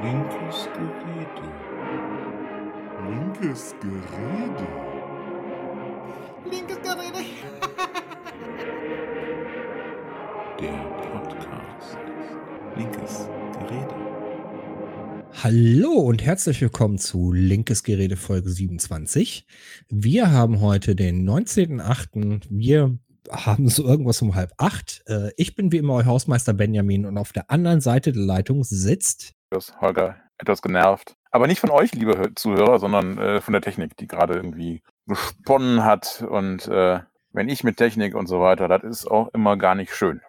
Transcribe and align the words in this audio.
Linkes 0.00 0.68
Gerede. 0.72 1.46
Linkes 3.10 3.74
Gerede. 3.80 4.66
Linkes 6.50 6.78
Gerede. 6.82 7.18
Der 10.60 10.78
Podcast. 11.12 11.98
Linkes 12.76 13.28
Gerede. 13.58 13.94
Hallo 15.42 15.92
und 15.92 16.22
herzlich 16.24 16.60
willkommen 16.62 16.96
zu 16.96 17.30
Linkes 17.32 17.82
Gerede 17.82 18.16
Folge 18.16 18.48
27. 18.48 19.46
Wir 19.90 20.30
haben 20.30 20.60
heute 20.62 20.96
den 20.96 21.28
19.08. 21.28 22.44
Wir 22.48 22.96
haben 23.30 23.68
so 23.68 23.84
irgendwas 23.84 24.22
um 24.22 24.34
halb 24.34 24.52
acht. 24.56 25.02
Äh, 25.06 25.32
Ich 25.36 25.54
bin 25.54 25.70
wie 25.70 25.76
immer 25.76 25.92
euer 25.94 26.06
Hausmeister 26.06 26.54
Benjamin 26.54 27.04
und 27.04 27.18
auf 27.18 27.32
der 27.32 27.50
anderen 27.50 27.82
Seite 27.82 28.12
der 28.12 28.22
Leitung 28.22 28.64
sitzt. 28.64 29.34
Ist 29.56 29.80
Holger 29.80 30.16
etwas 30.38 30.62
genervt. 30.62 31.14
Aber 31.30 31.46
nicht 31.46 31.60
von 31.60 31.70
euch, 31.70 31.92
liebe 31.92 32.12
Hö- 32.18 32.34
Zuhörer, 32.36 32.78
sondern 32.78 33.16
äh, 33.18 33.40
von 33.40 33.52
der 33.52 33.62
Technik, 33.62 33.96
die 33.96 34.06
gerade 34.06 34.34
irgendwie 34.34 34.82
gesponnen 35.06 35.84
hat. 35.84 36.24
Und 36.28 36.66
äh, 36.68 37.00
wenn 37.32 37.48
ich 37.48 37.64
mit 37.64 37.76
Technik 37.78 38.14
und 38.14 38.26
so 38.26 38.40
weiter, 38.40 38.68
das 38.68 38.82
ist 38.82 39.06
auch 39.10 39.28
immer 39.32 39.56
gar 39.56 39.74
nicht 39.74 39.94
schön. 39.94 40.20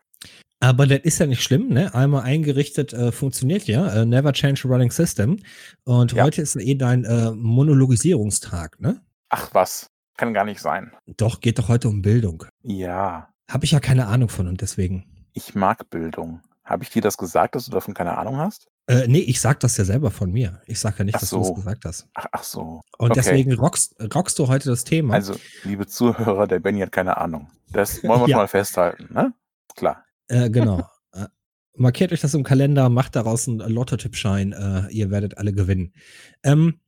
Aber 0.62 0.88
das 0.88 1.00
ist 1.00 1.20
ja 1.20 1.26
nicht 1.26 1.44
schlimm, 1.44 1.68
ne? 1.70 1.94
Einmal 1.94 2.22
eingerichtet 2.24 2.94
äh, 2.94 3.12
funktioniert 3.12 3.64
ja. 3.68 4.02
Äh, 4.02 4.06
never 4.06 4.32
change 4.32 4.62
a 4.66 4.70
running 4.70 4.92
system. 4.92 5.40
Und 5.84 6.14
Ja. 6.14 6.24
heute 6.24 6.42
ist 6.42 6.56
eh 6.56 6.76
dein 6.76 7.04
äh, 7.04 7.32
Monologisierungstag, 7.32 8.80
ne? 8.80 9.02
Ach 9.30 9.50
was, 9.54 9.88
kann 10.18 10.34
gar 10.34 10.46
nicht 10.46 10.62
sein. 10.62 10.92
Doch, 11.18 11.42
geht 11.42 11.60
doch 11.60 11.68
heute 11.68 11.90
um 11.90 12.02
Bildung. 12.02 12.46
Ja, 12.62 13.30
Habe 13.52 13.66
ich 13.66 13.72
ja 13.72 13.80
keine 13.82 14.08
Ahnung 14.08 14.30
von 14.30 14.48
und 14.48 14.62
deswegen. 14.62 15.28
ich 15.34 15.54
mag 15.54 15.90
Bildung. 15.90 16.40
Habe 16.64 16.84
ich 16.84 16.92
dir 16.92 17.02
das 17.02 17.18
gesagt, 17.18 17.56
dass 17.56 17.66
du 17.66 17.72
davon 17.72 17.94
keine 17.94 18.18
Ahnung 18.18 18.38
hast? 18.38 18.68
Äh, 18.88 19.08
nee, 19.08 19.20
ich 19.20 19.40
sag 19.40 19.60
das 19.62 19.78
ja 19.78 19.86
selber 19.86 20.12
von 20.12 20.32
mir. 20.32 20.62
Ich 20.66 20.80
sag 20.80 20.98
ja 21.00 21.06
nicht, 21.06 21.16
Ach 21.16 21.22
dass 21.22 21.30
du 21.30 21.40
es 21.40 21.48
so. 21.48 21.54
gesagt 21.54 21.86
hast. 21.86 22.08
Ach, 22.16 22.26
ach 22.34 22.44
so. 22.44 22.82
Und 22.98 23.12
Okay. 23.12 23.14
deswegen 23.16 23.54
rockst, 23.54 23.96
rockst 24.14 24.38
du 24.40 24.48
heute 24.50 24.70
das 24.70 24.84
Thema. 24.84 25.14
Also, 25.14 25.36
liebe 25.64 25.88
Zuhörer, 25.88 26.48
der 26.48 26.60
Benny 26.60 26.82
hat 26.82 26.92
keine 26.92 27.16
Ahnung. 27.18 27.50
Das 27.72 28.04
wollen 28.04 28.22
wir 28.22 28.28
Ja. 28.28 28.38
mal 28.38 28.48
festhalten, 28.48 29.14
ne? 29.14 29.34
Klar. 29.76 30.04
äh, 30.28 30.50
genau. 30.50 30.80
äh, 31.14 31.28
markiert 31.76 32.12
euch 32.12 32.20
das 32.22 32.34
im 32.34 32.44
Kalender, 32.44 32.90
macht 32.90 33.16
daraus 33.16 33.48
einen 33.48 33.60
Lottotippschein. 33.60 34.52
Äh, 34.52 34.88
ihr 34.92 35.10
werdet 35.12 35.38
alle 35.38 35.54
gewinnen. 35.54 35.94
Ähm, 36.44 36.82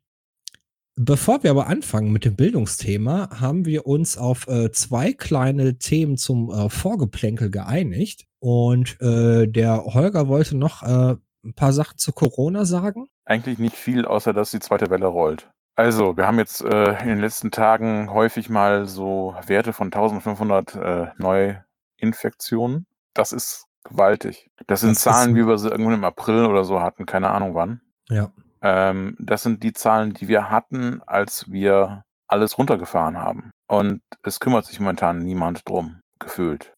bevor 0.98 1.44
wir 1.44 1.52
aber 1.52 1.68
anfangen 1.68 2.12
mit 2.12 2.26
dem 2.26 2.36
Bildungsthema, 2.36 3.40
haben 3.40 3.66
wir 3.66 3.88
uns 3.88 4.18
auf 4.18 4.48
äh, 4.50 4.70
zwei 4.72 5.14
kleine 5.14 5.78
Themen 5.78 6.18
zum 6.18 6.50
äh, 6.52 6.70
Vorgeplänkel 6.70 7.50
geeinigt. 7.50 8.26
Und 8.40 9.00
äh, 9.02 9.48
der 9.48 9.86
Holger 9.86 10.28
wollte 10.28 10.56
noch 10.58 10.84
äh, 10.84 11.16
ein 11.46 11.54
paar 11.54 11.74
Sachen 11.74 11.98
zu 11.98 12.12
Corona 12.12 12.66
sagen. 12.66 13.08
Eigentlich 13.26 13.60
nicht 13.60 13.76
viel, 13.76 14.06
außer 14.06 14.34
dass 14.34 14.52
die 14.52 14.60
zweite 14.60 14.90
Welle 14.90 15.08
rollt. 15.08 15.50
Also, 15.76 16.16
wir 16.16 16.26
haben 16.26 16.40
jetzt 16.40 16.62
äh, 16.62 17.02
in 17.02 17.08
den 17.08 17.20
letzten 17.20 17.52
Tagen 17.52 18.12
häufig 18.12 18.50
mal 18.50 18.86
so 18.86 19.36
Werte 19.46 19.74
von 19.74 19.88
1500 19.88 20.76
äh, 20.76 21.08
Neuinfektionen. 21.18 22.88
Das 23.14 23.34
ist 23.34 23.66
gewaltig. 23.84 24.50
Das 24.68 24.82
sind 24.82 24.96
Das 24.96 25.02
Zahlen, 25.02 25.36
wie 25.36 25.46
wir 25.46 25.58
sie 25.58 25.70
irgendwann 25.70 25.96
im 25.96 26.04
April 26.04 26.46
oder 26.46 26.64
so 26.64 26.82
hatten, 26.82 27.06
keine 27.06 27.30
Ahnung 27.30 27.56
wann. 27.56 27.82
Ja. 28.09 28.32
Ähm, 28.62 29.16
das 29.20 29.44
sind 29.44 29.64
die 29.64 29.74
Zahlen, 29.74 30.14
die 30.14 30.28
wir 30.28 30.50
hatten, 30.50 31.02
als 31.06 31.52
wir 31.52 32.04
alles 32.28 32.58
runtergefahren 32.58 33.18
haben. 33.18 33.52
Und 33.68 34.02
es 34.24 34.40
kümmert 34.40 34.66
sich 34.66 34.80
momentan 34.80 35.20
niemand 35.20 35.68
drum, 35.68 36.02
gefühlt. 36.20 36.74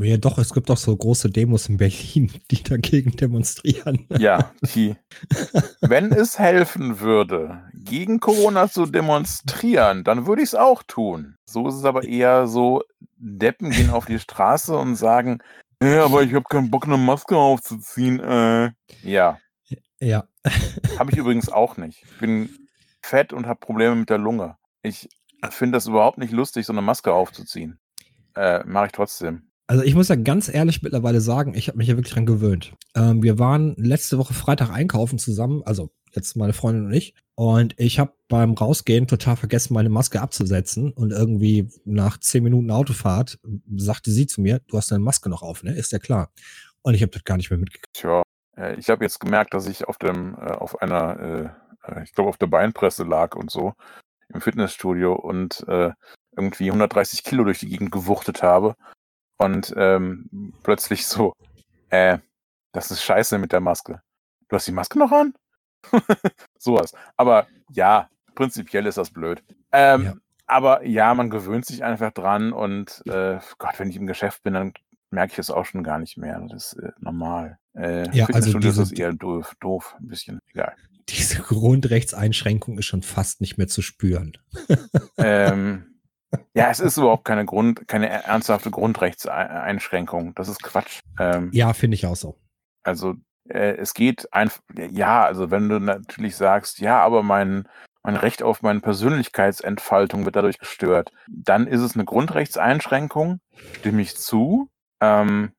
Ja, 0.00 0.16
doch, 0.16 0.38
es 0.38 0.52
gibt 0.52 0.68
doch 0.68 0.76
so 0.76 0.96
große 0.96 1.30
Demos 1.30 1.68
in 1.68 1.76
Berlin, 1.76 2.30
die 2.50 2.62
dagegen 2.62 3.12
demonstrieren. 3.16 4.06
Ja, 4.18 4.52
die, 4.74 4.96
wenn 5.80 6.12
es 6.12 6.38
helfen 6.38 7.00
würde, 7.00 7.62
gegen 7.74 8.20
Corona 8.20 8.68
zu 8.68 8.86
demonstrieren, 8.86 10.04
dann 10.04 10.26
würde 10.26 10.42
ich 10.42 10.48
es 10.48 10.54
auch 10.54 10.82
tun. 10.82 11.36
So 11.44 11.68
ist 11.68 11.74
es 11.74 11.84
aber 11.84 12.04
eher 12.04 12.46
so, 12.46 12.82
Deppen 13.16 13.70
gehen 13.70 13.90
auf 13.90 14.06
die 14.06 14.18
Straße 14.18 14.76
und 14.76 14.96
sagen, 14.96 15.42
ja, 15.82 16.04
aber 16.04 16.22
ich 16.22 16.34
habe 16.34 16.44
keinen 16.48 16.70
Bock, 16.70 16.86
eine 16.86 16.98
Maske 16.98 17.36
aufzuziehen. 17.36 18.20
Äh. 18.20 18.72
Ja, 19.02 19.38
Ja. 20.00 20.24
habe 20.98 21.10
ich 21.12 21.16
übrigens 21.18 21.48
auch 21.50 21.76
nicht. 21.76 22.02
Ich 22.04 22.18
bin 22.18 22.50
fett 23.02 23.32
und 23.32 23.46
habe 23.46 23.60
Probleme 23.60 23.94
mit 23.94 24.10
der 24.10 24.18
Lunge. 24.18 24.56
Ich 24.82 25.08
finde 25.50 25.76
das 25.76 25.86
überhaupt 25.86 26.18
nicht 26.18 26.32
lustig, 26.32 26.66
so 26.66 26.72
eine 26.72 26.82
Maske 26.82 27.12
aufzuziehen. 27.12 27.78
Äh, 28.34 28.62
Mache 28.64 28.86
ich 28.86 28.92
trotzdem. 28.92 29.49
Also 29.70 29.84
ich 29.84 29.94
muss 29.94 30.08
ja 30.08 30.16
ganz 30.16 30.52
ehrlich 30.52 30.82
mittlerweile 30.82 31.20
sagen, 31.20 31.54
ich 31.54 31.68
habe 31.68 31.78
mich 31.78 31.86
ja 31.86 31.96
wirklich 31.96 32.12
dran 32.12 32.26
gewöhnt. 32.26 32.74
Ähm, 32.96 33.22
wir 33.22 33.38
waren 33.38 33.76
letzte 33.76 34.18
Woche 34.18 34.34
Freitag 34.34 34.70
einkaufen 34.70 35.16
zusammen, 35.16 35.62
also 35.64 35.92
jetzt 36.10 36.34
meine 36.34 36.52
Freundin 36.52 36.86
und 36.86 36.92
ich. 36.92 37.14
Und 37.36 37.78
ich 37.78 38.00
habe 38.00 38.12
beim 38.28 38.54
Rausgehen 38.54 39.06
total 39.06 39.36
vergessen, 39.36 39.74
meine 39.74 39.88
Maske 39.88 40.20
abzusetzen. 40.20 40.90
Und 40.90 41.12
irgendwie 41.12 41.68
nach 41.84 42.18
zehn 42.18 42.42
Minuten 42.42 42.72
Autofahrt 42.72 43.38
sagte 43.76 44.10
sie 44.10 44.26
zu 44.26 44.40
mir, 44.40 44.60
du 44.66 44.76
hast 44.76 44.90
deine 44.90 45.04
Maske 45.04 45.30
noch 45.30 45.42
auf, 45.42 45.62
ne? 45.62 45.72
Ist 45.72 45.92
ja 45.92 46.00
klar. 46.00 46.32
Und 46.82 46.94
ich 46.94 47.02
habe 47.02 47.12
das 47.12 47.22
gar 47.22 47.36
nicht 47.36 47.50
mehr 47.50 47.60
mitgekriegt. 47.60 47.94
Tja, 47.94 48.22
äh, 48.56 48.74
ich 48.74 48.90
habe 48.90 49.04
jetzt 49.04 49.20
gemerkt, 49.20 49.54
dass 49.54 49.68
ich 49.68 49.86
auf 49.86 49.98
dem, 49.98 50.34
äh, 50.34 50.50
auf 50.50 50.82
einer, 50.82 51.54
äh, 51.86 52.02
ich 52.02 52.12
glaube, 52.12 52.28
auf 52.28 52.38
der 52.38 52.48
Beinpresse 52.48 53.04
lag 53.04 53.36
und 53.36 53.52
so 53.52 53.74
im 54.34 54.40
Fitnessstudio 54.40 55.14
und 55.14 55.64
irgendwie 56.36 56.70
130 56.70 57.24
Kilo 57.24 57.42
durch 57.42 57.58
die 57.58 57.68
Gegend 57.68 57.90
gewuchtet 57.90 58.42
habe 58.44 58.76
und 59.40 59.72
ähm, 59.76 60.52
plötzlich 60.62 61.06
so, 61.06 61.34
äh, 61.90 62.18
das 62.72 62.90
ist 62.90 63.02
scheiße 63.02 63.38
mit 63.38 63.52
der 63.52 63.60
Maske. 63.60 64.00
Du 64.48 64.56
hast 64.56 64.66
die 64.68 64.72
Maske 64.72 64.98
noch 64.98 65.10
an? 65.12 65.34
Sowas. 66.58 66.92
Aber 67.16 67.46
ja, 67.72 68.08
prinzipiell 68.34 68.86
ist 68.86 68.98
das 68.98 69.10
blöd. 69.10 69.42
Ähm, 69.72 70.04
Ja. 70.04 70.14
Aber 70.46 70.84
ja, 70.84 71.14
man 71.14 71.30
gewöhnt 71.30 71.64
sich 71.64 71.84
einfach 71.84 72.10
dran 72.10 72.52
und 72.52 73.02
äh, 73.06 73.38
Gott, 73.58 73.78
wenn 73.78 73.88
ich 73.88 73.94
im 73.96 74.08
Geschäft 74.08 74.42
bin, 74.42 74.54
dann 74.54 74.72
merke 75.12 75.32
ich 75.34 75.38
es 75.38 75.50
auch 75.50 75.64
schon 75.64 75.84
gar 75.84 75.98
nicht 76.00 76.16
mehr. 76.18 76.40
Das 76.48 76.72
ist 76.72 76.82
äh, 76.82 76.90
normal. 76.98 77.58
Äh, 77.74 78.10
Ja, 78.16 78.26
also 78.26 78.58
diese- 78.58 78.82
ist 78.82 78.98
eher 78.98 79.12
doof, 79.12 79.54
doof, 79.60 79.94
ein 80.00 80.08
bisschen. 80.08 80.40
Egal. 80.52 80.74
Diese 81.08 81.40
Grundrechtseinschränkung 81.42 82.78
ist 82.78 82.86
schon 82.86 83.02
fast 83.02 83.40
nicht 83.40 83.58
mehr 83.58 83.68
zu 83.68 83.80
spüren. 83.80 84.32
ähm, 85.18 85.89
ja, 86.54 86.70
es 86.70 86.80
ist 86.80 86.96
überhaupt 86.96 87.24
keine 87.24 87.44
Grund, 87.44 87.86
keine 87.88 88.08
ernsthafte 88.08 88.70
Grundrechtseinschränkung. 88.70 90.34
Das 90.34 90.48
ist 90.48 90.62
Quatsch. 90.62 91.00
Ähm, 91.18 91.50
Ja, 91.52 91.72
finde 91.72 91.96
ich 91.96 92.06
auch 92.06 92.16
so. 92.16 92.36
Also 92.82 93.14
äh, 93.48 93.76
es 93.76 93.94
geht 93.94 94.32
einfach, 94.32 94.60
ja, 94.74 95.24
also 95.24 95.50
wenn 95.50 95.68
du 95.68 95.80
natürlich 95.80 96.36
sagst, 96.36 96.80
ja, 96.80 97.00
aber 97.00 97.22
mein, 97.22 97.68
mein 98.02 98.16
Recht 98.16 98.42
auf 98.42 98.62
meine 98.62 98.80
Persönlichkeitsentfaltung 98.80 100.24
wird 100.24 100.36
dadurch 100.36 100.58
gestört, 100.58 101.12
dann 101.28 101.66
ist 101.66 101.80
es 101.80 101.94
eine 101.94 102.04
Grundrechtseinschränkung, 102.04 103.40
stimme 103.78 104.02
ich 104.02 104.16
zu. 104.16 104.68
Ähm, 105.00 105.52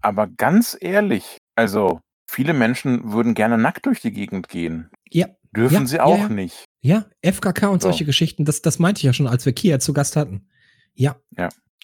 aber 0.00 0.26
ganz 0.26 0.76
ehrlich, 0.80 1.38
also 1.54 2.00
viele 2.28 2.52
Menschen 2.52 3.12
würden 3.12 3.34
gerne 3.34 3.58
nackt 3.58 3.86
durch 3.86 4.00
die 4.00 4.12
Gegend 4.12 4.48
gehen. 4.48 4.90
Ja, 5.10 5.28
Dürfen 5.54 5.82
Ja, 5.82 5.86
sie 5.86 5.96
ja, 5.96 6.04
auch 6.04 6.18
ja. 6.18 6.28
nicht. 6.28 6.64
ja, 6.82 7.04
FKK 7.22 7.68
und 7.68 7.82
So. 7.82 7.88
solche 7.88 8.04
Geschichten, 8.04 8.44
das, 8.44 8.60
das 8.62 8.78
meinte 8.78 8.98
ich 8.98 9.04
ja 9.04 9.12
schon, 9.12 9.26
als 9.26 9.46
wir 9.46 9.52
Kia 9.52 9.78
zu 9.78 9.92
Gast 9.92 10.16
hatten. 10.16 10.48
Ja, 10.94 11.16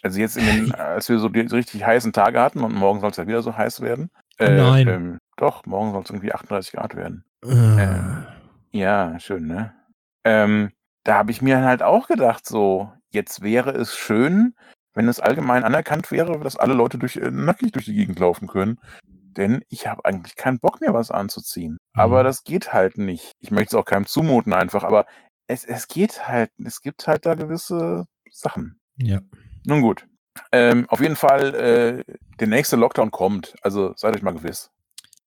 Also 0.02 0.18
jetzt 0.20 0.36
den, 0.36 0.72
als 0.74 1.08
wir 1.08 1.18
so 1.18 1.28
die 1.28 1.40
richtig 1.40 1.84
heißen 1.84 2.12
Tage 2.12 2.40
hatten 2.40 2.60
und 2.60 2.74
morgen 2.74 3.00
soll 3.00 3.10
es 3.10 3.16
ja 3.16 3.26
wieder 3.26 3.42
so 3.42 3.56
heiß 3.56 3.80
werden. 3.80 4.10
Äh, 4.38 4.56
Nein. 4.56 4.88
Ähm, 4.88 5.18
doch, 5.36 5.66
morgen 5.66 5.92
soll 5.92 6.02
es 6.02 6.10
irgendwie 6.10 6.32
38 6.32 6.72
Grad 6.72 6.94
werden. 6.96 7.24
äh, 7.44 8.76
Ja, 8.78 9.18
schön, 9.20 9.46
ne? 9.46 9.72
Ähm, 10.24 10.70
da 11.04 11.16
habe 11.16 11.30
ich 11.30 11.42
mir 11.42 11.62
halt 11.62 11.82
auch 11.82 12.08
gedacht, 12.08 12.46
so, 12.46 12.92
jetzt 13.10 13.42
wäre 13.42 13.70
es 13.72 13.96
schön, 13.96 14.54
wenn 14.94 15.08
es 15.08 15.18
allgemein 15.20 15.64
anerkannt 15.64 16.10
wäre, 16.10 16.38
dass 16.40 16.56
alle 16.56 16.74
Leute 16.74 16.98
durch, 16.98 17.16
äh, 17.16 17.30
nackig 17.30 17.72
durch 17.72 17.86
die 17.86 17.94
Gegend 17.94 18.18
laufen 18.18 18.48
können. 18.48 18.78
Denn 19.36 19.62
ich 19.68 19.86
habe 19.86 20.04
eigentlich 20.04 20.36
keinen 20.36 20.58
Bock 20.60 20.80
mehr, 20.80 20.94
was 20.94 21.10
anzuziehen. 21.10 21.78
Aber 21.92 22.20
Mhm. 22.20 22.24
das 22.24 22.44
geht 22.44 22.72
halt 22.72 22.98
nicht. 22.98 23.32
Ich 23.40 23.50
möchte 23.50 23.76
es 23.76 23.80
auch 23.80 23.84
keinem 23.84 24.06
zumuten 24.06 24.52
einfach, 24.52 24.84
aber 24.84 25.06
es, 25.46 25.64
es 25.64 25.88
geht 25.88 26.28
halt, 26.28 26.50
es 26.64 26.80
gibt 26.80 27.06
halt 27.06 27.26
da 27.26 27.34
gewisse 27.34 28.06
Sachen. 28.30 28.80
ja. 28.96 29.20
Nun 29.66 29.82
gut. 29.82 30.06
Ähm, 30.52 30.88
auf 30.88 31.00
jeden 31.00 31.16
Fall, 31.16 31.54
äh, 32.08 32.14
der 32.38 32.46
nächste 32.46 32.76
Lockdown 32.76 33.10
kommt. 33.10 33.54
Also 33.62 33.92
seid 33.96 34.14
euch 34.16 34.22
mal 34.22 34.32
gewiss. 34.32 34.70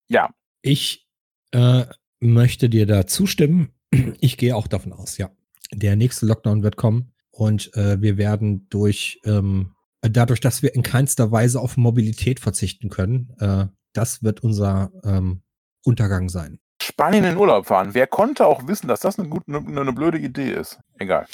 Ja, 0.07 0.29
Ich 0.63 1.07
äh, 1.51 1.85
möchte 2.19 2.67
dir 2.69 2.85
da 2.87 3.05
zustimmen. 3.07 3.69
Ich 4.21 4.37
gehe 4.37 4.55
auch 4.55 4.67
davon 4.67 4.91
aus, 4.93 5.17
ja. 5.17 5.29
Der 5.71 5.95
nächste 5.95 6.25
Lockdown 6.25 6.63
wird 6.63 6.77
kommen 6.77 7.13
und 7.31 7.75
äh, 7.75 8.01
wir 8.01 8.17
werden 8.17 8.67
durch, 8.69 9.19
ähm, 9.25 9.75
dadurch, 10.01 10.39
dass 10.39 10.63
wir 10.63 10.73
in 10.73 10.81
keinster 10.83 11.31
Weise 11.31 11.59
auf 11.59 11.77
Mobilität 11.77 12.39
verzichten 12.39 12.89
können, 12.89 13.35
äh, 13.39 13.65
das 13.93 14.23
wird 14.23 14.43
unser 14.43 14.91
ähm, 15.03 15.41
Untergang 15.85 16.29
sein. 16.29 16.59
Spanien 16.81 17.23
in 17.23 17.37
Urlaub 17.37 17.67
fahren. 17.67 17.89
Wer 17.93 18.07
konnte 18.07 18.45
auch 18.45 18.67
wissen, 18.67 18.87
dass 18.87 18.99
das 18.99 19.17
eine, 19.17 19.29
gute, 19.29 19.45
eine, 19.47 19.81
eine 19.81 19.93
blöde 19.93 20.17
Idee 20.17 20.51
ist? 20.51 20.79
Egal. 20.97 21.25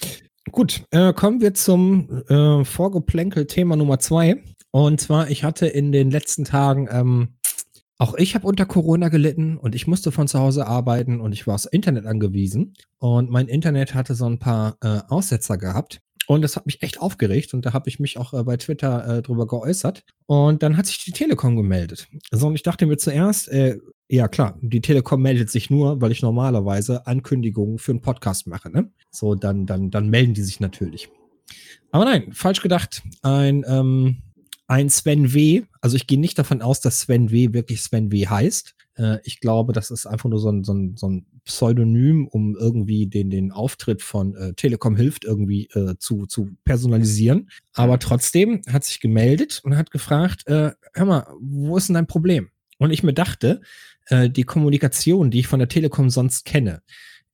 Gut, 0.52 0.84
äh, 0.92 1.14
kommen 1.14 1.42
wir 1.42 1.54
zum 1.54 2.24
äh, 2.28 2.64
Vorgeplänkel-Thema 2.64 3.76
Nummer 3.76 4.00
zwei. 4.00 4.44
Und 4.72 5.02
zwar, 5.02 5.30
ich 5.30 5.44
hatte 5.44 5.66
in 5.68 5.92
den 5.92 6.12
letzten 6.12 6.46
Tagen 6.46 6.88
ähm, 6.92 7.30
Auch 8.02 8.14
ich 8.16 8.34
habe 8.34 8.48
unter 8.48 8.66
Corona 8.66 9.10
gelitten 9.10 9.58
und 9.58 9.76
ich 9.76 9.86
musste 9.86 10.12
von 10.12 10.28
zu 10.28 10.40
Hause 10.40 10.66
arbeiten 10.68 11.20
und 11.20 11.34
ich 11.34 11.48
war 11.48 11.56
aufs 11.56 11.66
Internet 11.66 12.06
angewiesen. 12.06 12.74
Und 12.98 13.30
mein 13.30 13.48
Internet 13.50 13.94
hatte 13.94 14.16
so 14.16 14.26
ein 14.26 14.40
paar 14.40 14.78
äh, 14.82 15.02
Aussetzer 15.10 15.58
gehabt. 15.58 16.00
Und 16.28 16.42
das 16.44 16.56
hat 16.56 16.66
mich 16.66 16.84
echt 16.84 17.02
aufgeregt 17.02 17.54
und 17.54 17.66
da 17.66 17.74
habe 17.74 17.90
ich 17.90 18.00
mich 18.00 18.18
auch 18.18 18.34
äh, 18.34 18.44
bei 18.44 18.58
Twitter 18.58 19.18
äh, 19.18 19.22
drüber 19.22 19.48
geäußert. 19.48 20.04
Und 20.28 20.62
dann 20.62 20.78
hat 20.78 20.86
sich 20.86 21.04
die 21.04 21.12
Telekom 21.12 21.56
gemeldet. 21.56 22.08
So, 22.32 22.48
und 22.48 22.56
ich 22.56 22.64
dachte 22.64 22.86
mir 22.86 22.98
zuerst, 22.98 23.48
äh, 23.50 23.80
ja 24.08 24.28
klar, 24.28 24.58
die 24.62 24.82
Telekom 24.82 25.22
meldet 25.22 25.50
sich 25.50 25.70
nur, 25.70 26.02
weil 26.02 26.12
ich 26.12 26.22
normalerweise 26.22 27.08
Ankündigungen 27.08 27.80
für 27.80 27.92
einen 27.92 28.02
Podcast 28.02 28.46
mache. 28.46 28.70
Ne? 28.70 28.92
So, 29.10 29.34
dann, 29.34 29.66
dann, 29.66 29.90
dann 29.90 30.10
melden 30.10 30.36
die 30.36 30.44
sich 30.44 30.60
natürlich. 30.60 31.10
Aber 31.92 32.06
nein, 32.06 32.32
falsch 32.32 32.62
gedacht. 32.62 33.02
Ein 33.24 33.66
ähm, 33.68 34.22
ein 34.70 34.90
Sven 34.90 35.34
W. 35.34 35.64
Also 35.82 35.96
ich 35.96 36.06
gehe 36.06 36.20
nicht 36.20 36.38
davon 36.38 36.62
aus, 36.62 36.80
dass 36.80 37.02
Sven 37.02 37.32
W. 37.32 37.54
wirklich 37.54 37.82
Sven 37.82 38.12
W. 38.12 38.28
heißt. 38.28 38.76
Äh, 38.98 39.18
ich 39.24 39.40
glaube, 39.40 39.74
das 39.74 39.90
ist 39.90 40.06
einfach 40.06 40.30
nur 40.30 40.40
so 40.40 40.52
ein, 40.52 40.64
so 40.64 40.74
ein, 40.74 40.96
so 40.96 41.10
ein 41.10 41.26
Pseudonym, 41.50 42.28
um 42.28 42.56
irgendwie 42.56 43.08
den, 43.08 43.32
den 43.32 43.52
Auftritt 43.52 44.04
von 44.04 44.36
äh, 44.36 44.54
Telekom 44.54 44.96
hilft 44.96 45.26
irgendwie 45.26 45.68
äh, 45.74 45.96
zu, 45.98 46.28
zu 46.28 46.52
personalisieren. 46.64 47.50
Aber 47.74 47.98
trotzdem 47.98 48.62
hat 48.72 48.84
sich 48.84 49.00
gemeldet 49.00 49.62
und 49.64 49.76
hat 49.76 49.90
gefragt, 49.90 50.48
äh, 50.48 50.72
hör 50.94 51.06
mal, 51.06 51.28
wo 51.42 51.76
ist 51.76 51.90
denn 51.90 51.96
dein 51.96 52.06
Problem? 52.06 52.50
Und 52.78 52.92
ich 52.92 53.02
mir 53.02 53.14
dachte, 53.14 53.62
äh, 54.10 54.30
die 54.30 54.44
Kommunikation, 54.44 55.32
die 55.32 55.40
ich 55.40 55.48
von 55.48 55.58
der 55.58 55.70
Telekom 55.70 56.12
sonst 56.12 56.46
kenne, 56.46 56.84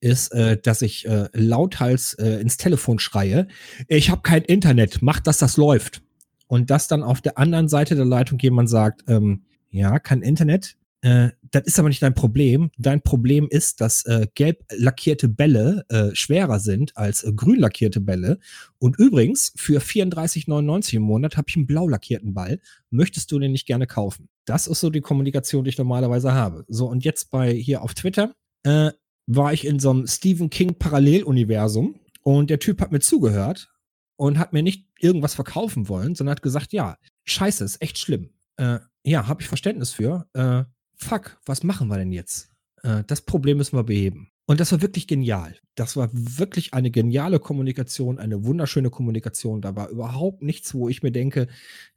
ist, 0.00 0.32
äh, 0.32 0.56
dass 0.56 0.80
ich 0.80 1.06
äh, 1.06 1.28
lauthals 1.34 2.14
äh, 2.14 2.40
ins 2.40 2.56
Telefon 2.56 2.98
schreie, 2.98 3.48
ich 3.86 4.08
habe 4.08 4.22
kein 4.22 4.42
Internet, 4.42 5.02
mach, 5.02 5.20
dass 5.20 5.36
das 5.36 5.58
läuft 5.58 6.00
und 6.46 6.70
dass 6.70 6.88
dann 6.88 7.02
auf 7.02 7.20
der 7.20 7.36
anderen 7.36 7.68
Seite 7.68 7.96
der 7.96 8.06
Leitung 8.06 8.38
jemand 8.38 8.70
sagt, 8.70 9.04
ähm, 9.08 9.42
ja, 9.70 9.98
kein 9.98 10.22
Internet, 10.22 10.78
äh, 11.06 11.30
das 11.52 11.62
ist 11.66 11.78
aber 11.78 11.88
nicht 11.88 12.02
dein 12.02 12.14
Problem. 12.14 12.72
Dein 12.78 13.00
Problem 13.00 13.46
ist, 13.48 13.80
dass 13.80 14.04
äh, 14.06 14.26
gelb 14.34 14.64
lackierte 14.76 15.28
Bälle 15.28 15.84
äh, 15.88 16.12
schwerer 16.14 16.58
sind 16.58 16.96
als 16.96 17.22
äh, 17.22 17.32
grün 17.32 17.60
lackierte 17.60 18.00
Bälle. 18.00 18.40
Und 18.78 18.98
übrigens, 18.98 19.52
für 19.56 19.80
34,99 19.80 20.94
im 20.96 21.02
Monat 21.02 21.36
habe 21.36 21.46
ich 21.48 21.54
einen 21.54 21.68
blau 21.68 21.86
lackierten 21.86 22.34
Ball. 22.34 22.58
Möchtest 22.90 23.30
du 23.30 23.38
den 23.38 23.52
nicht 23.52 23.68
gerne 23.68 23.86
kaufen? 23.86 24.28
Das 24.46 24.66
ist 24.66 24.80
so 24.80 24.90
die 24.90 25.00
Kommunikation, 25.00 25.62
die 25.62 25.70
ich 25.70 25.78
normalerweise 25.78 26.34
habe. 26.34 26.64
So, 26.66 26.88
und 26.88 27.04
jetzt 27.04 27.30
bei 27.30 27.52
hier 27.52 27.82
auf 27.82 27.94
Twitter 27.94 28.34
äh, 28.64 28.90
war 29.28 29.52
ich 29.52 29.64
in 29.64 29.78
so 29.78 29.90
einem 29.90 30.08
Stephen 30.08 30.50
King 30.50 30.74
Paralleluniversum 30.74 32.00
und 32.22 32.50
der 32.50 32.58
Typ 32.58 32.80
hat 32.80 32.90
mir 32.90 33.00
zugehört 33.00 33.72
und 34.16 34.40
hat 34.40 34.52
mir 34.52 34.64
nicht 34.64 34.88
irgendwas 34.98 35.34
verkaufen 35.36 35.88
wollen, 35.88 36.16
sondern 36.16 36.32
hat 36.32 36.42
gesagt, 36.42 36.72
ja, 36.72 36.98
scheiße, 37.26 37.62
ist 37.62 37.80
echt 37.80 37.98
schlimm. 37.98 38.30
Äh, 38.56 38.80
ja, 39.04 39.28
habe 39.28 39.40
ich 39.42 39.46
Verständnis 39.46 39.92
für. 39.92 40.26
Äh, 40.32 40.64
fuck, 40.96 41.38
was 41.46 41.62
machen 41.62 41.88
wir 41.88 41.98
denn 41.98 42.12
jetzt? 42.12 42.50
Äh, 42.82 43.04
das 43.06 43.22
Problem 43.22 43.58
müssen 43.58 43.76
wir 43.76 43.84
beheben. 43.84 44.30
Und 44.46 44.60
das 44.60 44.70
war 44.70 44.80
wirklich 44.80 45.08
genial. 45.08 45.56
Das 45.74 45.96
war 45.96 46.08
wirklich 46.12 46.72
eine 46.72 46.90
geniale 46.90 47.40
Kommunikation, 47.40 48.18
eine 48.18 48.44
wunderschöne 48.44 48.90
Kommunikation. 48.90 49.60
Da 49.60 49.74
war 49.74 49.88
überhaupt 49.88 50.42
nichts, 50.42 50.72
wo 50.72 50.88
ich 50.88 51.02
mir 51.02 51.10
denke, 51.10 51.48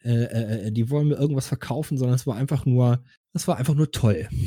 äh, 0.04 0.10
äh, 0.10 0.68
äh 0.68 0.72
die 0.72 0.90
wollen 0.90 1.10
mir 1.10 1.16
irgendwas 1.16 1.48
verkaufen, 1.48 1.98
sondern 1.98 2.16
es 2.16 2.26
war 2.26 2.36
einfach 2.36 2.66
nur, 2.66 3.04
das 3.34 3.48
war 3.48 3.58
einfach 3.58 3.76
nur 3.76 3.92
toll. 3.92 4.28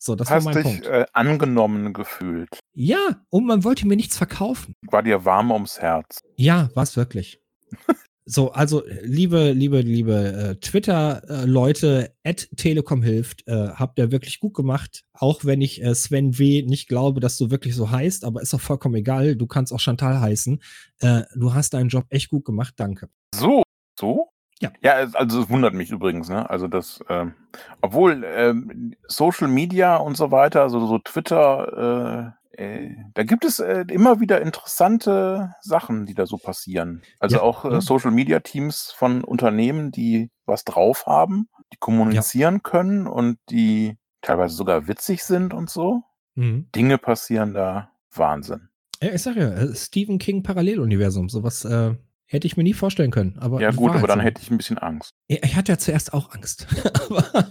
So, 0.00 0.14
das 0.14 0.30
Hast 0.30 0.44
war 0.44 0.54
mein 0.54 0.62
dich 0.62 0.72
Punkt. 0.72 0.86
äh, 0.86 1.06
angenommen 1.12 1.92
gefühlt? 1.92 2.60
Ja, 2.72 3.20
und 3.30 3.46
man 3.46 3.64
wollte 3.64 3.86
mir 3.86 3.96
nichts 3.96 4.16
verkaufen. 4.16 4.74
War 4.86 5.02
dir 5.02 5.24
warm 5.24 5.50
ums 5.50 5.80
Herz? 5.80 6.22
Ja, 6.36 6.70
war's 6.74 6.96
wirklich. 6.96 7.42
so, 8.30 8.52
also 8.52 8.82
liebe, 9.02 9.52
liebe, 9.52 9.80
liebe 9.80 10.14
äh, 10.14 10.54
Twitter-Leute, 10.60 12.12
at 12.24 12.48
Telekom 12.56 13.02
hilft, 13.02 13.46
äh, 13.48 13.68
habt 13.70 13.98
ihr 13.98 14.12
wirklich 14.12 14.38
gut 14.40 14.54
gemacht. 14.54 15.04
Auch 15.14 15.44
wenn 15.44 15.60
ich 15.62 15.82
äh, 15.82 15.94
Sven 15.94 16.38
W. 16.38 16.62
nicht 16.62 16.88
glaube, 16.88 17.20
dass 17.20 17.38
du 17.38 17.50
wirklich 17.50 17.74
so 17.74 17.90
heißt, 17.90 18.24
aber 18.24 18.42
ist 18.42 18.52
doch 18.52 18.60
vollkommen 18.60 18.96
egal. 18.96 19.36
Du 19.36 19.46
kannst 19.46 19.72
auch 19.72 19.80
Chantal 19.80 20.20
heißen. 20.20 20.60
Äh, 21.00 21.22
du 21.34 21.54
hast 21.54 21.74
deinen 21.74 21.88
Job 21.88 22.04
echt 22.10 22.28
gut 22.30 22.44
gemacht, 22.44 22.74
danke. 22.76 23.08
So, 23.34 23.62
so? 23.98 24.28
Ja. 24.60 24.72
Ja, 24.82 25.00
es- 25.00 25.14
also 25.14 25.42
es 25.42 25.48
wundert 25.48 25.72
mich 25.74 25.90
übrigens, 25.90 26.28
ne? 26.28 26.48
Also 26.50 26.66
das, 26.68 27.00
ähm, 27.08 27.32
obwohl 27.80 28.24
ähm, 28.26 28.94
Social 29.06 29.48
Media 29.48 29.96
und 29.96 30.16
so 30.16 30.30
weiter, 30.30 30.62
also 30.62 30.84
so 30.86 30.98
Twitter, 30.98 32.34
äh, 32.58 32.90
da 33.14 33.22
gibt 33.22 33.44
es 33.44 33.58
äh, 33.60 33.84
immer 33.90 34.20
wieder 34.20 34.40
interessante 34.40 35.54
Sachen, 35.60 36.06
die 36.06 36.14
da 36.14 36.26
so 36.26 36.36
passieren. 36.38 37.02
Also 37.20 37.36
Ja, 37.36 37.42
auch 37.42 37.64
äh, 37.64 37.72
ja. 37.74 37.80
Social 37.80 38.10
Media 38.10 38.40
Teams 38.40 38.92
von 38.96 39.22
Unternehmen, 39.24 39.90
die 39.90 40.30
was 40.46 40.64
drauf 40.64 41.06
haben, 41.06 41.48
die 41.72 41.76
kommunizieren 41.78 42.62
können 42.62 43.06
und 43.06 43.38
die 43.50 43.96
teilweise 44.22 44.54
sogar 44.56 44.88
witzig 44.88 45.22
sind 45.24 45.54
und 45.54 45.70
so. 45.70 46.02
Mhm. 46.34 46.68
Dinge 46.74 46.98
passieren 46.98 47.54
da. 47.54 47.90
Wahnsinn. 48.14 48.68
Ja, 49.02 49.10
ich 49.12 49.22
sag 49.22 49.36
ja, 49.36 49.50
äh, 49.50 49.74
Stephen 49.74 50.18
King 50.18 50.42
Paralleluniversum, 50.42 51.28
sowas 51.28 51.64
äh, 51.64 51.94
hätte 52.24 52.46
ich 52.46 52.56
mir 52.56 52.62
nie 52.64 52.72
vorstellen 52.74 53.10
können. 53.10 53.38
Aber 53.38 53.60
Ja, 53.60 53.70
gut, 53.70 53.92
aber 53.92 54.06
dann 54.08 54.18
so. 54.20 54.24
hätte 54.24 54.42
ich 54.42 54.50
ein 54.50 54.56
bisschen 54.56 54.78
Angst. 54.78 55.12
Ja, 55.28 55.38
Ich 55.42 55.54
hatte 55.56 55.72
ja 55.72 55.78
zuerst 55.78 56.12
auch 56.14 56.34
Angst, 56.34 56.66
aber 57.10 57.48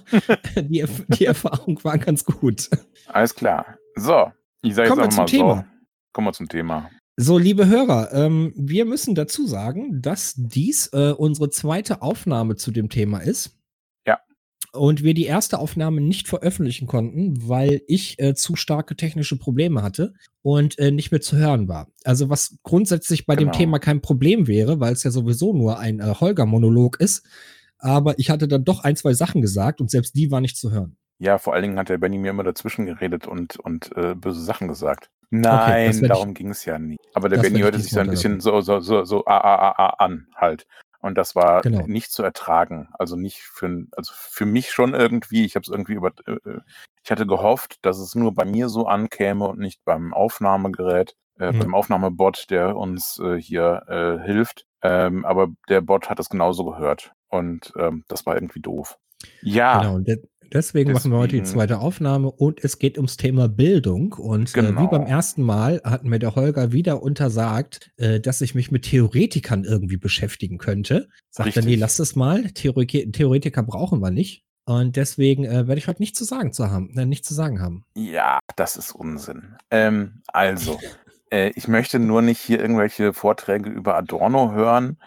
die, 0.61 0.83
die 1.09 1.25
Erfahrung 1.25 1.79
war 1.83 1.97
ganz 1.97 2.25
gut. 2.25 2.69
Alles 3.07 3.33
klar. 3.35 3.77
So, 3.95 4.31
ich 4.61 4.75
sage 4.75 4.87
jetzt 4.87 4.89
Kommen 4.89 4.99
wir 4.99 5.03
einfach 5.05 5.09
zum 5.09 5.17
mal 5.17 5.25
Thema. 5.25 5.55
so. 5.55 5.77
Kommen 6.13 6.27
wir 6.27 6.33
zum 6.33 6.49
Thema. 6.49 6.89
So, 7.19 7.37
liebe 7.39 7.67
Hörer, 7.67 8.13
ähm, 8.13 8.53
wir 8.55 8.85
müssen 8.85 9.15
dazu 9.15 9.47
sagen, 9.47 10.01
dass 10.01 10.35
dies 10.37 10.87
äh, 10.93 11.13
unsere 11.17 11.49
zweite 11.49 12.01
Aufnahme 12.03 12.55
zu 12.57 12.69
dem 12.71 12.89
Thema 12.89 13.17
ist. 13.19 13.57
Ja. 14.05 14.19
Und 14.71 15.01
wir 15.01 15.15
die 15.15 15.25
erste 15.25 15.57
Aufnahme 15.57 15.99
nicht 15.99 16.27
veröffentlichen 16.27 16.85
konnten, 16.85 17.47
weil 17.49 17.81
ich 17.87 18.19
äh, 18.19 18.35
zu 18.35 18.55
starke 18.55 18.95
technische 18.95 19.37
Probleme 19.39 19.81
hatte 19.81 20.13
und 20.43 20.77
äh, 20.77 20.91
nicht 20.91 21.09
mehr 21.11 21.21
zu 21.21 21.37
hören 21.37 21.67
war. 21.67 21.87
Also 22.03 22.29
was 22.29 22.57
grundsätzlich 22.61 23.25
bei 23.25 23.35
dem 23.35 23.47
Genau. 23.47 23.57
Thema 23.57 23.79
kein 23.79 24.01
Problem 24.01 24.45
wäre, 24.45 24.79
weil 24.79 24.93
es 24.93 25.01
ja 25.03 25.09
sowieso 25.09 25.53
nur 25.53 25.79
ein 25.79 25.99
äh, 25.99 26.13
Holger-Monolog 26.19 26.99
ist. 26.99 27.25
Aber 27.79 28.19
ich 28.19 28.29
hatte 28.29 28.47
dann 28.47 28.63
doch 28.63 28.83
ein, 28.83 28.95
zwei 28.95 29.13
Sachen 29.13 29.41
gesagt 29.41 29.81
und 29.81 29.89
selbst 29.89 30.15
die 30.15 30.29
war 30.29 30.41
nicht 30.41 30.57
zu 30.57 30.71
hören. 30.71 30.97
Ja, 31.19 31.37
vor 31.37 31.53
allen 31.53 31.63
Dingen 31.63 31.79
hat 31.79 31.89
der 31.89 31.97
Benny 31.97 32.17
mir 32.17 32.29
immer 32.31 32.43
dazwischen 32.43 32.85
geredet 32.85 33.27
und, 33.27 33.57
und 33.57 33.91
äh, 33.97 34.13
böse 34.15 34.41
Sachen 34.41 34.67
gesagt. 34.67 35.09
Nein, 35.29 36.03
ich- 36.03 36.07
darum 36.07 36.33
ging 36.33 36.49
es 36.49 36.63
ja 36.65 36.77
nie. 36.79 36.97
Aber 37.13 37.29
der 37.29 37.39
Benny 37.39 37.59
hörte 37.59 37.79
sich 37.79 37.91
so 37.91 37.99
ein 37.99 38.09
bisschen 38.09 38.39
so, 38.39 38.61
so, 38.61 38.79
so, 38.79 39.03
so 39.03 39.25
a, 39.25 39.37
a, 39.37 39.55
a, 39.55 39.71
a 39.71 39.89
an 40.05 40.27
halt. 40.35 40.67
Und 40.99 41.17
das 41.17 41.35
war 41.35 41.61
Genau. 41.61 41.85
nicht 41.87 42.11
zu 42.11 42.23
ertragen. 42.23 42.89
Also 42.99 43.15
nicht 43.15 43.39
für, 43.41 43.85
also 43.91 44.13
für 44.15 44.45
mich 44.45 44.71
schon 44.71 44.93
irgendwie. 44.93 45.45
Ich 45.45 45.55
habe 45.55 45.63
es 45.63 45.69
irgendwie 45.69 45.93
über, 45.93 46.11
äh, 46.27 46.31
äh, 46.33 46.61
ich 47.03 47.11
hatte 47.11 47.25
gehofft, 47.25 47.77
dass 47.83 47.97
es 47.99 48.15
nur 48.15 48.33
bei 48.33 48.45
mir 48.45 48.69
so 48.69 48.87
ankäme 48.87 49.47
und 49.47 49.59
nicht 49.59 49.83
beim 49.85 50.13
Aufnahmegerät, 50.13 51.15
äh, 51.39 51.51
Mhm. 51.51 51.59
beim 51.59 51.75
Aufnahmebot, 51.75 52.45
der 52.49 52.75
uns 52.77 53.19
äh, 53.19 53.39
hier 53.41 53.83
äh, 53.87 54.23
hilft. 54.25 54.65
Ähm, 54.81 55.25
aber 55.25 55.49
der 55.69 55.81
Bot 55.81 56.09
hat 56.09 56.19
es 56.19 56.29
genauso 56.29 56.65
gehört. 56.65 57.11
Und 57.29 57.73
ähm, 57.77 58.03
das 58.07 58.25
war 58.25 58.35
irgendwie 58.35 58.61
doof. 58.61 58.97
Ja, 59.41 59.79
Genau, 59.81 59.95
und 59.95 60.07
de 60.49 60.59
deswegen, 60.59 60.91
machen 60.93 61.11
wir 61.11 61.17
heute 61.17 61.35
die 61.35 61.43
zweite 61.43 61.79
Aufnahme 61.79 62.31
und 62.31 62.63
es 62.63 62.79
geht 62.79 62.97
ums 62.97 63.17
Thema 63.17 63.47
Bildung. 63.47 64.13
Und 64.13 64.53
äh, 64.55 64.61
wie 64.61 64.67
Genau. 64.67 64.87
beim 64.87 65.05
ersten 65.05 65.41
Mal 65.43 65.81
hat 65.83 66.03
mir 66.03 66.19
der 66.19 66.35
Holger 66.35 66.71
wieder 66.71 67.01
untersagt, 67.01 67.91
äh, 67.97 68.19
dass 68.19 68.41
ich 68.41 68.55
mich 68.55 68.71
mit 68.71 68.83
Theoretikern 68.83 69.63
irgendwie 69.63 69.97
beschäftigen 69.97 70.57
könnte. 70.57 71.07
Sagt 71.29 71.55
er, 71.55 71.63
nee, 71.63 71.75
lass 71.75 71.99
es 71.99 72.15
mal. 72.15 72.43
Theorie 72.51 73.11
Theoretiker 73.11 73.63
brauchen 73.63 73.99
wir 74.01 74.11
nicht. 74.11 74.43
Und 74.65 74.97
deswegen 74.97 75.45
äh, 75.45 75.67
werde 75.67 75.77
ich 75.77 75.87
heute 75.87 76.01
nichts 76.01 76.17
zu 76.19 76.25
sagen 76.25 76.51
zu 76.51 76.69
haben, 76.69 76.97
äh, 76.97 77.05
nichts 77.05 77.27
zu 77.27 77.33
sagen 77.33 77.61
haben. 77.61 77.85
Ja, 77.95 78.39
das 78.57 78.75
ist 78.75 78.91
Unsinn. 78.91 79.55
Ähm, 79.71 80.21
also, 80.27 80.77
äh, 81.31 81.51
ich 81.55 81.69
möchte 81.69 81.99
nur 81.99 82.21
nicht 82.21 82.41
hier 82.41 82.59
irgendwelche 82.59 83.13
Vorträge 83.13 83.69
über 83.69 83.95
Adorno 83.95 84.51
hören. 84.51 84.97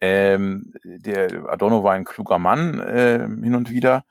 Ähm, 0.00 0.72
der 0.82 1.46
Adorno 1.48 1.84
war 1.84 1.92
ein 1.92 2.04
kluger 2.04 2.38
Mann 2.38 2.80
äh, 2.80 3.18
hin 3.20 3.54
und 3.54 3.70
wieder, 3.70 4.04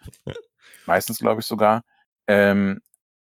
meistens 0.91 1.19
glaube 1.19 1.39
ich 1.41 1.47
sogar. 1.47 1.81
Ähm, 2.27 2.81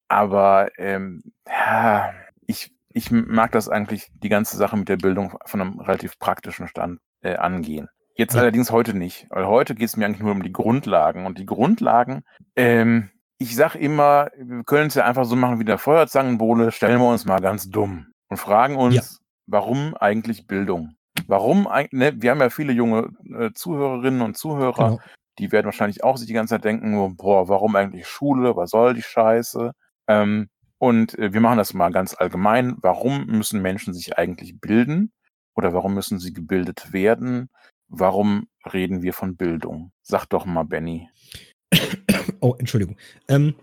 aber 0.10 0.70
ähm, 0.78 1.24
ja, 1.48 2.12
ich, 2.46 2.72
ich 2.90 3.10
mag 3.10 3.52
das 3.54 3.70
eigentlich, 3.70 4.12
die 4.14 4.30
ganze 4.30 4.58
Sache 4.58 4.76
mit 4.78 4.90
der 4.90 4.98
Bildung 4.98 5.38
von 5.46 5.62
einem 5.62 5.80
relativ 5.80 6.20
praktischen 6.20 6.68
Stand 6.68 7.00
äh, 7.22 7.36
angehen. 7.36 7.88
Jetzt 8.16 8.36
Ja. 8.36 8.42
allerdings 8.42 8.70
heute 8.70 8.94
nicht, 8.94 9.28
weil 9.30 9.48
heute 9.48 9.74
geht 9.76 9.88
es 9.88 9.98
mir 9.98 10.06
eigentlich 10.06 10.22
nur 10.22 10.34
um 10.34 10.44
die 10.44 10.52
Grundlagen. 10.52 11.26
Und 11.26 11.38
die 11.40 11.46
Grundlagen, 11.46 12.24
ähm, 12.56 13.10
ich 13.40 13.56
sag 13.56 13.76
immer, 13.76 14.30
wir 14.38 14.64
können 14.66 14.88
es 14.88 14.96
ja 14.96 15.06
einfach 15.06 15.26
so 15.26 15.36
machen 15.36 15.60
wie 15.60 15.66
der 15.66 15.78
Feuerzangenbowle, 15.80 16.72
stellen 16.72 17.00
wir 17.00 17.08
uns 17.10 17.26
mal 17.26 17.40
ganz 17.42 17.70
dumm 17.70 18.08
und 18.30 18.38
fragen 18.38 18.76
uns, 18.76 18.96
Ja. 18.96 19.04
warum 19.48 19.96
eigentlich 19.96 20.46
Bildung? 20.48 20.96
Warum 21.28 21.68
eigentlich, 21.68 21.94
ne? 22.00 22.22
wir 22.22 22.32
haben 22.32 22.42
ja 22.42 22.50
viele 22.50 22.74
junge 22.74 23.10
äh, 23.40 23.52
Zuhörerinnen 23.54 24.22
und 24.22 24.38
Zuhörer, 24.38 24.90
Genau. 24.90 25.00
Die 25.40 25.52
werden 25.52 25.66
wahrscheinlich 25.66 26.04
auch 26.04 26.18
sich 26.18 26.28
die 26.28 26.34
ganze 26.34 26.56
Zeit 26.56 26.66
denken, 26.66 27.16
boah, 27.18 27.48
warum 27.48 27.76
eigentlich 27.76 28.08
Schule? 28.08 28.56
Was 28.56 28.72
soll 28.72 28.94
die 28.94 29.02
Scheiße? 29.02 29.74
Ähm, 30.08 30.50
und 30.78 31.18
äh, 31.18 31.34
wir 31.34 31.42
machen 31.42 31.58
das 31.58 31.74
mal 31.74 31.92
ganz 31.92 32.14
allgemein. 32.14 32.76
Warum 32.82 33.26
müssen 33.26 33.62
Menschen 33.62 33.94
sich 33.94 34.18
eigentlich 34.18 34.60
bilden? 34.60 35.12
Oder 35.56 35.74
warum 35.74 35.94
müssen 35.94 36.20
sie 36.20 36.34
gebildet 36.34 36.94
werden? 36.94 37.50
Warum 37.88 38.48
reden 38.72 39.02
wir 39.02 39.14
von 39.14 39.36
Bildung? 39.36 39.92
Sag 40.02 40.26
doch 40.26 40.46
mal, 40.46 40.64
Benny. 40.64 41.10
Oh, 42.40 42.56
Entschuldigung. 42.58 42.98
Ähm, 43.30 43.56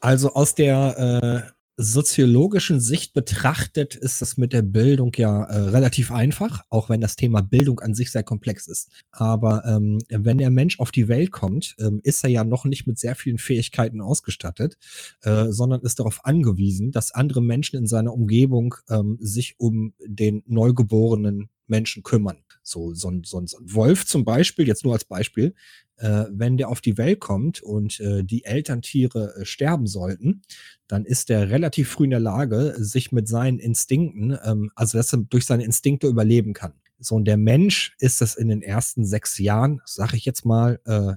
also 0.00 0.34
aus 0.34 0.54
der 0.54 1.46
äh, 1.48 1.55
soziologischen 1.76 2.80
Sicht 2.80 3.12
betrachtet 3.12 3.94
ist 3.94 4.22
das 4.22 4.36
mit 4.36 4.52
der 4.52 4.62
Bildung 4.62 5.12
ja 5.16 5.44
äh, 5.44 5.58
relativ 5.68 6.10
einfach, 6.10 6.62
auch 6.70 6.88
wenn 6.88 7.00
das 7.00 7.16
Thema 7.16 7.42
Bildung 7.42 7.80
an 7.80 7.94
sich 7.94 8.10
sehr 8.10 8.22
komplex 8.22 8.66
ist. 8.66 8.90
Aber 9.10 9.64
ähm, 9.66 9.98
wenn 10.08 10.38
der 10.38 10.50
Mensch 10.50 10.80
auf 10.80 10.90
die 10.90 11.08
Welt 11.08 11.32
kommt, 11.32 11.76
ähm, 11.78 12.00
ist 12.02 12.24
er 12.24 12.30
ja 12.30 12.44
noch 12.44 12.64
nicht 12.64 12.86
mit 12.86 12.98
sehr 12.98 13.14
vielen 13.14 13.38
Fähigkeiten 13.38 14.00
ausgestattet, 14.00 14.78
äh, 15.22 15.46
sondern 15.50 15.82
ist 15.82 15.98
darauf 15.98 16.24
angewiesen, 16.24 16.92
dass 16.92 17.12
andere 17.12 17.42
Menschen 17.42 17.76
in 17.76 17.86
seiner 17.86 18.14
Umgebung 18.14 18.74
ähm, 18.88 19.18
sich 19.20 19.56
um 19.58 19.92
den 20.04 20.42
neugeborenen 20.46 21.50
Menschen 21.66 22.02
kümmern. 22.02 22.38
So, 22.66 22.94
so, 22.94 23.12
so, 23.24 23.46
so 23.46 23.58
ein 23.58 23.74
Wolf 23.74 24.06
zum 24.06 24.24
Beispiel, 24.24 24.66
jetzt 24.66 24.84
nur 24.84 24.92
als 24.92 25.04
Beispiel, 25.04 25.54
äh, 25.98 26.24
wenn 26.30 26.56
der 26.56 26.68
auf 26.68 26.80
die 26.80 26.98
Welt 26.98 27.20
kommt 27.20 27.62
und 27.62 28.00
äh, 28.00 28.24
die 28.24 28.44
Elterntiere 28.44 29.36
äh, 29.36 29.44
sterben 29.44 29.86
sollten, 29.86 30.42
dann 30.88 31.04
ist 31.04 31.28
der 31.28 31.50
relativ 31.50 31.90
früh 31.90 32.04
in 32.04 32.10
der 32.10 32.20
Lage, 32.20 32.74
sich 32.78 33.12
mit 33.12 33.28
seinen 33.28 33.58
Instinkten, 33.58 34.36
ähm, 34.44 34.70
also 34.74 34.98
dass 34.98 35.12
er 35.12 35.18
durch 35.18 35.46
seine 35.46 35.64
Instinkte 35.64 36.08
überleben 36.08 36.54
kann. 36.54 36.72
So, 36.98 37.14
und 37.14 37.26
der 37.26 37.36
Mensch 37.36 37.94
ist 38.00 38.20
das 38.20 38.34
in 38.34 38.48
den 38.48 38.62
ersten 38.62 39.04
sechs 39.04 39.38
Jahren, 39.38 39.80
sag 39.84 40.14
ich 40.14 40.24
jetzt 40.24 40.44
mal, 40.44 40.80
äh, 40.86 41.14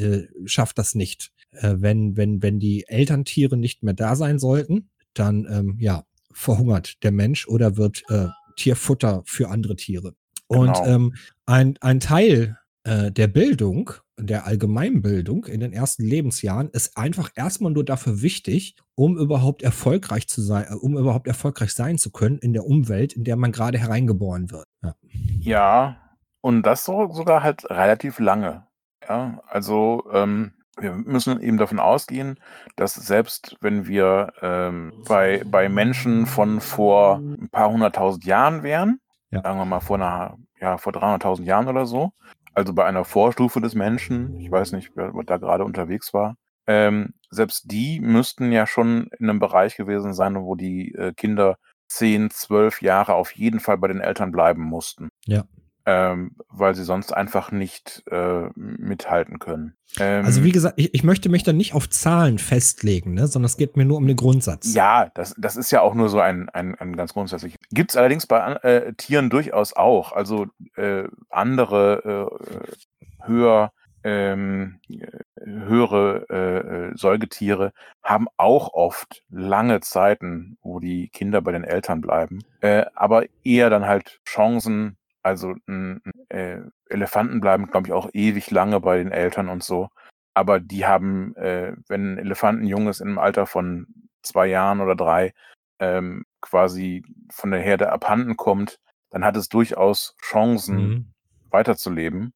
äh, 0.00 0.26
schafft 0.46 0.78
das 0.78 0.94
nicht. 0.94 1.32
Äh, 1.52 1.76
wenn, 1.78 2.16
wenn, 2.16 2.42
wenn 2.42 2.58
die 2.58 2.88
Elterntiere 2.88 3.56
nicht 3.56 3.82
mehr 3.82 3.94
da 3.94 4.16
sein 4.16 4.38
sollten, 4.38 4.90
dann 5.14 5.46
ähm, 5.50 5.76
ja, 5.78 6.04
verhungert 6.32 7.02
der 7.02 7.12
Mensch 7.12 7.46
oder 7.46 7.76
wird 7.76 8.02
äh, 8.08 8.26
Tierfutter 8.56 9.22
für 9.26 9.48
andere 9.48 9.76
Tiere. 9.76 10.14
Und 10.48 10.74
Genau. 10.74 10.86
ähm, 10.86 11.14
ein, 11.46 11.76
ein 11.80 12.00
Teil 12.00 12.58
äh, 12.84 13.10
der 13.12 13.28
Bildung, 13.28 13.92
der 14.18 14.46
Allgemeinbildung 14.46 15.44
in 15.44 15.60
den 15.60 15.72
ersten 15.72 16.02
Lebensjahren 16.02 16.70
ist 16.70 16.96
einfach 16.96 17.30
erstmal 17.36 17.72
nur 17.72 17.84
dafür 17.84 18.20
wichtig, 18.22 18.76
um 18.94 19.16
überhaupt 19.16 19.62
erfolgreich 19.62 20.26
zu 20.28 20.40
sein, 20.42 20.66
äh, 20.68 20.74
um 20.74 20.96
überhaupt 20.96 21.28
erfolgreich 21.28 21.72
sein 21.72 21.98
zu 21.98 22.10
können 22.10 22.38
in 22.38 22.52
der 22.52 22.64
Umwelt, 22.64 23.12
in 23.12 23.24
der 23.24 23.36
man 23.36 23.52
gerade 23.52 23.78
hereingeboren 23.78 24.50
wird. 24.50 24.66
Ja. 24.82 24.94
Ja, 25.40 25.96
und 26.40 26.62
das 26.64 26.84
so, 26.84 27.12
sogar 27.12 27.42
halt 27.42 27.64
relativ 27.70 28.18
lange. 28.18 28.66
Ja, 29.08 29.40
also 29.46 30.04
ähm, 30.12 30.52
wir 30.80 30.92
müssen 30.92 31.40
eben 31.40 31.58
davon 31.58 31.78
ausgehen, 31.78 32.38
dass 32.76 32.94
selbst 32.94 33.56
wenn 33.60 33.86
wir 33.86 34.32
ähm, 34.42 34.92
bei, 35.08 35.42
bei 35.44 35.68
Menschen 35.68 36.26
von 36.26 36.60
vor 36.60 37.16
ein 37.18 37.48
paar 37.50 37.70
hunderttausend 37.70 38.24
Jahren 38.24 38.62
wären, 38.62 39.00
Ja. 39.30 39.42
sagen 39.42 39.58
wir 39.58 39.64
mal 39.64 39.80
vor 39.80 39.96
einer, 39.96 40.36
ja, 40.60 40.78
vor 40.78 40.92
300.000 40.92 41.44
Jahren 41.44 41.68
oder 41.68 41.86
so, 41.86 42.12
also 42.54 42.72
bei 42.72 42.84
einer 42.84 43.04
Vorstufe 43.04 43.60
des 43.60 43.74
Menschen, 43.74 44.38
ich 44.40 44.50
weiß 44.50 44.72
nicht, 44.72 44.92
wer 44.94 45.12
da 45.24 45.36
gerade 45.36 45.64
unterwegs 45.64 46.12
war, 46.14 46.36
ähm, 46.66 47.14
selbst 47.30 47.70
die 47.70 48.00
müssten 48.00 48.52
ja 48.52 48.66
schon 48.66 49.08
in 49.18 49.28
einem 49.28 49.38
Bereich 49.38 49.76
gewesen 49.76 50.12
sein, 50.12 50.36
wo 50.42 50.54
die 50.54 50.94
äh, 50.94 51.12
Kinder 51.14 51.56
10, 51.88 52.30
12 52.30 52.82
Jahre 52.82 53.14
auf 53.14 53.32
jeden 53.32 53.60
Fall 53.60 53.78
bei 53.78 53.88
den 53.88 54.00
Eltern 54.00 54.32
bleiben 54.32 54.62
mussten. 54.62 55.08
Ja. 55.24 55.44
Ähm, 55.90 56.32
weil 56.50 56.74
sie 56.74 56.84
sonst 56.84 57.14
einfach 57.14 57.50
nicht 57.50 58.02
äh, 58.10 58.50
mithalten 58.54 59.38
können. 59.38 59.74
Ähm, 59.98 60.26
Also 60.26 60.44
wie 60.44 60.52
gesagt, 60.52 60.74
ich, 60.76 60.92
ich 60.92 61.02
möchte 61.02 61.30
mich 61.30 61.44
da 61.44 61.54
nicht 61.54 61.72
auf 61.72 61.88
Zahlen 61.88 62.38
festlegen, 62.38 63.14
ne, 63.14 63.26
sondern 63.26 63.46
es 63.46 63.56
geht 63.56 63.78
mir 63.78 63.86
nur 63.86 63.96
um 63.96 64.06
den 64.06 64.16
Grundsatz. 64.16 64.74
Ja, 64.74 65.10
das, 65.14 65.34
das 65.38 65.56
ist 65.56 65.70
ja 65.70 65.80
auch 65.80 65.94
nur 65.94 66.10
so 66.10 66.20
ein, 66.20 66.50
ein, 66.50 66.74
ein 66.74 66.94
ganz 66.94 67.14
grundsätzlich. 67.14 67.56
Gibt 67.70 67.92
es 67.92 67.96
allerdings 67.96 68.26
bei 68.26 68.38
äh, 68.38 68.92
Tieren 68.98 69.30
durchaus 69.30 69.72
auch. 69.72 70.12
Also 70.12 70.48
äh, 70.76 71.04
andere 71.30 72.28
äh, 72.36 73.26
höher, 73.26 73.72
ähm, 74.04 74.80
äh, 74.90 75.06
höhere 75.42 76.26
äh, 76.28 76.58
äh, 76.90 76.92
Säugetiere 76.96 77.72
haben 78.02 78.26
auch 78.36 78.74
oft 78.74 79.22
lange 79.30 79.80
Zeiten, 79.80 80.58
wo 80.60 80.80
die 80.80 81.08
Kinder 81.08 81.40
bei 81.40 81.52
den 81.52 81.64
Eltern 81.64 82.02
bleiben. 82.02 82.40
Äh, 82.60 82.84
aber 82.94 83.24
eher 83.42 83.70
dann 83.70 83.86
halt 83.86 84.20
Chancen. 84.26 84.98
Also 85.28 85.54
n- 85.66 86.00
n- 86.04 86.12
äh, 86.30 86.60
Elefanten 86.88 87.40
bleiben, 87.40 87.66
glaube 87.66 87.88
ich, 87.88 87.92
auch 87.92 88.08
ewig 88.12 88.50
lange 88.50 88.80
bei 88.80 88.98
den 88.98 89.12
Eltern 89.12 89.48
und 89.48 89.62
so. 89.62 89.88
Aber 90.34 90.58
die 90.60 90.86
haben, 90.86 91.36
äh, 91.36 91.74
wenn 91.88 92.14
ein 92.14 92.18
Elefantenjung 92.18 92.88
ist 92.88 93.00
im 93.00 93.18
Alter 93.18 93.46
von 93.46 93.86
zwei 94.22 94.46
Jahren 94.46 94.80
oder 94.80 94.96
drei, 94.96 95.32
ähm, 95.80 96.24
quasi 96.40 97.04
von 97.30 97.50
der 97.50 97.60
Herde 97.60 97.92
abhanden 97.92 98.36
kommt, 98.36 98.78
dann 99.10 99.24
hat 99.24 99.36
es 99.36 99.48
durchaus 99.48 100.16
Chancen, 100.22 100.76
Mhm. 100.76 101.12
weiterzuleben. 101.50 102.34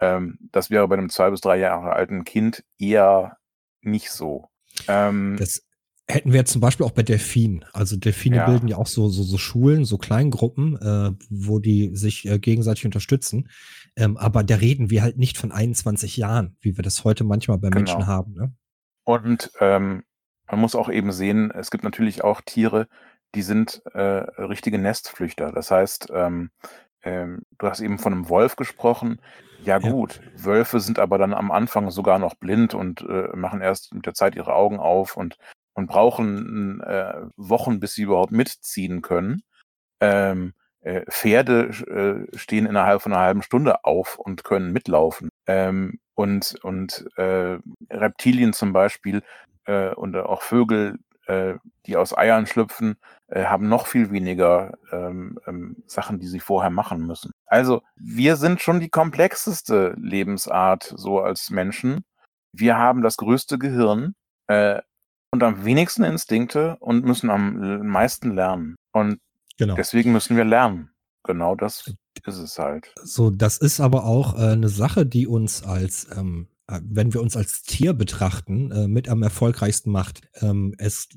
Ähm, 0.00 0.38
das 0.52 0.70
wäre 0.70 0.86
bei 0.88 0.96
einem 0.96 1.10
zwei 1.10 1.30
bis 1.30 1.40
drei 1.40 1.56
Jahre 1.56 1.92
alten 1.92 2.24
Kind 2.24 2.64
eher 2.78 3.36
nicht 3.80 4.10
so. 4.10 4.48
Ähm, 4.86 5.36
Das 5.38 5.62
hätten 6.10 6.32
wir 6.32 6.44
zum 6.46 6.60
Beispiel 6.60 6.86
auch 6.86 6.90
bei 6.92 7.02
Delfinen. 7.02 7.64
Also 7.72 7.96
Delfine 7.96 8.36
Ja. 8.36 8.46
bilden 8.46 8.68
ja 8.68 8.76
auch 8.78 8.86
so, 8.86 9.08
so, 9.08 9.22
so 9.22 9.36
Schulen, 9.38 9.84
so 9.84 9.98
Kleingruppen, 9.98 10.76
äh, 10.80 11.12
wo 11.28 11.58
die 11.58 11.94
sich 11.94 12.26
äh, 12.26 12.38
gegenseitig 12.38 12.86
unterstützen. 12.86 13.48
Ähm, 13.96 14.16
aber 14.16 14.42
da 14.42 14.56
reden 14.56 14.90
wir 14.90 15.02
halt 15.02 15.18
nicht 15.18 15.36
von 15.38 15.52
21 15.52 16.16
Jahren, 16.16 16.56
wie 16.60 16.76
wir 16.76 16.82
das 16.82 17.04
heute 17.04 17.24
manchmal 17.24 17.58
bei 17.58 17.70
Menschen 17.70 18.00
Genau. 18.00 18.06
haben. 18.06 18.34
Ne? 18.34 18.52
Und 19.04 19.50
ähm, 19.60 20.04
man 20.50 20.60
muss 20.60 20.74
auch 20.74 20.88
eben 20.88 21.12
sehen, 21.12 21.50
es 21.50 21.70
gibt 21.70 21.84
natürlich 21.84 22.24
auch 22.24 22.40
Tiere, 22.40 22.88
die 23.34 23.42
sind 23.42 23.82
äh, 23.92 24.00
richtige 24.00 24.78
Nestflüchter. 24.78 25.52
Das 25.52 25.70
heißt, 25.70 26.08
ähm, 26.14 26.50
ähm, 27.02 27.42
du 27.58 27.66
hast 27.68 27.80
eben 27.80 27.98
von 27.98 28.12
einem 28.14 28.28
Wolf 28.30 28.56
gesprochen. 28.56 29.20
Ja 29.58 29.78
Ja. 29.78 29.90
gut, 29.90 30.20
Wölfe 30.36 30.80
sind 30.80 30.98
aber 30.98 31.18
dann 31.18 31.34
am 31.34 31.50
Anfang 31.50 31.90
sogar 31.90 32.18
noch 32.18 32.34
blind 32.34 32.74
und 32.74 33.02
äh, 33.02 33.28
machen 33.36 33.60
erst 33.60 33.92
mit 33.92 34.06
der 34.06 34.14
Zeit 34.14 34.36
ihre 34.36 34.54
Augen 34.54 34.78
auf 34.78 35.16
und, 35.16 35.36
und 35.78 35.86
brauchen 35.86 36.80
äh, 36.80 37.22
Wochen, 37.36 37.78
bis 37.78 37.94
sie 37.94 38.02
überhaupt 38.02 38.32
mitziehen 38.32 39.00
können. 39.00 39.44
Ähm, 40.00 40.52
äh, 40.80 41.04
Pferde 41.08 42.26
äh, 42.32 42.36
stehen 42.36 42.66
innerhalb 42.66 43.00
von 43.00 43.12
einer 43.12 43.22
halben 43.22 43.42
Stunde 43.42 43.84
auf 43.84 44.18
und 44.18 44.42
können 44.42 44.72
mitlaufen. 44.72 45.28
Ähm, 45.46 46.00
und 46.14 46.56
und 46.64 47.06
äh, 47.16 47.58
Reptilien 47.90 48.52
zum 48.54 48.72
Beispiel 48.72 49.22
äh, 49.66 49.94
und 49.94 50.16
auch 50.16 50.42
Vögel, 50.42 50.98
äh, 51.26 51.54
die 51.86 51.96
aus 51.96 52.16
Eiern 52.16 52.48
schlüpfen, 52.48 52.96
äh, 53.28 53.44
haben 53.44 53.68
noch 53.68 53.86
viel 53.86 54.10
weniger 54.10 54.76
ähm, 54.90 55.38
ähm, 55.46 55.76
Sachen, 55.86 56.18
die 56.18 56.26
sie 56.26 56.40
vorher 56.40 56.70
machen 56.70 57.06
müssen. 57.06 57.30
Also 57.46 57.82
wir 57.94 58.34
sind 58.34 58.60
schon 58.60 58.80
die 58.80 58.90
komplexeste 58.90 59.94
Lebensart 59.96 60.92
so 60.96 61.20
als 61.20 61.50
Menschen. 61.50 62.04
Wir 62.52 62.76
haben 62.78 63.02
das 63.02 63.16
größte 63.16 63.58
Gehirn 63.58 64.16
äh, 64.48 64.80
und 65.30 65.42
am 65.42 65.64
wenigsten 65.64 66.04
Instinkte 66.04 66.76
und 66.80 67.04
müssen 67.04 67.30
am 67.30 67.86
meisten 67.86 68.34
lernen. 68.34 68.76
Und 68.92 69.20
Genau. 69.58 69.74
deswegen 69.74 70.12
müssen 70.12 70.36
wir 70.36 70.44
lernen. 70.44 70.90
Genau 71.24 71.54
das 71.56 71.92
ist 72.26 72.38
es 72.38 72.58
halt. 72.58 72.92
So, 73.02 73.30
das 73.30 73.58
ist 73.58 73.80
aber 73.80 74.04
auch 74.04 74.34
äh, 74.34 74.52
eine 74.52 74.68
Sache, 74.68 75.04
die 75.04 75.26
uns 75.26 75.62
als, 75.62 76.06
ähm, 76.16 76.46
äh, 76.68 76.80
wenn 76.82 77.12
wir 77.12 77.20
uns 77.20 77.36
als 77.36 77.62
Tier 77.62 77.92
betrachten, 77.92 78.70
äh, 78.70 78.88
mit 78.88 79.08
am 79.08 79.22
erfolgreichsten 79.22 79.90
macht. 79.90 80.22
Ähm, 80.40 80.74
es 80.78 81.08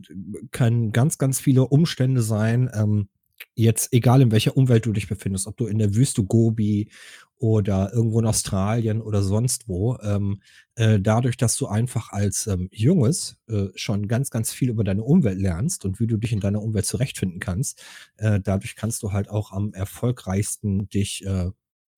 können 0.51 0.91
ganz, 0.91 1.17
ganz 1.17 1.39
viele 1.39 1.67
Umstände 1.67 2.21
sein, 2.23 2.69
ähm, 2.73 3.07
jetzt 3.55 3.93
egal 3.93 4.21
in 4.21 4.31
welcher 4.31 4.57
Umwelt 4.57 4.85
du 4.85 4.93
dich 4.93 5.07
befindest, 5.07 5.47
ob 5.47 5.57
du 5.57 5.67
in 5.67 5.77
der 5.77 5.95
Wüste 5.95 6.23
Gobi 6.23 6.89
oder 7.37 7.91
irgendwo 7.91 8.19
in 8.19 8.27
Australien 8.27 9.01
oder 9.01 9.23
sonst 9.23 9.67
wo, 9.67 9.97
ähm, 10.03 10.41
äh, 10.75 10.99
dadurch, 10.99 11.37
dass 11.37 11.57
du 11.57 11.67
einfach 11.67 12.11
als 12.11 12.45
ähm, 12.45 12.69
Junges 12.71 13.37
äh, 13.49 13.67
schon 13.75 14.07
ganz, 14.07 14.29
ganz 14.29 14.53
viel 14.53 14.69
über 14.69 14.83
deine 14.83 15.03
Umwelt 15.03 15.39
lernst 15.39 15.83
und 15.83 15.99
wie 15.99 16.07
du 16.07 16.17
dich 16.17 16.33
in 16.33 16.39
deiner 16.39 16.61
Umwelt 16.61 16.85
zurechtfinden 16.85 17.39
kannst, 17.39 17.83
äh, 18.17 18.39
dadurch 18.39 18.75
kannst 18.75 19.01
du 19.01 19.11
halt 19.11 19.29
auch 19.29 19.51
am 19.51 19.73
erfolgreichsten 19.73 20.87
dich 20.89 21.25
äh, 21.25 21.49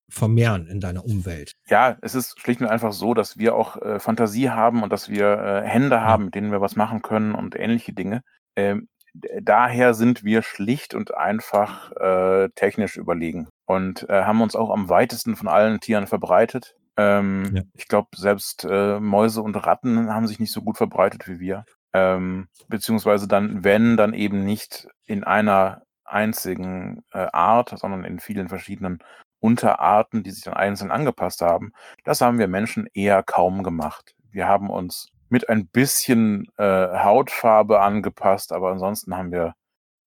vermehren 0.08 0.66
in 0.66 0.80
deiner 0.80 1.04
Umwelt. 1.04 1.56
Ja, 1.68 1.98
es 2.00 2.14
ist 2.14 2.40
schlicht 2.40 2.60
und 2.60 2.68
einfach 2.68 2.92
so, 2.92 3.12
dass 3.12 3.36
wir 3.36 3.54
auch 3.54 3.80
äh, 3.82 3.98
Fantasie 3.98 4.50
haben 4.50 4.82
und 4.82 4.90
dass 4.90 5.08
wir 5.10 5.26
äh, 5.26 5.62
Hände 5.68 6.00
haben, 6.00 6.26
mit 6.26 6.34
denen 6.34 6.52
wir 6.52 6.60
was 6.60 6.76
machen 6.76 7.02
können 7.02 7.34
und 7.34 7.54
ähnliche 7.54 7.92
Dinge. 7.92 8.22
Ähm, 8.56 8.88
daher 9.14 9.94
sind 9.94 10.24
wir 10.24 10.42
schlicht 10.42 10.94
und 10.94 11.14
einfach 11.14 11.92
äh, 11.92 12.48
technisch 12.54 12.96
überlegen 12.96 13.48
und 13.66 14.08
äh, 14.08 14.24
haben 14.24 14.42
uns 14.42 14.56
auch 14.56 14.70
am 14.70 14.88
weitesten 14.88 15.36
von 15.36 15.48
allen 15.48 15.80
Tieren 15.80 16.06
verbreitet. 16.06 16.74
Ähm, 16.96 17.50
Ja. 17.54 17.62
Ich 17.74 17.88
glaube, 17.88 18.08
selbst 18.16 18.64
äh, 18.68 19.00
Mäuse 19.00 19.42
und 19.42 19.56
Ratten 19.56 20.12
haben 20.12 20.26
sich 20.26 20.40
nicht 20.40 20.52
so 20.52 20.62
gut 20.62 20.76
verbreitet 20.76 21.28
wie 21.28 21.40
wir. 21.40 21.64
Ähm, 21.92 22.48
beziehungsweise 22.68 23.28
dann, 23.28 23.62
wenn, 23.62 23.96
dann 23.96 24.14
eben 24.14 24.44
nicht 24.44 24.88
in 25.06 25.22
einer 25.24 25.82
einzigen 26.04 27.02
äh, 27.12 27.26
Art, 27.32 27.78
sondern 27.78 28.04
in 28.04 28.18
vielen 28.18 28.48
verschiedenen 28.48 28.98
Unterarten, 29.40 30.22
die 30.22 30.30
sich 30.30 30.44
dann 30.44 30.54
einzeln 30.54 30.90
angepasst 30.90 31.40
haben. 31.40 31.72
Das 32.04 32.20
haben 32.20 32.38
wir 32.38 32.48
Menschen 32.48 32.88
eher 32.94 33.22
kaum 33.22 33.62
gemacht. 33.62 34.14
Wir 34.30 34.48
haben 34.48 34.70
uns 34.70 35.10
mit 35.34 35.48
ein 35.48 35.66
bisschen 35.66 36.46
äh, 36.58 36.62
Hautfarbe 36.64 37.80
angepasst, 37.80 38.52
aber 38.52 38.70
ansonsten 38.70 39.16
haben 39.16 39.32
wir 39.32 39.54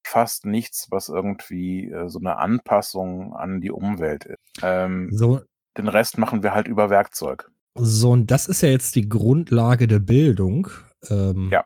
fast 0.05 0.46
nichts, 0.46 0.88
was 0.89 1.10
irgendwie 1.10 1.91
äh, 1.91 2.07
so 2.07 2.19
eine 2.19 2.38
Anpassung 2.38 3.34
an 3.36 3.60
die 3.60 3.72
Umwelt 3.72 4.24
ist. 4.24 4.38
Ähm, 4.62 5.10
So, 5.12 5.41
den 5.77 5.89
Rest 5.89 6.17
machen 6.17 6.43
wir 6.43 6.53
halt 6.55 6.69
über 6.69 6.89
Werkzeug. 6.89 7.51
So, 7.75 8.12
und 8.12 8.31
das 8.31 8.48
ist 8.48 8.62
ja 8.62 8.69
jetzt 8.69 8.96
die 8.96 9.10
Grundlage 9.10 9.88
der 9.89 10.00
Bildung. 10.00 10.69
Ähm, 11.10 11.50
Ja. 11.51 11.65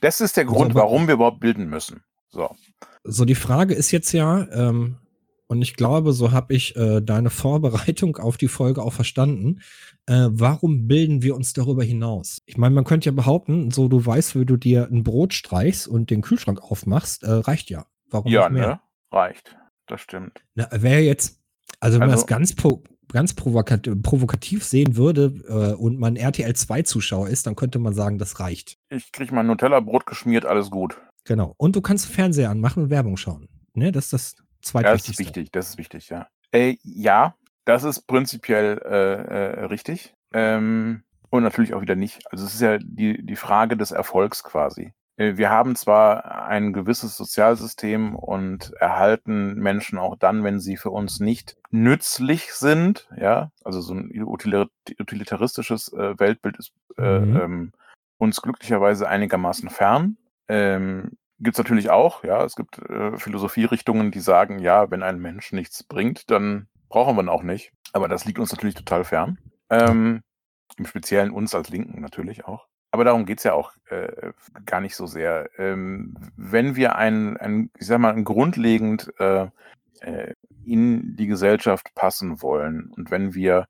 Das 0.00 0.20
ist 0.20 0.36
der 0.36 0.44
Grund, 0.44 0.70
aber- 0.70 0.82
warum 0.82 1.08
wir 1.08 1.14
überhaupt 1.14 1.40
bilden 1.40 1.68
müssen. 1.68 2.04
So. 2.28 2.54
So, 3.02 3.24
die 3.24 3.34
Frage 3.34 3.74
ist 3.74 3.90
jetzt 3.90 4.12
ja, 4.12 4.46
ähm, 4.52 4.99
und 5.50 5.62
ich 5.62 5.74
glaube, 5.74 6.12
so 6.12 6.30
habe 6.30 6.54
ich 6.54 6.76
äh, 6.76 7.00
deine 7.00 7.28
Vorbereitung 7.28 8.16
auf 8.18 8.36
die 8.36 8.46
Folge 8.46 8.82
auch 8.82 8.92
verstanden. 8.92 9.60
Äh, 10.06 10.28
warum 10.30 10.86
bilden 10.86 11.22
wir 11.22 11.34
uns 11.34 11.52
darüber 11.52 11.82
hinaus? 11.82 12.40
Ich 12.46 12.56
meine, 12.56 12.72
man 12.72 12.84
könnte 12.84 13.06
ja 13.06 13.12
behaupten, 13.12 13.72
so 13.72 13.88
du 13.88 14.06
weißt, 14.06 14.38
wie 14.38 14.46
du 14.46 14.56
dir 14.56 14.88
ein 14.90 15.02
Brot 15.02 15.34
streichst 15.34 15.88
und 15.88 16.10
den 16.10 16.22
Kühlschrank 16.22 16.62
aufmachst, 16.62 17.24
äh, 17.24 17.30
reicht 17.32 17.68
ja. 17.68 17.86
Warum 18.08 18.30
Ja, 18.30 18.48
ne? 18.48 18.78
Reicht. 19.10 19.56
Das 19.88 20.00
stimmt. 20.00 20.40
Na, 20.54 20.68
Wäre 20.70 21.00
jetzt, 21.00 21.40
also 21.80 21.94
wenn 21.98 22.06
man 22.06 22.10
Also- 22.10 22.22
das 22.22 22.28
ganz, 22.28 22.54
pro, 22.54 22.84
ganz 23.12 23.34
provokat 23.34 23.88
provokativ 24.04 24.62
sehen 24.64 24.96
würde 24.96 25.34
äh, 25.48 25.74
und 25.74 25.98
man 25.98 26.14
RTL 26.14 26.54
2 26.54 26.82
Zuschauer 26.82 27.28
ist, 27.28 27.48
dann 27.48 27.56
könnte 27.56 27.80
man 27.80 27.92
sagen, 27.92 28.18
das 28.18 28.38
reicht. 28.38 28.78
Ich 28.88 29.10
krieg 29.10 29.32
mein 29.32 29.48
Nutella-Brot 29.48 30.06
geschmiert, 30.06 30.46
alles 30.46 30.70
gut. 30.70 30.96
Genau. 31.24 31.54
Und 31.56 31.74
du 31.74 31.80
kannst 31.80 32.06
Fernseher 32.06 32.50
anmachen 32.50 32.84
und 32.84 32.90
Werbung 32.90 33.16
schauen. 33.16 33.48
Ne, 33.74 33.90
das 33.90 34.04
ist 34.06 34.12
das 34.12 34.36
Ja, 34.64 34.82
das 34.82 35.00
ist 35.08 35.16
zweitwichtigste. 35.16 35.24
wichtig, 35.24 35.52
das 35.52 35.68
ist 35.70 35.78
wichtig, 35.78 36.08
ja. 36.10 36.28
Äh, 36.52 36.76
ja, 36.82 37.34
das 37.64 37.84
ist 37.84 38.06
prinzipiell 38.06 38.78
äh, 38.84 39.60
äh, 39.60 39.64
richtig. 39.66 40.14
Ähm, 40.32 41.02
und 41.30 41.42
natürlich 41.42 41.74
auch 41.74 41.80
wieder 41.82 41.96
nicht. 41.96 42.22
Also 42.30 42.44
es 42.44 42.54
ist 42.54 42.60
ja 42.60 42.78
die, 42.78 43.24
die 43.24 43.36
Frage 43.36 43.76
des 43.76 43.90
Erfolgs 43.92 44.42
quasi. 44.42 44.92
Äh, 45.16 45.36
Wir 45.36 45.50
haben 45.50 45.76
zwar 45.76 46.46
ein 46.46 46.72
gewisses 46.72 47.16
Sozialsystem 47.16 48.16
und 48.16 48.72
erhalten 48.80 49.54
Menschen 49.54 49.98
auch 49.98 50.16
dann, 50.16 50.42
wenn 50.44 50.58
sie 50.60 50.76
für 50.76 50.90
uns 50.90 51.20
nicht 51.20 51.56
nützlich 51.70 52.52
sind, 52.52 53.08
ja, 53.16 53.50
also 53.64 53.80
so 53.80 53.94
ein 53.94 54.10
utili- 54.12 54.68
utilitaristisches 54.98 55.92
äh, 55.92 56.18
Weltbild 56.18 56.56
ist 56.58 56.72
äh, 56.98 57.20
Mhm. 57.20 57.36
ähm, 57.40 57.72
uns 58.18 58.42
glücklicherweise 58.42 59.08
einigermaßen 59.08 59.70
fern. 59.70 60.16
Ähm, 60.48 61.12
Gibt 61.40 61.54
es 61.54 61.58
natürlich 61.58 61.90
auch, 61.90 62.22
ja. 62.22 62.44
Es 62.44 62.54
gibt 62.54 62.78
äh, 62.78 63.16
Philosophierichtungen, 63.16 64.10
die 64.10 64.20
sagen, 64.20 64.58
ja, 64.58 64.90
wenn 64.90 65.02
ein 65.02 65.18
Mensch 65.18 65.52
nichts 65.52 65.82
bringt, 65.82 66.30
dann 66.30 66.68
brauchen 66.88 67.16
wir 67.16 67.22
ihn 67.22 67.28
auch 67.30 67.42
nicht. 67.42 67.72
Aber 67.92 68.08
das 68.08 68.26
liegt 68.26 68.38
uns 68.38 68.52
natürlich 68.52 68.74
total 68.74 69.04
fern. 69.04 69.38
Ähm, 69.70 70.22
Im 70.76 70.86
Speziellen 70.86 71.30
uns 71.30 71.54
als 71.54 71.70
Linken 71.70 72.00
natürlich 72.02 72.44
auch. 72.44 72.66
Aber 72.92 73.04
darum 73.04 73.24
geht's 73.24 73.44
ja 73.44 73.54
auch 73.54 73.72
äh, 73.88 74.32
gar 74.66 74.80
nicht 74.80 74.96
so 74.96 75.06
sehr. 75.06 75.48
Ähm, 75.58 76.14
wenn 76.36 76.76
wir 76.76 76.96
ein, 76.96 77.36
ein, 77.36 77.70
ich 77.78 77.86
sag 77.86 77.98
mal, 78.00 78.12
ein 78.12 78.24
grundlegend 78.24 79.12
äh, 79.18 79.46
äh, 80.00 80.34
in 80.64 81.16
die 81.16 81.26
Gesellschaft 81.26 81.94
passen 81.94 82.42
wollen 82.42 82.92
und 82.94 83.10
wenn 83.10 83.34
wir 83.34 83.66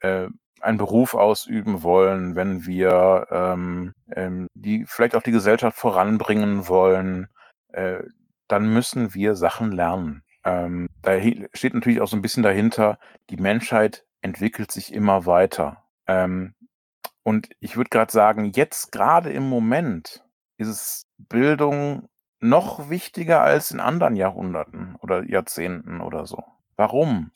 äh, 0.00 0.28
einen 0.64 0.78
Beruf 0.78 1.14
ausüben 1.14 1.82
wollen, 1.82 2.36
wenn 2.36 2.66
wir 2.66 3.26
ähm, 3.30 3.94
ähm, 4.14 4.48
die 4.54 4.84
vielleicht 4.86 5.14
auch 5.14 5.22
die 5.22 5.32
Gesellschaft 5.32 5.76
voranbringen 5.76 6.68
wollen, 6.68 7.28
äh, 7.68 8.02
dann 8.48 8.72
müssen 8.72 9.14
wir 9.14 9.34
Sachen 9.34 9.72
lernen. 9.72 10.22
Ähm, 10.44 10.88
da 11.02 11.12
steht 11.54 11.74
natürlich 11.74 12.00
auch 12.00 12.08
so 12.08 12.16
ein 12.16 12.22
bisschen 12.22 12.42
dahinter, 12.42 12.98
die 13.30 13.36
Menschheit 13.36 14.04
entwickelt 14.20 14.70
sich 14.70 14.92
immer 14.92 15.26
weiter. 15.26 15.84
Ähm, 16.06 16.54
und 17.22 17.48
ich 17.60 17.76
würde 17.76 17.90
gerade 17.90 18.12
sagen, 18.12 18.52
jetzt 18.54 18.92
gerade 18.92 19.32
im 19.32 19.48
Moment 19.48 20.24
ist 20.58 20.68
es 20.68 21.06
Bildung 21.16 22.08
noch 22.40 22.90
wichtiger 22.90 23.42
als 23.42 23.70
in 23.70 23.80
anderen 23.80 24.16
Jahrhunderten 24.16 24.96
oder 25.00 25.24
Jahrzehnten 25.24 26.00
oder 26.00 26.26
so. 26.26 26.44
Warum? 26.76 27.30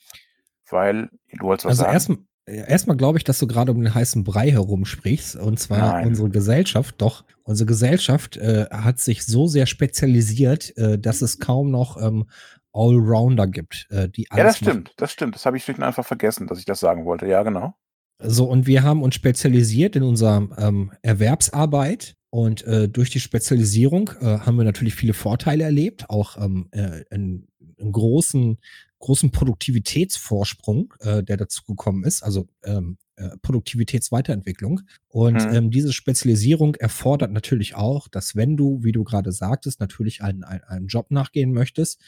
Weil 0.69 1.09
du 1.31 1.45
wolltest 1.45 1.65
was 1.65 1.79
Also 1.79 2.13
sagen. 2.13 2.28
Erstmal 2.49 2.89
erstmal 2.89 2.97
glaube 2.97 3.17
ich, 3.17 3.23
dass 3.23 3.39
du 3.39 3.47
gerade 3.47 3.71
um 3.71 3.81
den 3.81 3.93
heißen 3.93 4.23
Brei 4.23 4.51
herumsprichst. 4.51 5.35
Und 5.35 5.59
zwar 5.59 5.93
Nein. 5.93 6.07
unsere 6.07 6.29
Gesellschaft. 6.29 6.95
Doch, 6.99 7.23
unsere 7.43 7.67
Gesellschaft 7.67 8.37
äh, 8.37 8.65
hat 8.71 8.99
sich 8.99 9.25
so 9.25 9.47
sehr 9.47 9.65
spezialisiert, 9.65 10.75
äh, 10.77 10.97
dass 10.97 11.21
es 11.21 11.39
kaum 11.39 11.71
noch 11.71 12.01
ähm, 12.01 12.25
Allrounder 12.73 13.47
gibt, 13.47 13.87
äh, 13.89 14.09
die 14.09 14.23
Ja, 14.23 14.27
das 14.29 14.39
alles 14.39 14.61
machen. 14.61 14.71
stimmt, 14.71 14.93
das 14.97 15.11
stimmt. 15.11 15.35
Das 15.35 15.45
habe 15.45 15.57
ich 15.57 15.63
schlicht 15.63 15.79
und 15.79 15.85
einfach 15.85 16.05
vergessen, 16.05 16.47
dass 16.47 16.59
ich 16.59 16.65
das 16.65 16.79
sagen 16.79 17.05
wollte. 17.05 17.27
Ja, 17.27 17.43
genau. 17.43 17.75
So, 18.21 18.45
und 18.45 18.67
wir 18.67 18.83
haben 18.83 19.01
uns 19.01 19.15
spezialisiert 19.15 19.95
in 19.95 20.03
unserer 20.03 20.47
ähm, 20.57 20.91
Erwerbsarbeit. 21.01 22.15
Und 22.31 22.63
äh, 22.65 22.87
durch 22.87 23.09
die 23.09 23.19
Spezialisierung 23.19 24.11
äh, 24.21 24.39
haben 24.39 24.55
wir 24.57 24.63
natürlich 24.63 24.93
viele 24.93 25.13
Vorteile 25.13 25.63
erlebt, 25.63 26.11
auch 26.11 26.37
ähm, 26.37 26.67
äh, 26.71 27.03
einen, 27.09 27.47
einen 27.79 27.91
großen, 27.91 28.59
großen 28.99 29.31
Produktivitätsvorsprung, 29.31 30.93
äh, 30.99 31.23
der 31.23 31.37
dazu 31.37 31.63
gekommen 31.63 32.03
ist, 32.03 32.21
also 32.21 32.47
ähm, 32.63 32.97
äh, 33.15 33.37
Produktivitätsweiterentwicklung. 33.41 34.81
Und 35.07 35.45
Mhm. 35.45 35.55
ähm, 35.55 35.71
diese 35.71 35.91
Spezialisierung 35.93 36.75
erfordert 36.75 37.31
natürlich 37.31 37.75
auch, 37.75 38.07
dass 38.07 38.35
wenn 38.35 38.55
du, 38.55 38.83
wie 38.83 38.91
du 38.91 39.03
gerade 39.03 39.31
sagtest, 39.31 39.79
natürlich 39.79 40.21
einen, 40.21 40.43
einen, 40.43 40.63
einen 40.63 40.87
Job 40.87 41.11
nachgehen 41.11 41.51
möchtest 41.51 41.99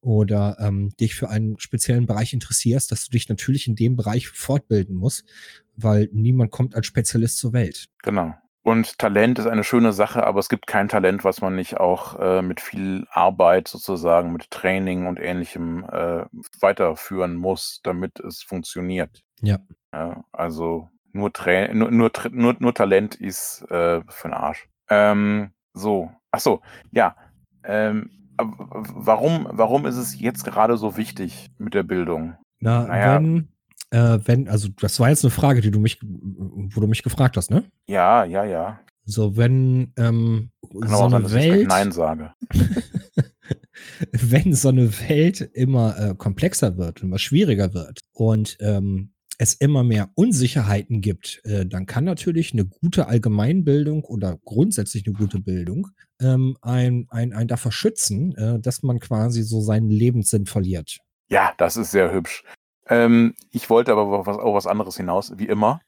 oder 0.00 0.56
ähm, 0.60 0.90
dich 1.00 1.14
für 1.14 1.28
einen 1.30 1.58
speziellen 1.58 2.06
Bereich 2.06 2.32
interessierst, 2.32 2.92
dass 2.92 3.06
du 3.06 3.10
dich 3.12 3.28
natürlich 3.28 3.66
in 3.66 3.76
dem 3.76 3.96
Bereich 3.96 4.28
fortbilden 4.28 4.94
musst, 4.94 5.24
weil 5.76 6.08
niemand 6.12 6.50
kommt 6.50 6.74
als 6.74 6.86
Spezialist 6.86 7.38
zur 7.38 7.52
Welt. 7.52 7.88
Genau. 8.02 8.34
Und 8.62 8.98
Talent 8.98 9.38
ist 9.38 9.46
eine 9.46 9.64
schöne 9.64 9.92
Sache, 9.92 10.26
aber 10.26 10.40
es 10.40 10.48
gibt 10.48 10.66
kein 10.66 10.88
Talent, 10.88 11.24
was 11.24 11.40
man 11.40 11.54
nicht 11.54 11.78
auch 11.78 12.18
äh, 12.18 12.42
mit 12.42 12.60
viel 12.60 13.06
Arbeit 13.10 13.68
sozusagen, 13.68 14.32
mit 14.32 14.50
Training 14.50 15.06
und 15.06 15.18
ähnlichem 15.18 15.84
äh, 15.84 16.24
weiterführen 16.60 17.36
muss, 17.36 17.80
damit 17.82 18.20
es 18.20 18.42
funktioniert. 18.42 19.22
Ja. 19.40 19.58
Ja, 19.92 20.22
also 20.32 20.90
nur, 21.12 21.32
Tra 21.32 21.72
nur, 21.72 21.90
nur, 21.90 22.10
nur, 22.30 22.56
nur 22.58 22.74
Talent 22.74 23.14
ist 23.14 23.62
äh, 23.70 24.02
für 24.08 24.28
den 24.28 24.34
Arsch. 24.34 24.68
Ähm, 24.90 25.52
so, 25.72 26.10
ach 26.30 26.40
so, 26.40 26.60
ja. 26.90 27.16
Ähm, 27.64 28.10
warum, 28.36 29.48
warum 29.50 29.86
ist 29.86 29.96
es 29.96 30.18
jetzt 30.18 30.44
gerade 30.44 30.76
so 30.76 30.96
wichtig 30.96 31.50
mit 31.58 31.74
der 31.74 31.82
Bildung? 31.82 32.36
Na, 32.60 32.86
Naja. 32.86 33.14
wenn, 33.14 33.48
äh, 33.90 34.18
wenn, 34.24 34.48
also 34.48 34.68
das 34.80 35.00
war 35.00 35.08
jetzt 35.08 35.24
eine 35.24 35.30
Frage, 35.30 35.60
die 35.60 35.70
du 35.70 35.78
mich, 35.78 36.00
wo 36.02 36.80
du 36.80 36.86
mich 36.86 37.02
gefragt 37.02 37.36
hast, 37.36 37.50
ne? 37.50 37.64
Ja, 37.86 38.24
ja, 38.24 38.44
ja. 38.44 38.80
So, 39.04 39.36
wenn 39.36 39.92
ähm, 39.96 40.50
Kann 40.70 40.88
so 40.88 40.94
auch 40.96 41.10
sein, 41.10 41.14
eine 41.14 41.22
dass 41.22 41.32
ich 41.32 41.50
Welt, 41.50 41.68
Nein 41.68 41.92
sage. 41.92 42.32
wenn 44.12 44.54
so 44.54 44.68
eine 44.68 44.90
Welt 45.08 45.40
immer 45.40 45.98
äh, 45.98 46.14
komplexer 46.14 46.76
wird, 46.76 47.02
immer 47.02 47.18
schwieriger 47.18 47.72
wird 47.72 48.00
und 48.12 48.58
ähm, 48.60 49.12
es 49.38 49.54
immer 49.54 49.84
mehr 49.84 50.10
Unsicherheiten 50.14 51.00
gibt, 51.00 51.40
äh, 51.44 51.64
dann 51.64 51.86
kann 51.86 52.04
natürlich 52.04 52.52
eine 52.52 52.66
gute 52.66 53.06
Allgemeinbildung 53.06 54.04
oder 54.04 54.36
grundsätzlich 54.44 55.06
eine 55.06 55.16
gute 55.16 55.38
Bildung 55.38 55.88
ähm, 56.20 56.56
ein, 56.60 57.06
ein, 57.10 57.32
ein 57.32 57.48
davor 57.48 57.72
schützen, 57.72 58.34
äh, 58.36 58.58
dass 58.60 58.82
man 58.82 58.98
quasi 58.98 59.42
so 59.42 59.60
seinen 59.60 59.90
Lebenssinn 59.90 60.46
verliert. 60.46 60.98
Ja, 61.30 61.52
das 61.56 61.76
ist 61.76 61.92
sehr 61.92 62.12
hübsch. 62.12 62.42
Ähm, 62.88 63.34
ich 63.50 63.68
wollte 63.70 63.92
aber 63.92 64.02
auf 64.02 64.26
was, 64.26 64.38
auf 64.38 64.54
was 64.54 64.66
anderes 64.66 64.96
hinaus, 64.96 65.32
wie 65.38 65.46
immer. 65.48 65.80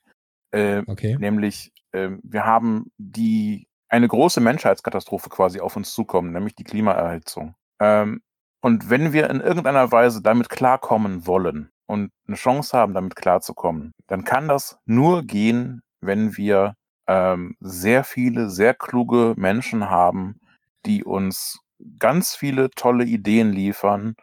Äh, 0.52 0.82
Okay. 0.86 1.16
nämlich, 1.18 1.72
ähm, 1.92 2.20
wir 2.22 2.44
haben 2.44 2.90
die 2.98 3.66
eine 3.88 4.08
große 4.08 4.40
Menschheitskatastrophe 4.40 5.28
quasi 5.28 5.60
auf 5.60 5.76
uns 5.76 5.92
zukommen, 5.92 6.32
nämlich 6.32 6.54
die 6.54 6.64
Klimaerhitzung. 6.64 7.54
Ähm, 7.80 8.22
und 8.62 8.90
wenn 8.90 9.12
wir 9.12 9.30
in 9.30 9.40
irgendeiner 9.40 9.90
Weise 9.90 10.22
damit 10.22 10.48
klarkommen 10.48 11.26
wollen 11.26 11.70
und 11.86 12.12
eine 12.26 12.36
Chance 12.36 12.76
haben, 12.76 12.94
damit 12.94 13.16
klarzukommen, 13.16 13.92
dann 14.06 14.24
kann 14.24 14.48
das 14.48 14.78
nur 14.84 15.22
gehen, 15.24 15.82
wenn 16.00 16.36
wir 16.36 16.74
ähm, 17.08 17.56
sehr 17.60 18.04
viele, 18.04 18.50
sehr 18.50 18.74
kluge 18.74 19.34
Menschen 19.36 19.90
haben, 19.90 20.40
die 20.86 21.02
uns 21.04 21.60
ganz 21.98 22.36
viele 22.36 22.70
tolle 22.70 23.04
Ideen 23.04 23.52
liefern, 23.52 24.14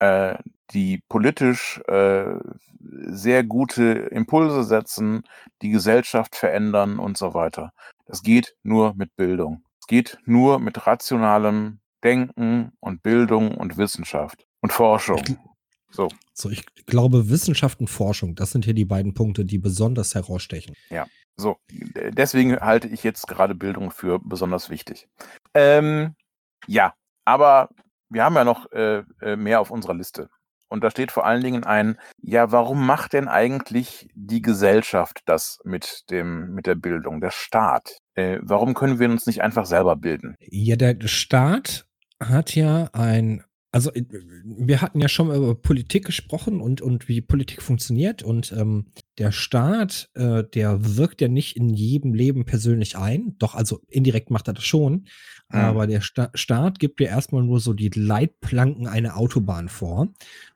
äh, 0.00 0.36
die 0.72 1.02
politisch 1.08 1.80
äh, 1.86 2.34
sehr 2.80 3.44
gute 3.44 3.84
Impulse 3.84 4.64
setzen, 4.64 5.22
die 5.62 5.70
Gesellschaft 5.70 6.34
verändern 6.36 6.98
und 6.98 7.16
so 7.16 7.34
weiter. 7.34 7.72
Das 8.06 8.22
geht 8.22 8.56
nur 8.62 8.94
mit 8.94 9.14
Bildung. 9.16 9.64
Es 9.80 9.86
geht 9.86 10.18
nur 10.24 10.58
mit 10.58 10.86
rationalem 10.86 11.80
Denken 12.04 12.72
und 12.80 13.02
Bildung 13.02 13.56
und 13.56 13.76
Wissenschaft 13.76 14.46
und 14.60 14.72
Forschung. 14.72 15.22
So, 15.90 16.08
So, 16.32 16.48
ich 16.50 16.64
glaube, 16.86 17.28
Wissenschaft 17.28 17.80
und 17.80 17.88
Forschung, 17.88 18.34
das 18.34 18.50
sind 18.50 18.64
hier 18.64 18.74
die 18.74 18.84
beiden 18.86 19.12
Punkte, 19.14 19.44
die 19.44 19.58
besonders 19.58 20.14
herausstechen. 20.14 20.74
so. 21.36 21.56
D- 21.70 22.10
Deswegen 22.12 22.58
halte 22.60 22.88
ich 22.88 23.04
jetzt 23.04 23.28
gerade 23.28 23.54
Bildung 23.54 23.90
für 23.90 24.18
besonders 24.18 24.70
wichtig. 24.70 25.06
Ähm, 25.54 26.14
ja, 26.66 26.94
aber 27.24 27.68
wir 28.08 28.24
haben 28.24 28.34
ja 28.34 28.44
noch 28.44 28.70
äh, 28.72 29.02
äh, 29.20 29.36
mehr 29.36 29.60
auf 29.60 29.70
unserer 29.70 29.94
Liste. 29.94 30.28
Und 30.72 30.82
da 30.82 30.90
steht 30.90 31.12
vor 31.12 31.26
allen 31.26 31.42
Dingen 31.42 31.64
ein, 31.64 31.98
ja, 32.22 32.50
warum 32.50 32.86
macht 32.86 33.12
denn 33.12 33.28
eigentlich 33.28 34.08
die 34.14 34.40
Gesellschaft 34.40 35.20
das 35.26 35.58
mit 35.64 36.10
dem, 36.10 36.54
mit 36.54 36.66
der 36.66 36.76
Bildung, 36.76 37.20
der 37.20 37.30
Staat? 37.30 37.98
Äh, 38.14 38.38
warum 38.40 38.72
können 38.72 38.98
wir 38.98 39.10
uns 39.10 39.26
nicht 39.26 39.42
einfach 39.42 39.66
selber 39.66 39.96
bilden? 39.96 40.34
Ja, 40.40 40.76
der 40.76 40.96
Staat 41.06 41.86
hat 42.20 42.54
ja 42.54 42.88
ein 42.94 43.44
Also 43.70 43.92
äh, 43.92 44.04
wir 44.44 44.80
hatten 44.80 45.00
ja 45.00 45.08
schon 45.08 45.28
mal 45.28 45.36
über 45.36 45.54
Politik 45.54 46.06
gesprochen 46.06 46.60
und, 46.62 46.80
und 46.80 47.06
wie 47.06 47.20
Politik 47.20 47.60
funktioniert 47.60 48.22
und 48.22 48.52
ähm, 48.52 48.86
der 49.18 49.30
Staat, 49.30 50.08
äh, 50.14 50.42
der 50.42 50.96
wirkt 50.96 51.20
ja 51.20 51.28
nicht 51.28 51.54
in 51.56 51.68
jedem 51.68 52.14
Leben 52.14 52.46
persönlich 52.46 52.96
ein, 52.96 53.36
doch 53.38 53.54
also 53.54 53.80
indirekt 53.88 54.30
macht 54.30 54.48
er 54.48 54.54
das 54.54 54.64
schon, 54.64 55.06
Mhm. 55.52 55.58
aber 55.60 55.86
der 55.86 56.00
Sta 56.00 56.30
Staat 56.34 56.78
gibt 56.78 57.00
ja 57.00 57.08
erstmal 57.08 57.42
nur 57.42 57.60
so 57.60 57.74
die 57.74 57.90
Leitplanken 57.94 58.86
einer 58.86 59.16
Autobahn 59.16 59.68
vor 59.68 60.08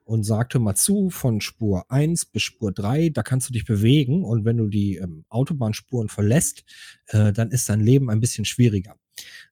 und 0.06 0.22
sagt 0.22 0.54
hör 0.54 0.60
mal 0.60 0.74
zu, 0.74 1.10
von 1.10 1.40
Spur 1.40 1.84
1 1.90 2.26
bis 2.26 2.42
Spur 2.42 2.72
3, 2.72 3.10
da 3.10 3.22
kannst 3.22 3.48
du 3.48 3.52
dich 3.52 3.64
bewegen 3.64 4.24
und 4.24 4.44
wenn 4.44 4.56
du 4.56 4.68
die 4.68 4.96
ähm, 4.96 5.24
Autobahnspuren 5.28 6.08
verlässt, 6.08 6.64
äh, 7.08 7.32
dann 7.32 7.50
ist 7.50 7.68
dein 7.68 7.80
Leben 7.80 8.08
ein 8.08 8.20
bisschen 8.20 8.44
schwieriger. 8.44 8.96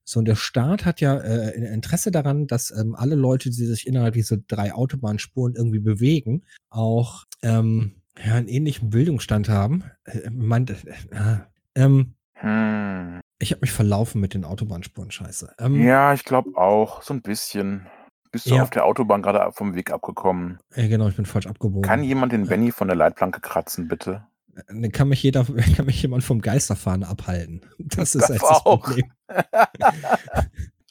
So, 0.04 0.20
und 0.20 0.26
der 0.26 0.36
Staat 0.36 0.84
hat 0.84 1.00
ja 1.00 1.16
äh, 1.16 1.50
Interesse 1.72 2.10
daran, 2.10 2.46
dass 2.46 2.70
ähm, 2.70 2.94
alle 2.94 3.14
Leute, 3.14 3.50
die 3.50 3.64
sich 3.64 3.86
innerhalb 3.86 4.14
dieser 4.14 4.36
drei 4.36 4.72
Autobahnspuren 4.74 5.54
irgendwie 5.54 5.80
bewegen, 5.80 6.42
auch 6.70 7.24
ähm, 7.42 7.96
ja, 8.24 8.34
einen 8.34 8.48
ähnlichen 8.48 8.90
Bildungsstand 8.90 9.48
haben. 9.48 9.84
Äh, 10.04 10.30
meint, 10.30 10.70
äh, 10.70 10.74
äh, 11.10 11.38
ähm, 11.74 12.14
Hm. 12.34 13.20
ich 13.38 13.52
habe 13.52 13.62
mich 13.62 13.72
verlaufen 13.72 14.20
mit 14.20 14.34
den 14.34 14.44
Autobahnspuren, 14.44 15.10
scheiße. 15.10 15.54
Ähm, 15.58 15.82
Ja, 15.82 16.12
ich 16.12 16.24
glaube 16.24 16.56
auch, 16.56 17.02
so 17.02 17.14
ein 17.14 17.22
bisschen. 17.22 17.86
Bist 18.34 18.50
du 18.50 18.56
Ja. 18.56 18.62
auf 18.64 18.70
der 18.70 18.84
Autobahn 18.84 19.22
gerade 19.22 19.52
vom 19.52 19.76
Weg 19.76 19.92
abgekommen? 19.92 20.58
äh, 20.74 20.88
genau, 20.88 21.06
ich 21.06 21.14
bin 21.14 21.24
falsch 21.24 21.46
abgebogen. 21.46 21.82
Kann 21.82 22.02
jemand 22.02 22.32
den 22.32 22.48
Benny 22.48 22.72
von 22.72 22.88
der 22.88 22.96
Leitplanke 22.96 23.40
kratzen, 23.40 23.86
bitte? 23.86 24.26
Äh, 24.68 24.88
kann 24.88 25.08
mich 25.08 25.22
jeder, 25.22 25.44
kann 25.76 25.86
mich 25.86 26.02
jemand 26.02 26.24
vom 26.24 26.40
Geisterfahren 26.40 27.04
abhalten. 27.04 27.60
Das 27.78 28.16
ist 28.16 28.28
Das 28.28 28.38
das. 28.40 28.62
Problem. 28.64 29.12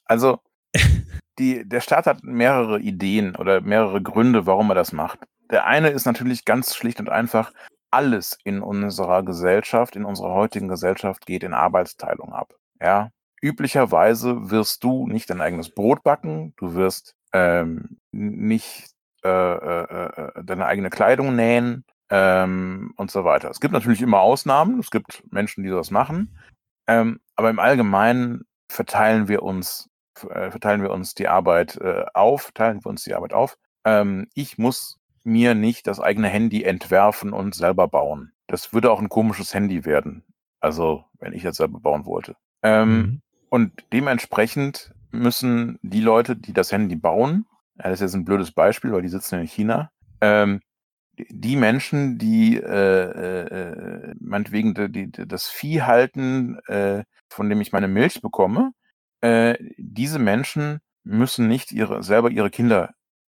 Also, 0.06 0.40
die, 1.40 1.68
der 1.68 1.82
Staat 1.82 2.06
hat 2.06 2.24
mehrere 2.24 2.80
Ideen 2.80 3.36
oder 3.36 3.62
mehrere 3.62 4.02
Gründe, 4.02 4.46
warum 4.46 4.70
er 4.72 4.76
das 4.76 4.92
macht. 4.92 5.20
Der 5.50 5.66
eine 5.66 5.90
ist 5.90 6.06
natürlich 6.06 6.46
ganz 6.46 6.76
schlicht 6.76 7.00
und 7.00 7.10
einfach, 7.10 7.52
alles 7.92 8.38
in 8.44 8.62
unserer 8.62 9.24
Gesellschaft, 9.24 9.96
in 9.96 10.06
unserer 10.06 10.34
heutigen 10.34 10.68
Gesellschaft 10.68 11.26
geht 11.26 11.44
in 11.44 11.54
Arbeitsteilung 11.54 12.34
ab. 12.34 12.54
Ja. 12.82 13.10
Üblicherweise 13.42 14.50
wirst 14.50 14.84
du 14.84 15.08
nicht 15.08 15.30
dein 15.30 15.42
eigenes 15.42 15.70
Brot 15.70 16.04
backen, 16.04 16.54
du 16.58 16.74
wirst 16.76 17.16
ähm, 17.34 17.98
nicht 18.12 18.92
äh, 19.24 19.30
äh, 19.30 19.84
äh, 19.84 20.44
deine 20.44 20.66
eigene 20.66 20.90
Kleidung 20.90 21.36
nähen 21.36 21.86
ähm, 22.10 22.94
und 22.98 23.12
so 23.12 23.24
weiter. 23.24 23.50
Es 23.50 23.60
gibt 23.60 23.74
natürlich 23.74 24.02
immer 24.02 24.20
Ausnahmen, 24.20 24.80
es 24.80 24.92
gibt 24.92 25.24
Menschen, 25.32 25.64
die 25.64 25.70
das 25.70 25.92
machen, 25.92 26.38
ähm, 26.88 27.20
aber 27.36 27.50
im 27.50 27.60
Allgemeinen 27.60 28.46
verteilen 28.70 29.28
wir 29.28 29.44
uns 29.44 29.90
äh, 30.30 30.52
verteilen 30.52 30.82
wir 30.82 30.92
uns 30.92 31.16
die 31.16 31.28
Arbeit 31.28 31.78
äh, 31.78 32.06
auf, 32.14 32.52
teilen 32.54 32.84
wir 32.84 32.90
uns 32.90 33.04
die 33.04 33.16
Arbeit 33.16 33.34
auf. 33.34 33.58
Ähm, 33.86 34.28
ich 34.36 34.58
muss 34.58 35.00
mir 35.24 35.56
nicht 35.56 35.88
das 35.88 36.00
eigene 36.00 36.28
Handy 36.28 36.64
entwerfen 36.64 37.34
und 37.34 37.56
selber 37.56 37.88
bauen. 37.88 38.32
Das 38.48 38.74
würde 38.74 38.92
auch 38.92 39.00
ein 39.02 39.10
komisches 39.10 39.54
Handy 39.54 39.86
werden. 39.86 40.24
Also, 40.60 41.06
wenn 41.20 41.34
ich 41.34 41.44
jetzt 41.44 41.58
selber 41.58 41.80
bauen 41.80 42.06
wollte. 42.06 42.36
Ähm, 42.62 42.98
Mhm. 42.98 43.22
Und 43.50 43.86
dementsprechend 43.94 44.94
müssen 45.14 45.80
die 45.82 46.02
Leute, 46.02 46.36
die 46.36 46.54
das 46.54 46.72
Handy 46.72 46.96
bauen, 46.96 47.46
das 47.76 47.94
ist 47.94 48.02
jetzt 48.02 48.16
ein 48.16 48.26
blödes 48.26 48.52
Beispiel, 48.52 48.92
weil 48.92 49.02
die 49.02 49.10
sitzen 49.10 49.40
in 49.40 49.48
China, 49.48 49.92
ähm, 50.22 50.62
die- 51.20 51.28
die 51.30 51.56
Menschen, 51.56 52.18
die 52.18 52.58
äh, 52.58 52.64
äh, 54.12 54.16
meinetwegen 54.20 54.74
die, 54.76 55.12
die, 55.12 55.28
das 55.28 55.48
Vieh 55.50 55.84
halten, 55.84 56.58
äh, 56.68 57.04
von 57.30 57.50
dem 57.50 57.62
ich 57.62 57.72
meine 57.72 57.88
Milch 57.88 58.22
bekomme, 58.22 58.72
äh, 59.22 59.56
diese 59.78 60.20
Menschen 60.20 60.80
müssen 61.04 61.48
nicht 61.48 61.72
ihre, 61.72 62.04
selber 62.04 62.32
ihre 62.32 62.50
Kinder 62.50 62.94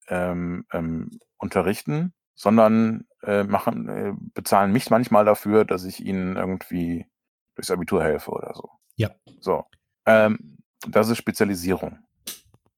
ähm, 0.08 0.66
ähm, 0.72 1.18
unterrichten, 1.38 2.14
sondern 2.34 3.06
äh, 3.22 3.44
machen, 3.44 3.88
äh, 3.88 4.12
bezahlen 4.34 4.72
mich 4.72 4.90
manchmal 4.90 5.24
dafür, 5.24 5.64
dass 5.64 5.84
ich 5.84 6.04
ihnen 6.04 6.36
irgendwie 6.36 7.06
durchs 7.56 7.70
Abitur 7.70 8.02
helfe 8.02 8.30
oder 8.30 8.54
so. 8.54 8.70
Ja. 8.96 9.10
So. 9.40 9.64
Ähm, 10.06 10.57
das 10.86 11.08
ist 11.08 11.18
Spezialisierung. 11.18 11.98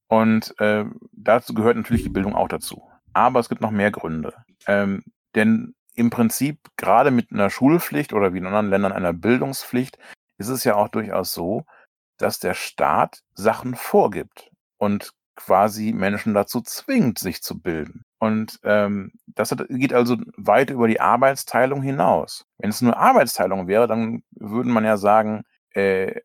Und 0.09 0.59
äh, 0.59 0.85
dazu 1.13 1.55
gehört 1.55 1.77
natürlich 1.77 2.03
die 2.03 2.09
Bildung 2.09 2.35
auch 2.35 2.49
dazu. 2.49 2.83
Aber 3.13 3.41
es 3.41 3.49
gibt 3.49 3.61
noch 3.61 3.71
mehr 3.71 3.91
Gründe. 3.91 4.35
Ähm, 4.67 5.05
denn 5.35 5.75
im 5.95 6.11
Prinzip, 6.11 6.59
gerade 6.77 7.11
mit 7.11 7.33
einer 7.33 7.51
Schulpflicht 7.51 8.13
oder 8.13 8.33
wie 8.33 8.39
in 8.39 8.47
anderen 8.47 8.71
Ländern 8.71 8.93
einer 8.93 9.13
Bildungspflicht, 9.13 9.99
ist 10.39 10.49
es 10.49 10.65
ja 10.65 10.75
auch 10.75 10.89
durchaus 10.89 11.33
so, 11.33 11.65
dass 12.17 12.39
der 12.39 12.55
Staat 12.55 13.23
Sachen 13.35 13.75
vorgibt 13.75 14.51
und 14.79 15.13
quasi 15.37 15.93
Menschen 15.93 16.35
dazu 16.35 16.61
zwingt, 16.61 17.19
sich 17.19 17.43
zu 17.43 17.61
bilden. 17.61 18.05
Und 18.19 18.59
ähm, 18.63 19.13
das 19.27 19.51
hat, 19.53 19.67
geht 19.69 19.95
also 19.95 20.19
weit 20.37 20.71
über 20.71 20.87
die 20.87 21.01
Arbeitsteilung 21.01 21.83
hinaus. 21.83 22.45
Wenn 22.59 22.71
es 22.71 22.83
nur 22.83 22.97
Arbeitsteilung 22.97 23.67
wäre, 23.67 23.87
dann 23.87 24.23
würde 24.33 24.69
man 24.69 24.85
ja 24.85 24.97
sagen, 24.97 25.45
äh, 25.71 26.21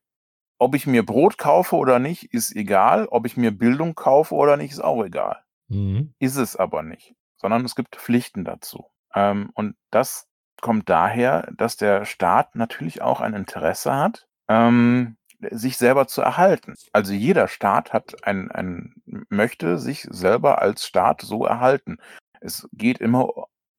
ob 0.57 0.75
ich 0.75 0.87
mir 0.87 1.05
Brot 1.05 1.37
kaufe 1.37 1.75
oder 1.75 1.99
nicht, 1.99 2.33
ist 2.33 2.55
egal. 2.55 3.07
Ob 3.07 3.25
ich 3.25 3.37
mir 3.37 3.51
Bildung 3.51 3.95
kaufe 3.95 4.35
oder 4.35 4.57
nicht, 4.57 4.71
ist 4.71 4.83
auch 4.83 5.03
egal. 5.03 5.41
Mhm. 5.67 6.13
Ist 6.19 6.37
es 6.37 6.55
aber 6.55 6.83
nicht, 6.83 7.15
sondern 7.37 7.65
es 7.65 7.75
gibt 7.75 7.95
Pflichten 7.95 8.45
dazu. 8.45 8.85
Ähm, 9.13 9.49
und 9.53 9.75
das 9.91 10.27
kommt 10.61 10.89
daher, 10.89 11.49
dass 11.55 11.77
der 11.77 12.05
Staat 12.05 12.55
natürlich 12.55 13.01
auch 13.01 13.21
ein 13.21 13.33
Interesse 13.33 13.93
hat, 13.95 14.27
ähm, 14.47 15.17
sich 15.51 15.77
selber 15.77 16.07
zu 16.07 16.21
erhalten. 16.21 16.75
Also 16.93 17.13
jeder 17.13 17.47
Staat 17.47 17.93
hat 17.93 18.25
ein, 18.25 18.51
ein, 18.51 18.95
möchte 19.29 19.77
sich 19.77 20.07
selber 20.09 20.61
als 20.61 20.85
Staat 20.85 21.21
so 21.21 21.45
erhalten. 21.45 21.97
Es 22.39 22.67
geht 22.73 22.99
immer 22.99 23.29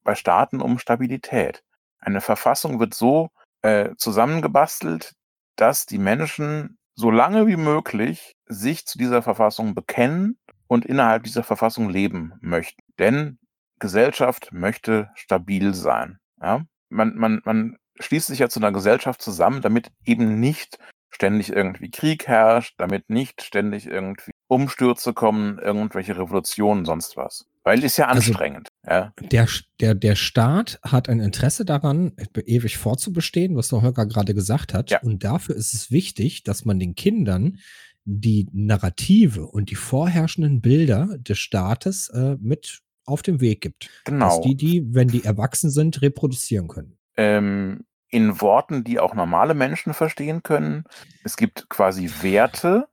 bei 0.03 0.15
Staaten 0.15 0.61
um 0.61 0.79
Stabilität. 0.79 1.63
Eine 1.99 2.21
Verfassung 2.21 2.79
wird 2.79 2.93
so 2.93 3.29
äh, 3.63 3.95
zusammengebastelt, 3.97 5.13
dass 5.57 5.85
die 5.85 5.97
Menschen 5.97 6.77
so 6.95 7.11
lange 7.11 7.47
wie 7.47 7.57
möglich 7.57 8.35
sich 8.47 8.85
zu 8.85 8.97
dieser 8.97 9.21
Verfassung 9.21 9.75
bekennen 9.75 10.37
und 10.67 10.85
innerhalb 10.85 11.23
dieser 11.23 11.43
Verfassung 11.43 11.89
leben 11.89 12.33
möchten. 12.41 12.81
Denn 12.97 13.39
Gesellschaft 13.79 14.51
möchte 14.51 15.09
stabil 15.15 15.73
sein. 15.73 16.17
Ja? 16.41 16.65
Man, 16.89 17.15
man, 17.15 17.41
man 17.45 17.77
schließt 17.99 18.27
sich 18.27 18.39
ja 18.39 18.49
zu 18.49 18.59
einer 18.59 18.71
Gesellschaft 18.71 19.21
zusammen, 19.21 19.61
damit 19.61 19.91
eben 20.05 20.39
nicht 20.39 20.79
ständig 21.09 21.51
irgendwie 21.51 21.91
Krieg 21.91 22.27
herrscht, 22.27 22.75
damit 22.77 23.09
nicht 23.09 23.41
ständig 23.43 23.87
irgendwie 23.87 24.31
Umstürze 24.47 25.13
kommen, 25.13 25.59
irgendwelche 25.59 26.17
Revolutionen, 26.17 26.85
sonst 26.85 27.17
was. 27.17 27.45
Weil 27.63 27.83
ist 27.83 27.97
ja 27.97 28.07
Also- 28.07 28.31
anstrengend. 28.31 28.69
ja? 28.89 29.13
Der, 29.31 29.47
der, 29.81 29.93
der 29.93 30.15
Staat 30.15 30.79
hat 30.83 31.09
ein 31.09 31.19
Interesse 31.19 31.65
daran, 31.65 32.13
ewig 32.45 32.77
fortzubestehen, 32.77 33.55
was 33.57 33.67
der 33.69 33.81
Holger 33.81 34.05
gerade 34.05 34.33
gesagt 34.33 34.73
hat. 34.73 34.89
Ja. 34.89 35.01
Und 35.01 35.23
dafür 35.25 35.55
ist 35.55 35.73
es 35.73 35.91
wichtig, 35.91 36.43
dass 36.43 36.63
man 36.63 36.79
den 36.79 36.95
Kindern 36.95 37.57
die 38.05 38.47
Narrative 38.53 39.47
und 39.47 39.69
die 39.69 39.75
vorherrschenden 39.75 40.61
Bilder 40.61 41.17
des 41.17 41.39
Staates 41.39 42.07
äh, 42.09 42.37
mit 42.39 42.79
auf 43.05 43.21
den 43.21 43.41
Weg 43.41 43.59
gibt. 43.59 43.89
Dass 44.05 44.13
Genau. 44.13 44.41
die, 44.41 44.55
die, 44.55 44.93
wenn 44.93 45.09
die 45.09 45.25
erwachsen 45.25 45.69
sind, 45.69 46.01
reproduzieren 46.01 46.67
können. 46.69 46.97
ähm, 47.17 47.83
in 48.09 48.39
Worten, 48.39 48.85
die 48.85 48.99
auch 48.99 49.13
normale 49.13 49.53
Menschen 49.53 49.93
verstehen 49.93 50.41
können. 50.41 50.85
Es 51.25 51.35
gibt 51.35 51.67
quasi 51.67 52.09
Werte 52.21 52.87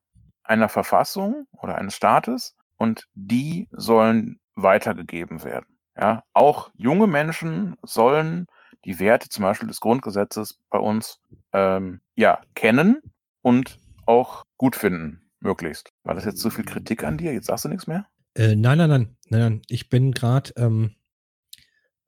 einer 0.45 0.69
Verfassung 0.69 1.47
oder 1.53 1.77
eines 1.77 1.97
Staates 1.97 2.57
und 2.77 3.09
die 3.15 3.69
sollen 3.73 4.39
weitergegeben 4.55 5.43
werden. 5.43 5.67
Ja, 5.97 6.25
auch 6.33 6.71
junge 6.75 7.07
Menschen 7.07 7.77
sollen 7.83 8.47
die 8.85 8.99
Werte 8.99 9.29
zum 9.29 9.43
Beispiel 9.43 9.69
des 9.69 9.81
Grundgesetzes 9.81 10.59
bei 10.71 10.79
uns 10.79 11.21
ähm, 11.53 12.01
ja 12.17 12.41
kennen 12.55 13.01
und 13.43 13.79
auch 14.07 14.45
gut 14.57 14.77
finden, 14.77 15.23
möglichst. 15.41 15.91
War 16.03 16.15
das 16.15 16.25
jetzt 16.25 16.41
zu 16.41 16.51
viel 16.51 16.65
Kritik 16.65 17.05
an 17.05 17.17
dir? 17.17 17.33
Jetzt 17.33 17.47
sagst 17.47 17.65
du 17.65 17.69
nichts 17.69 17.87
mehr? 17.87 18.07
Äh, 18.35 18.57
nein, 18.57 18.79
nein, 18.79 18.91
nein, 18.91 19.17
nein, 19.29 19.41
nein. 19.41 19.63
Ich 19.69 19.89
bin 19.89 20.13
gerade 20.13 20.53
ähm, 20.57 20.97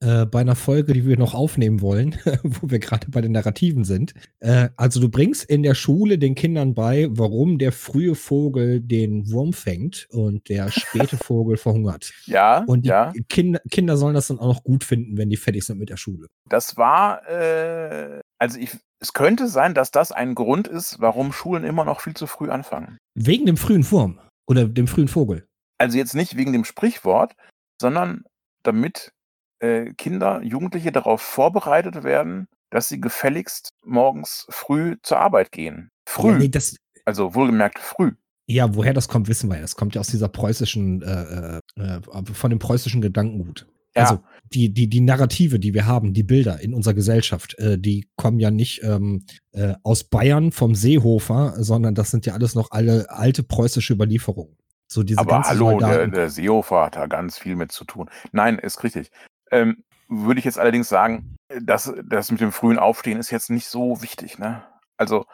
äh, 0.01 0.27
bei 0.27 0.41
einer 0.41 0.57
Folge, 0.57 0.93
die 0.93 1.07
wir 1.07 1.19
noch 1.19 1.33
aufnehmen 1.33 1.81
wollen, 1.81 2.17
wo 2.43 2.71
wir 2.71 2.79
gerade 2.79 3.11
bei 3.11 3.21
den 3.23 3.33
Narrativen 3.33 3.85
sind. 3.85 4.13
Äh, 4.41 4.69
also 4.77 5.01
du 5.01 5.09
bringst 5.09 5.45
in 5.45 5.63
der 5.63 5.75
Schule 5.75 6.19
den 6.19 6.35
Kindern 6.35 6.75
bei, 6.75 7.09
warum 7.11 7.59
der 7.59 7.73
frühe 7.73 8.15
Vogel 8.15 8.81
den 8.81 9.31
Wurm 9.31 9.53
fängt 9.55 10.07
und 10.11 10.49
der 10.49 10.71
späte 10.71 11.17
Vogel 11.17 11.57
verhungert. 11.57 12.13
Ja, 12.27 12.65
Und 12.67 12.85
die 12.85 12.91
ja. 12.91 13.13
Kinder, 13.29 13.61
Kinder 13.71 13.97
sollen 13.97 14.15
das 14.15 14.29
dann 14.29 14.39
auch 14.39 14.57
noch 14.57 14.65
gut 14.65 14.85
finden, 14.85 15.17
wenn 15.17 15.31
die 15.31 15.39
fertig 15.39 15.65
sind 15.65 15.79
mit 15.79 15.89
der 15.89 15.97
Schule. 15.97 16.29
Das 16.49 16.77
war, 16.77 17.27
äh, 17.29 18.21
also 18.39 18.59
ich, 18.59 18.77
es 19.01 19.13
könnte 19.15 19.49
sein, 19.49 19.73
dass 19.73 19.91
das 19.91 20.13
ein 20.13 20.35
Grund 20.35 20.69
ist, 20.69 21.01
warum 21.01 21.33
Schulen 21.33 21.65
immer 21.65 21.85
noch 21.85 22.01
viel 22.01 22.15
zu 22.15 22.27
früh 22.27 22.51
anfangen. 22.51 22.99
Wegen 23.15 23.47
dem 23.47 23.57
frühen 23.57 23.91
Wurm 23.91 24.21
oder 24.47 24.69
dem 24.69 24.89
frühen 24.89 25.09
Vogel. 25.09 25.47
Also 25.79 25.97
jetzt 25.97 26.15
nicht 26.15 26.37
wegen 26.37 26.53
dem 26.53 26.65
Sprichwort, 26.65 27.35
sondern 27.81 28.25
damit 28.63 29.13
äh, 29.61 29.93
Kinder, 29.95 30.43
Jugendliche 30.43 30.93
darauf 30.93 31.23
vorbereitet 31.23 32.05
werden, 32.05 32.49
dass 32.71 32.89
sie 32.89 33.01
gefälligst 33.01 33.73
morgens 33.85 34.47
früh 34.51 34.97
zur 35.03 35.19
Arbeit 35.19 35.53
gehen. 35.53 35.91
Früh, 36.07 36.33
Ja, 36.33 36.39
nee, 36.39 36.49
das, 36.49 36.77
also 37.05 37.35
wohlgemerkt 37.35 37.79
früh. 37.79 38.13
Ja, 38.49 38.75
woher 38.75 38.95
das 38.95 39.09
kommt, 39.09 39.29
wissen 39.29 39.51
wir 39.51 39.59
ja. 39.59 39.65
Es 39.65 39.77
kommt 39.77 39.95
ja 39.95 40.01
aus 40.01 40.09
dieser 40.09 40.29
preußischen, 40.29 41.03
äh, 41.03 41.61
äh, 41.81 42.01
von 42.33 42.51
dem 42.51 42.59
preußischen 42.59 43.01
Gedankengut. 43.01 43.67
Ja. 43.97 44.03
Also 44.03 44.21
die, 44.53 44.73
die, 44.73 44.89
die 44.89 45.01
Narrative, 45.01 45.59
die 45.59 45.75
wir 45.75 45.87
haben, 45.87 46.13
die 46.13 46.23
Bilder 46.23 46.61
in 46.61 46.75
unserer 46.75 46.95
Gesellschaft, 46.95 47.59
äh, 47.59 47.79
die 47.79 48.09
kommen 48.17 48.39
ja 48.39 48.51
nicht 48.51 48.83
ähm, 48.85 49.25
äh, 49.53 49.75
aus 49.83 50.05
Bayern 50.05 50.53
vom 50.53 50.75
Seehofer, 50.75 51.55
sondern 51.57 51.95
das 51.95 52.11
sind 52.11 52.27
ja 52.27 52.35
alles 52.35 52.55
noch 52.55 52.71
alle 52.71 53.11
alte 53.11 53.43
preußische 53.43 53.95
Überlieferungen. 53.95 54.57
So 54.87 55.03
diese 55.03 55.19
Aber 55.19 55.43
hallo, 55.43 55.79
der, 55.79 56.07
der 56.07 56.31
Seehofer 56.31 56.85
hat 56.85 56.97
da 56.97 57.07
ganz 57.07 57.39
viel 57.39 57.57
mit 57.57 57.73
zu 57.73 57.85
tun. 57.85 58.09
Nein, 58.33 58.59
ist 58.59 58.85
richtig. 58.85 59.11
Ähm, 59.51 59.85
würde 60.09 60.39
ich 60.39 60.45
jetzt 60.45 60.59
allerdings 60.59 60.89
sagen, 60.89 61.37
dass 61.63 61.93
das 62.05 62.31
mit 62.31 62.41
dem 62.41 62.53
frühen 62.53 62.79
Aufstehen 62.79 63.19
ist 63.19 63.31
jetzt 63.31 63.51
nicht 63.51 63.67
so 63.67 64.03
wichtig. 64.03 64.39
Ne? 64.39 64.63
Also 64.97 65.27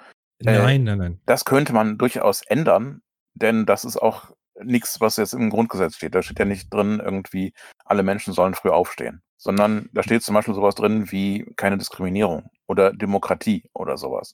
äh, 0.45 0.59
nein, 0.59 0.85
nein, 0.85 0.99
nein. 0.99 1.21
das 1.27 1.45
könnte 1.45 1.73
man 1.73 1.99
durchaus 1.99 2.43
ändern, 2.43 3.03
denn 3.35 3.67
das 3.67 3.85
ist 3.85 3.97
auch 3.97 4.33
nichts, 4.63 5.01
was 5.01 5.17
jetzt 5.17 5.35
im 5.35 5.51
Grundgesetz 5.51 5.97
steht. 5.97 6.15
Da 6.15 6.23
steht 6.23 6.39
ja 6.39 6.45
nicht 6.45 6.73
drin, 6.73 7.01
irgendwie, 7.03 7.53
alle 7.85 8.03
Menschen 8.03 8.33
sollen 8.33 8.55
früh 8.55 8.71
aufstehen, 8.71 9.23
sondern 9.37 9.89
da 9.93 10.03
steht 10.03 10.23
zum 10.23 10.35
Beispiel 10.35 10.55
sowas 10.55 10.75
drin 10.75 11.11
wie 11.11 11.47
keine 11.57 11.79
Diskriminierung 11.79 12.51
oder 12.67 12.93
Demokratie 12.93 13.65
oder 13.75 13.97
sowas. 13.97 14.33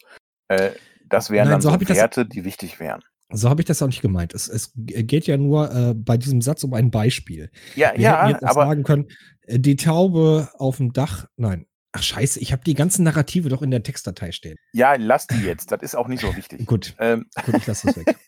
Äh, 0.49 0.73
das 1.07 1.31
wären 1.31 1.49
Nein, 1.49 1.61
dann 1.61 1.61
so 1.61 1.75
ich 1.81 1.88
das- 1.88 1.97
Werte, 1.97 2.27
die 2.27 2.45
wichtig 2.45 2.81
wären. 2.81 3.03
So 3.31 3.51
habe 3.51 3.61
ich 3.61 3.67
das 3.67 3.83
auch 3.83 3.87
nicht 3.88 4.01
gemeint. 4.01 4.33
Es, 4.35 4.49
es 4.49 4.73
geht 4.75 5.27
ja 5.27 5.37
nur 5.37 5.71
äh, 5.75 5.95
bei 5.95 6.17
diesem 6.17 6.41
Satz 6.41 6.64
um 6.64 6.73
ein 6.73 6.91
Beispiel. 6.91 7.51
Ja, 7.75 7.93
Wir 7.95 8.01
ja, 8.01 8.29
jetzt 8.31 8.45
aber 8.45 8.67
sagen 8.67 8.85
können, 8.85 9.09
äh, 9.43 9.59
die 9.59 9.77
Taube 9.77 10.49
auf 10.55 10.79
dem 10.79 10.93
Dach, 10.93 11.27
nein. 11.37 11.67
Ach 11.93 12.03
scheiße, 12.03 12.41
ich 12.41 12.53
habe 12.53 12.62
die 12.64 12.75
ganzen 12.75 13.03
Narrative 13.03 13.49
doch 13.49 13.62
in 13.62 13.71
der 13.71 13.83
Textdatei 13.83 14.33
stehen. 14.33 14.57
ja, 14.73 14.95
lass 14.97 15.27
die 15.27 15.43
jetzt. 15.43 15.73
Das 15.73 15.81
ist 15.83 15.95
auch 15.95 16.07
nicht 16.07 16.21
so 16.21 16.37
wichtig. 16.37 16.67
Gut, 16.67 16.95
Ähm, 16.99 17.27
gut, 17.47 17.57
ich 17.57 17.67
lasse 17.67 17.87
das 17.88 17.97
weg. 17.97 18.17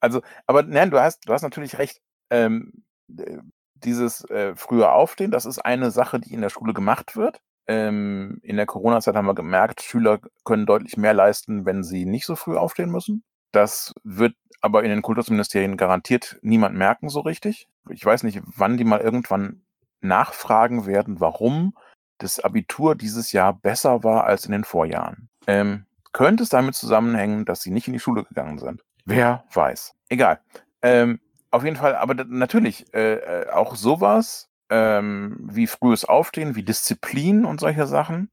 Also, 0.00 0.20
aber 0.46 0.64
nein, 0.64 0.90
du 0.90 1.00
hast, 1.00 1.26
du 1.26 1.32
hast 1.32 1.40
natürlich 1.40 1.78
recht. 1.78 2.02
Ähm, 2.28 2.84
äh, 3.16 3.38
dieses 3.72 4.22
äh, 4.28 4.54
frühe 4.54 4.90
Aufstehen, 4.90 5.30
das 5.30 5.46
ist 5.46 5.58
eine 5.58 5.90
Sache, 5.90 6.20
die 6.20 6.34
in 6.34 6.42
der 6.42 6.50
Schule 6.50 6.74
gemacht 6.74 7.16
wird. 7.16 7.40
Ähm, 7.66 8.38
in 8.42 8.56
der 8.56 8.66
Corona-Zeit 8.66 9.14
haben 9.14 9.26
wir 9.26 9.34
gemerkt, 9.34 9.82
Schüler 9.82 10.20
können 10.44 10.66
deutlich 10.66 10.98
mehr 10.98 11.14
leisten, 11.14 11.64
wenn 11.64 11.82
sie 11.84 12.04
nicht 12.04 12.26
so 12.26 12.36
früh 12.36 12.56
aufstehen 12.56 12.90
müssen. 12.90 13.24
Das 13.56 13.94
wird 14.04 14.34
aber 14.60 14.84
in 14.84 14.90
den 14.90 15.00
Kultusministerien 15.00 15.78
garantiert 15.78 16.38
niemand 16.42 16.76
merken 16.76 17.08
so 17.08 17.20
richtig. 17.20 17.68
Ich 17.88 18.04
weiß 18.04 18.22
nicht, 18.22 18.42
wann 18.44 18.76
die 18.76 18.84
mal 18.84 19.00
irgendwann 19.00 19.62
nachfragen 20.02 20.84
werden, 20.84 21.20
warum 21.20 21.74
das 22.18 22.38
Abitur 22.38 22.96
dieses 22.96 23.32
Jahr 23.32 23.54
besser 23.54 24.04
war 24.04 24.24
als 24.24 24.44
in 24.44 24.52
den 24.52 24.64
Vorjahren. 24.64 25.30
Ähm, 25.46 25.86
könnte 26.12 26.42
es 26.42 26.50
damit 26.50 26.74
zusammenhängen, 26.74 27.46
dass 27.46 27.62
sie 27.62 27.70
nicht 27.70 27.86
in 27.86 27.94
die 27.94 27.98
Schule 27.98 28.24
gegangen 28.24 28.58
sind? 28.58 28.84
Wer 29.06 29.44
weiß. 29.54 29.94
Egal. 30.10 30.40
Ähm, 30.82 31.18
auf 31.50 31.64
jeden 31.64 31.76
Fall, 31.76 31.96
aber 31.96 32.12
natürlich, 32.24 32.92
äh, 32.92 33.14
äh, 33.14 33.50
auch 33.50 33.74
sowas 33.74 34.50
ähm, 34.68 35.38
wie 35.40 35.66
frühes 35.66 36.04
Aufstehen, 36.04 36.56
wie 36.56 36.62
Disziplin 36.62 37.46
und 37.46 37.58
solche 37.58 37.86
Sachen 37.86 38.30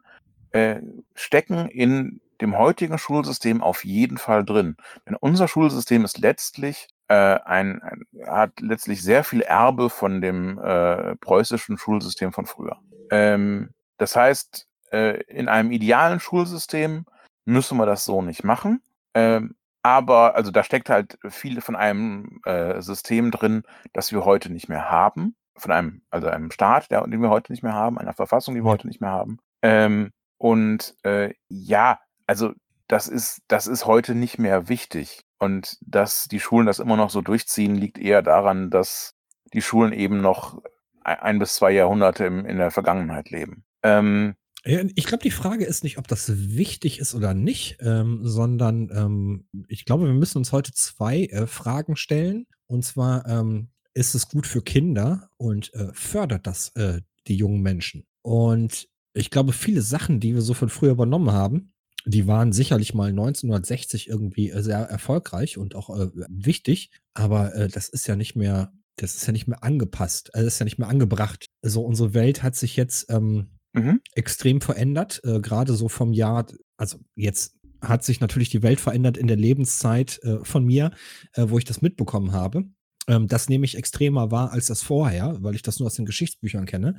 äh, 0.51 0.81
stecken 1.15 1.69
in 1.69 2.19
dem 2.41 2.57
heutigen 2.57 2.97
Schulsystem 2.97 3.61
auf 3.61 3.85
jeden 3.85 4.17
Fall 4.17 4.43
drin. 4.43 4.75
Denn 5.07 5.15
unser 5.15 5.47
Schulsystem 5.47 6.05
ist 6.05 6.17
letztlich 6.17 6.87
äh, 7.07 7.39
ein, 7.45 7.81
ein 7.81 8.03
hat 8.27 8.59
letztlich 8.59 9.03
sehr 9.03 9.23
viel 9.23 9.41
Erbe 9.41 9.89
von 9.89 10.21
dem 10.21 10.57
äh, 10.59 11.15
preußischen 11.17 11.77
Schulsystem 11.77 12.33
von 12.33 12.45
früher. 12.45 12.77
Ähm, 13.11 13.71
das 13.97 14.15
heißt, 14.15 14.67
äh, 14.91 15.21
in 15.23 15.47
einem 15.47 15.71
idealen 15.71 16.19
Schulsystem 16.19 17.05
müssen 17.45 17.77
wir 17.77 17.85
das 17.85 18.05
so 18.05 18.21
nicht 18.21 18.43
machen. 18.43 18.81
Ähm, 19.13 19.55
aber 19.83 20.35
also 20.35 20.49
da 20.49 20.63
steckt 20.63 20.89
halt 20.89 21.17
viel 21.27 21.59
von 21.59 21.75
einem 21.75 22.39
äh, 22.45 22.81
System 22.81 23.31
drin, 23.31 23.63
das 23.91 24.11
wir 24.13 24.23
heute 24.23 24.51
nicht 24.51 24.69
mehr 24.69 24.89
haben. 24.89 25.35
Von 25.55 25.71
einem, 25.71 26.01
also 26.09 26.27
einem 26.27 26.51
Staat, 26.51 26.89
der, 26.89 27.05
den 27.05 27.21
wir 27.21 27.29
heute 27.29 27.51
nicht 27.51 27.63
mehr 27.63 27.73
haben, 27.73 27.99
einer 27.99 28.13
Verfassung, 28.13 28.55
die 28.55 28.63
wir 28.63 28.71
heute 28.71 28.87
nicht 28.87 29.01
mehr 29.01 29.11
haben. 29.11 29.39
Ähm, 29.61 30.11
und 30.37 30.95
äh, 31.03 31.33
ja, 31.47 31.99
also 32.27 32.53
das 32.87 33.07
ist, 33.07 33.41
das 33.47 33.67
ist 33.67 33.85
heute 33.85 34.15
nicht 34.15 34.39
mehr 34.39 34.69
wichtig. 34.69 35.21
Und 35.39 35.77
dass 35.81 36.25
die 36.25 36.39
Schulen 36.39 36.67
das 36.67 36.79
immer 36.79 36.97
noch 36.97 37.09
so 37.09 37.21
durchziehen, 37.21 37.75
liegt 37.75 37.97
eher 37.97 38.21
daran, 38.21 38.69
dass 38.69 39.15
die 39.53 39.61
Schulen 39.61 39.93
eben 39.93 40.21
noch 40.21 40.61
ein, 41.03 41.39
bis 41.39 41.55
zwei 41.55 41.71
Jahrhunderte 41.71 42.25
im, 42.25 42.45
in 42.45 42.57
der 42.57 42.71
Vergangenheit 42.71 43.29
leben. 43.29 43.65
Ähm, 43.83 44.35
Ich 44.63 45.05
glaube, 45.05 45.23
die 45.23 45.31
Frage 45.31 45.65
ist 45.65 45.83
nicht, 45.83 45.97
ob 45.97 46.07
das 46.07 46.31
wichtig 46.55 46.99
ist 46.99 47.13
oder 47.13 47.33
nicht, 47.33 47.77
ähm, 47.81 48.21
sondern 48.23 48.89
ähm, 48.95 49.47
ich 49.67 49.83
glaube, 49.83 50.05
wir 50.05 50.13
müssen 50.13 50.37
uns 50.37 50.53
heute 50.53 50.71
zwei 50.71 51.25
äh, 51.25 51.47
Fragen 51.47 51.97
stellen. 51.97 52.45
Und 52.67 52.85
zwar, 52.85 53.27
ähm, 53.27 53.69
ist 53.93 54.15
es 54.15 54.29
gut 54.29 54.47
für 54.47 54.61
Kinder 54.61 55.29
und 55.37 55.73
äh, 55.73 55.89
fördert 55.93 56.47
das 56.47 56.69
äh, 56.75 57.01
die 57.27 57.35
jungen 57.35 57.61
Menschen? 57.61 58.05
Und 58.21 58.87
ich 59.13 59.29
glaube, 59.29 59.51
viele 59.51 59.81
Sachen, 59.81 60.19
die 60.19 60.33
wir 60.33 60.41
so 60.41 60.53
von 60.53 60.69
früher 60.69 60.91
übernommen 60.91 61.31
haben, 61.31 61.72
die 62.05 62.27
waren 62.27 62.51
sicherlich 62.51 62.93
mal 62.93 63.09
1960 63.09 64.09
irgendwie 64.09 64.51
äh, 64.51 64.61
sehr 64.61 64.79
erfolgreich 64.79 65.57
und 65.57 65.75
auch 65.75 65.89
äh, 65.89 66.09
wichtig, 66.29 66.91
aber 67.13 67.55
äh, 67.55 67.67
das 67.67 67.89
ist 67.89 68.07
ja 68.07 68.15
nicht 68.15 68.35
mehr, 68.35 68.73
das 68.97 69.15
ist 69.15 69.25
ja 69.25 69.33
nicht 69.33 69.47
mehr 69.47 69.63
angepasst, 69.63 70.33
also 70.33 70.45
das 70.45 70.55
ist 70.55 70.59
ja 70.59 70.65
nicht 70.65 70.79
mehr 70.79 70.89
angebracht. 70.89 71.45
Also 71.61 71.81
unsere 71.81 72.13
Welt 72.13 72.43
hat 72.43 72.55
sich 72.55 72.75
jetzt 72.75 73.09
ähm, 73.09 73.47
mhm. 73.73 74.01
extrem 74.13 74.61
verändert, 74.61 75.21
äh, 75.23 75.39
gerade 75.39 75.73
so 75.73 75.89
vom 75.89 76.13
Jahr, 76.13 76.45
also 76.77 76.99
jetzt 77.15 77.55
hat 77.81 78.03
sich 78.03 78.19
natürlich 78.19 78.49
die 78.49 78.63
Welt 78.63 78.79
verändert 78.79 79.17
in 79.17 79.27
der 79.27 79.37
Lebenszeit 79.37 80.19
äh, 80.23 80.43
von 80.43 80.65
mir, 80.65 80.91
äh, 81.33 81.45
wo 81.47 81.57
ich 81.57 81.65
das 81.65 81.81
mitbekommen 81.81 82.31
habe. 82.31 82.65
Ähm, 83.07 83.27
das 83.27 83.49
nehme 83.49 83.65
ich 83.65 83.77
extremer 83.77 84.31
wahr 84.31 84.51
als 84.51 84.67
das 84.67 84.81
vorher, 84.81 85.37
weil 85.41 85.55
ich 85.55 85.61
das 85.61 85.79
nur 85.79 85.87
aus 85.87 85.95
den 85.95 86.05
Geschichtsbüchern 86.05 86.65
kenne. 86.65 86.97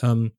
Ähm, 0.00 0.32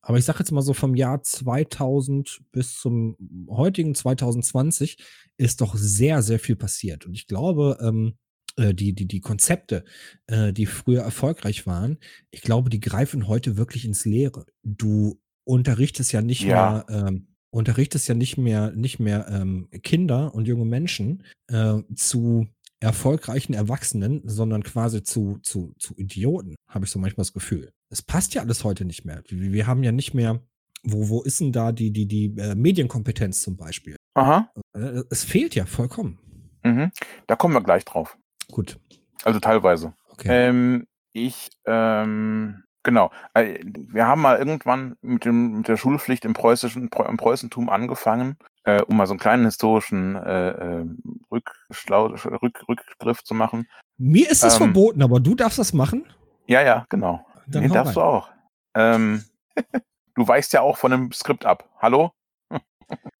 aber 0.00 0.18
ich 0.18 0.24
sage 0.24 0.38
jetzt 0.40 0.52
mal 0.52 0.62
so 0.62 0.72
vom 0.74 0.94
Jahr 0.94 1.22
2000 1.22 2.40
bis 2.52 2.78
zum 2.78 3.16
heutigen 3.48 3.94
2020 3.94 4.98
ist 5.36 5.60
doch 5.60 5.74
sehr, 5.76 6.22
sehr 6.22 6.38
viel 6.38 6.56
passiert. 6.56 7.06
Und 7.06 7.14
ich 7.14 7.26
glaube, 7.26 7.78
ähm, 7.80 8.14
äh, 8.56 8.74
die, 8.74 8.94
die, 8.94 9.06
die 9.06 9.20
Konzepte, 9.20 9.84
äh, 10.26 10.52
die 10.52 10.66
früher 10.66 11.02
erfolgreich 11.02 11.66
waren, 11.66 11.98
ich 12.30 12.42
glaube, 12.42 12.70
die 12.70 12.80
greifen 12.80 13.28
heute 13.28 13.56
wirklich 13.56 13.84
ins 13.84 14.04
Leere. 14.04 14.46
Du 14.62 15.20
unterrichtest 15.44 16.12
ja 16.12 16.22
nicht 16.22 16.42
Ja. 16.42 16.84
mehr, 16.88 17.06
ähm, 17.08 17.28
unterrichtest 17.50 18.08
ja 18.08 18.14
nicht 18.14 18.36
mehr, 18.36 18.72
nicht 18.72 18.98
mehr 18.98 19.28
ähm, 19.30 19.68
Kinder 19.82 20.34
und 20.34 20.46
junge 20.46 20.64
Menschen 20.64 21.22
äh, 21.48 21.78
zu 21.94 22.48
erfolgreichen 22.80 23.54
Erwachsenen, 23.54 24.22
sondern 24.24 24.62
quasi 24.62 25.02
zu, 25.02 25.38
zu, 25.42 25.74
zu 25.78 25.94
Idioten, 25.96 26.56
habe 26.68 26.84
ich 26.84 26.90
so 26.90 26.98
manchmal 26.98 27.22
das 27.22 27.32
Gefühl. 27.32 27.70
Es 27.90 28.02
passt 28.02 28.34
ja 28.34 28.42
alles 28.42 28.64
heute 28.64 28.84
nicht 28.84 29.04
mehr. 29.04 29.22
Wir, 29.28 29.52
wir 29.52 29.66
haben 29.66 29.82
ja 29.82 29.92
nicht 29.92 30.14
mehr, 30.14 30.40
wo, 30.82 31.08
wo 31.08 31.22
ist 31.22 31.40
denn 31.40 31.52
da 31.52 31.72
die, 31.72 31.90
die, 31.90 32.06
die 32.06 32.36
äh, 32.38 32.54
Medienkompetenz 32.54 33.40
zum 33.42 33.56
Beispiel? 33.56 33.96
Aha. 34.14 34.52
Äh, 34.74 35.02
es 35.10 35.24
fehlt 35.24 35.54
ja 35.54 35.66
vollkommen. 35.66 36.18
Mhm. 36.62 36.90
Da 37.26 37.36
kommen 37.36 37.54
wir 37.54 37.62
gleich 37.62 37.84
drauf. 37.84 38.18
Gut. 38.50 38.78
Also 39.24 39.40
teilweise. 39.40 39.94
Okay. 40.10 40.28
Ähm, 40.30 40.86
ich, 41.12 41.48
ähm, 41.64 42.62
genau. 42.86 43.10
Äh, 43.34 43.58
Wir 43.64 44.06
haben 44.06 44.22
mal 44.22 44.38
irgendwann 44.38 44.96
mit, 45.02 45.26
dem, 45.26 45.58
mit 45.58 45.68
der 45.68 45.76
Schulpflicht 45.76 46.24
im, 46.24 46.32
Preußischen, 46.32 46.88
Preu- 46.88 47.06
im 47.06 47.18
Preußentum 47.18 47.68
angefangen, 47.68 48.38
äh, 48.64 48.80
um 48.80 48.96
mal 48.96 49.06
so 49.06 49.12
einen 49.12 49.20
kleinen 49.20 49.44
historischen 49.44 50.16
äh, 50.16 50.50
äh, 50.50 50.84
Rückschlau, 51.30 52.06
Rück, 52.06 52.64
Rückgriff 52.68 53.22
zu 53.22 53.34
machen. 53.34 53.68
Mir 53.98 54.30
ist 54.30 54.44
es 54.44 54.54
ähm, 54.54 54.58
verboten, 54.72 55.02
aber 55.02 55.20
du 55.20 55.34
darfst 55.34 55.58
das 55.58 55.72
machen? 55.72 56.06
Ja, 56.46 56.62
ja, 56.62 56.86
genau. 56.88 57.26
Dann 57.48 57.64
nee, 57.64 57.68
darfst 57.68 57.96
du 57.96 58.00
rein. 58.00 58.08
auch. 58.08 58.30
Ähm, 58.74 59.24
du 60.14 60.26
weichst 60.28 60.52
ja 60.52 60.62
auch 60.62 60.76
von 60.78 60.92
dem 60.92 61.12
Skript 61.12 61.44
ab. 61.44 61.68
Hallo? 61.78 62.12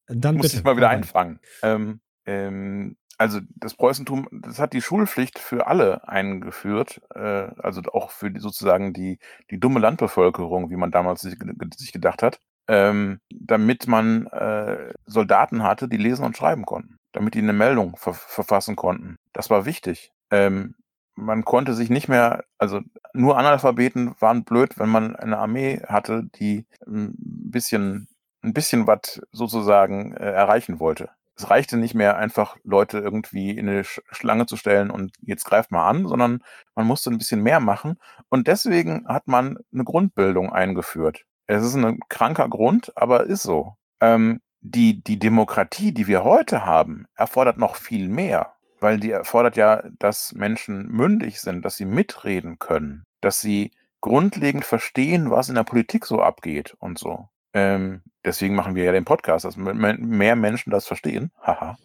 Dann 0.06 0.36
muss 0.36 0.46
bitte. 0.46 0.58
ich 0.58 0.64
mal 0.64 0.76
wieder 0.76 0.88
einfangen. 0.88 1.40
Ähm, 1.62 2.00
ähm, 2.24 2.96
also 3.18 3.40
das 3.56 3.74
Preußentum, 3.74 4.28
das 4.30 4.58
hat 4.58 4.72
die 4.72 4.82
Schulpflicht 4.82 5.38
für 5.38 5.66
alle 5.66 6.06
eingeführt, 6.08 7.00
äh, 7.14 7.48
also 7.58 7.82
auch 7.92 8.10
für 8.10 8.30
die, 8.30 8.40
sozusagen 8.40 8.92
die, 8.92 9.18
die 9.50 9.58
dumme 9.58 9.80
Landbevölkerung, 9.80 10.70
wie 10.70 10.76
man 10.76 10.90
damals 10.90 11.22
sich, 11.22 11.36
sich 11.76 11.92
gedacht 11.92 12.22
hat, 12.22 12.40
ähm, 12.68 13.20
damit 13.30 13.86
man 13.86 14.26
äh, 14.26 14.92
Soldaten 15.06 15.62
hatte, 15.62 15.88
die 15.88 15.96
lesen 15.96 16.24
und 16.24 16.36
schreiben 16.36 16.66
konnten, 16.66 16.98
damit 17.12 17.34
die 17.34 17.38
eine 17.38 17.52
Meldung 17.52 17.96
ver 17.96 18.14
verfassen 18.14 18.76
konnten. 18.76 19.16
Das 19.32 19.50
war 19.50 19.64
wichtig. 19.64 20.12
Ähm, 20.30 20.74
man 21.14 21.44
konnte 21.44 21.72
sich 21.72 21.88
nicht 21.88 22.08
mehr, 22.08 22.44
also 22.58 22.80
nur 23.14 23.38
Analphabeten 23.38 24.14
waren 24.20 24.44
blöd, 24.44 24.78
wenn 24.78 24.90
man 24.90 25.16
eine 25.16 25.38
Armee 25.38 25.80
hatte, 25.86 26.24
die 26.34 26.66
ein 26.86 27.14
bisschen, 27.16 28.08
ein 28.42 28.52
bisschen 28.52 28.86
was 28.86 29.22
sozusagen 29.32 30.12
äh, 30.14 30.30
erreichen 30.30 30.78
wollte. 30.78 31.08
Es 31.36 31.50
reichte 31.50 31.76
nicht 31.76 31.94
mehr 31.94 32.16
einfach 32.16 32.56
Leute 32.64 32.98
irgendwie 32.98 33.50
in 33.50 33.68
eine 33.68 33.84
Sch 33.84 34.00
Schlange 34.10 34.46
zu 34.46 34.56
stellen 34.56 34.90
und 34.90 35.12
jetzt 35.20 35.44
greift 35.44 35.70
mal 35.70 35.88
an, 35.88 36.08
sondern 36.08 36.42
man 36.74 36.86
musste 36.86 37.10
ein 37.10 37.18
bisschen 37.18 37.42
mehr 37.42 37.60
machen. 37.60 37.98
Und 38.28 38.46
deswegen 38.46 39.06
hat 39.06 39.28
man 39.28 39.58
eine 39.72 39.84
Grundbildung 39.84 40.52
eingeführt. 40.52 41.24
Es 41.46 41.64
ist 41.64 41.74
ein 41.74 42.00
kranker 42.08 42.48
Grund, 42.48 42.92
aber 42.96 43.24
ist 43.24 43.42
so. 43.42 43.74
Ähm, 44.00 44.40
die, 44.60 45.02
die 45.02 45.18
Demokratie, 45.18 45.92
die 45.92 46.06
wir 46.06 46.24
heute 46.24 46.64
haben, 46.64 47.06
erfordert 47.14 47.58
noch 47.58 47.76
viel 47.76 48.08
mehr 48.08 48.56
weil 48.80 48.98
die 49.00 49.10
erfordert 49.10 49.56
ja, 49.56 49.82
dass 49.98 50.32
Menschen 50.34 50.88
mündig 50.88 51.40
sind, 51.40 51.64
dass 51.64 51.76
sie 51.76 51.84
mitreden 51.84 52.58
können, 52.58 53.04
dass 53.20 53.40
sie 53.40 53.72
grundlegend 54.00 54.64
verstehen, 54.64 55.30
was 55.30 55.48
in 55.48 55.54
der 55.54 55.64
Politik 55.64 56.06
so 56.06 56.22
abgeht 56.22 56.76
und 56.78 56.98
so. 56.98 57.28
Ähm, 57.56 58.02
deswegen 58.22 58.54
machen 58.54 58.74
wir 58.74 58.84
ja 58.84 58.92
den 58.92 59.06
Podcast, 59.06 59.46
dass 59.46 59.56
mehr 59.56 60.36
Menschen 60.36 60.70
das 60.70 60.86
verstehen. 60.86 61.32
Haha. 61.40 61.78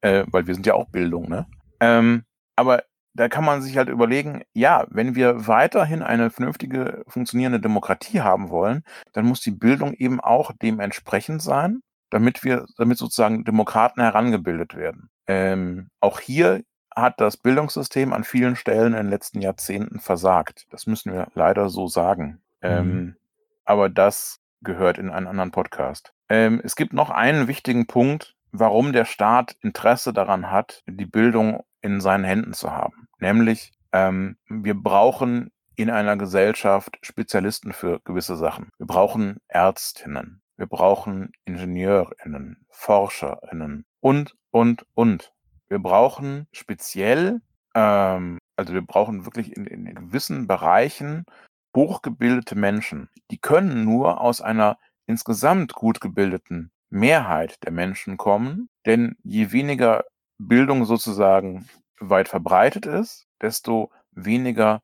Äh, 0.00 0.24
weil 0.28 0.46
wir 0.46 0.54
sind 0.54 0.66
ja 0.66 0.74
auch 0.74 0.86
Bildung, 0.86 1.28
ne? 1.28 1.46
Ähm, 1.80 2.22
aber 2.54 2.84
da 3.12 3.28
kann 3.28 3.44
man 3.44 3.60
sich 3.60 3.76
halt 3.76 3.88
überlegen, 3.88 4.44
ja, 4.52 4.86
wenn 4.88 5.16
wir 5.16 5.48
weiterhin 5.48 6.02
eine 6.02 6.30
vernünftige, 6.30 7.02
funktionierende 7.08 7.58
Demokratie 7.58 8.20
haben 8.20 8.50
wollen, 8.50 8.84
dann 9.14 9.26
muss 9.26 9.40
die 9.40 9.50
Bildung 9.50 9.94
eben 9.94 10.20
auch 10.20 10.52
dementsprechend 10.62 11.42
sein, 11.42 11.80
damit 12.10 12.44
wir, 12.44 12.66
damit 12.76 12.98
sozusagen 12.98 13.42
Demokraten 13.44 14.00
herangebildet 14.00 14.76
werden. 14.76 15.10
Ähm, 15.26 15.88
auch 16.00 16.20
hier 16.20 16.62
hat 16.94 17.20
das 17.20 17.36
Bildungssystem 17.36 18.12
an 18.12 18.22
vielen 18.22 18.54
Stellen 18.54 18.92
in 18.92 19.06
den 19.06 19.10
letzten 19.10 19.40
Jahrzehnten 19.40 19.98
versagt. 19.98 20.66
Das 20.70 20.86
müssen 20.86 21.12
wir 21.12 21.26
leider 21.34 21.68
so 21.68 21.88
sagen. 21.88 22.42
Mhm. 22.62 22.68
Ähm, 22.68 23.16
aber 23.64 23.88
das 23.88 24.38
gehört 24.62 24.98
in 24.98 25.10
einen 25.10 25.26
anderen 25.26 25.50
Podcast. 25.50 26.12
Ähm, 26.28 26.60
es 26.64 26.76
gibt 26.76 26.92
noch 26.92 27.10
einen 27.10 27.48
wichtigen 27.48 27.86
Punkt, 27.86 28.34
warum 28.52 28.92
der 28.92 29.04
Staat 29.04 29.56
Interesse 29.60 30.12
daran 30.12 30.50
hat, 30.50 30.82
die 30.86 31.06
Bildung 31.06 31.64
in 31.80 32.00
seinen 32.00 32.24
Händen 32.24 32.52
zu 32.52 32.72
haben. 32.72 33.08
Nämlich, 33.18 33.72
ähm, 33.92 34.36
wir 34.48 34.74
brauchen 34.74 35.50
in 35.76 35.90
einer 35.90 36.16
Gesellschaft 36.16 36.98
Spezialisten 37.02 37.72
für 37.72 38.00
gewisse 38.00 38.36
Sachen. 38.36 38.70
Wir 38.78 38.86
brauchen 38.86 39.36
Ärztinnen, 39.48 40.42
wir 40.56 40.66
brauchen 40.66 41.32
Ingenieurinnen, 41.44 42.66
Forscherinnen 42.70 43.84
und, 44.00 44.34
und, 44.50 44.86
und. 44.94 45.32
Wir 45.68 45.78
brauchen 45.78 46.46
speziell, 46.52 47.40
ähm, 47.74 48.38
also 48.56 48.72
wir 48.72 48.82
brauchen 48.82 49.26
wirklich 49.26 49.54
in, 49.54 49.66
in 49.66 49.94
gewissen 49.94 50.46
Bereichen 50.46 51.26
hochgebildete 51.76 52.56
Menschen. 52.56 53.08
Die 53.30 53.38
können 53.38 53.84
nur 53.84 54.20
aus 54.20 54.40
einer 54.40 54.78
insgesamt 55.06 55.74
gut 55.74 56.00
gebildeten 56.00 56.72
Mehrheit 56.90 57.62
der 57.64 57.72
Menschen 57.72 58.16
kommen, 58.16 58.68
denn 58.84 59.16
je 59.22 59.52
weniger 59.52 60.04
Bildung 60.38 60.84
sozusagen 60.84 61.68
weit 62.00 62.28
verbreitet 62.28 62.86
ist, 62.86 63.26
desto 63.40 63.90
weniger 64.12 64.82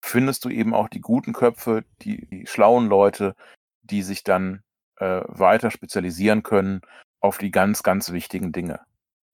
findest 0.00 0.44
du 0.44 0.48
eben 0.48 0.74
auch 0.74 0.88
die 0.88 1.00
guten 1.00 1.32
Köpfe, 1.32 1.84
die, 2.02 2.26
die 2.26 2.46
schlauen 2.46 2.88
Leute, 2.88 3.34
die 3.82 4.02
sich 4.02 4.24
dann 4.24 4.62
äh, 4.96 5.22
weiter 5.26 5.70
spezialisieren 5.70 6.42
können 6.42 6.80
auf 7.20 7.38
die 7.38 7.50
ganz, 7.50 7.82
ganz 7.82 8.12
wichtigen 8.12 8.52
Dinge. 8.52 8.80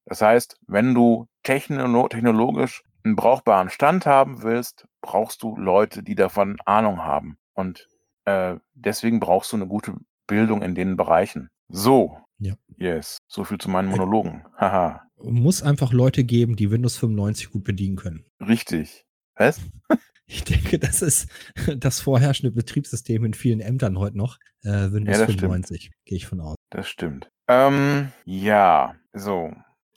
Das 0.07 0.23
heißt, 0.23 0.59
wenn 0.67 0.95
du 0.95 1.29
technolo 1.43 2.09
technologisch 2.09 2.83
einen 3.05 3.17
brauchbaren 3.17 3.71
Stand 3.71 4.07
haben 4.07 4.43
willst, 4.43 4.87
brauchst 5.01 5.43
du 5.43 5.57
Leute, 5.57 6.03
die 6.03 6.15
davon 6.15 6.57
Ahnung 6.65 7.03
haben. 7.03 7.37
Und 7.53 7.89
äh, 8.25 8.57
deswegen 8.75 9.21
brauchst 9.21 9.53
du 9.53 9.57
eine 9.57 9.67
gute 9.67 9.95
Bildung 10.27 10.63
in 10.63 10.75
den 10.75 10.97
Bereichen. 10.97 11.51
So. 11.69 12.19
Ja. 12.39 12.55
Yes. 12.77 13.19
So 13.29 13.45
viel 13.45 13.59
zu 13.59 13.71
meinen 13.71 13.89
Monologen. 13.89 14.45
Haha. 14.57 15.03
Muss 15.23 15.63
einfach 15.63 15.93
Leute 15.93 16.25
geben, 16.25 16.57
die 16.57 16.71
Windows 16.71 16.97
95 16.97 17.51
gut 17.51 17.65
bedienen 17.65 17.97
können. 17.97 18.25
Richtig. 18.41 19.05
Was? 19.37 19.61
Ich 20.27 20.43
denke, 20.43 20.79
das 20.79 21.03
ist 21.03 21.29
das 21.77 22.01
vorherrschende 22.01 22.51
Betriebssystem 22.51 23.27
in 23.27 23.35
vielen 23.35 23.61
Ämtern 23.61 23.99
heute 23.99 24.17
noch. 24.17 24.39
Äh, 24.63 24.91
Windows 24.91 25.19
ja, 25.19 25.27
95, 25.27 25.91
gehe 26.07 26.17
ich 26.17 26.27
von 26.27 26.41
aus. 26.41 26.57
Das 26.71 26.89
stimmt. 26.89 27.29
Ähm, 27.47 28.11
ja, 28.25 28.95
so. 29.13 29.53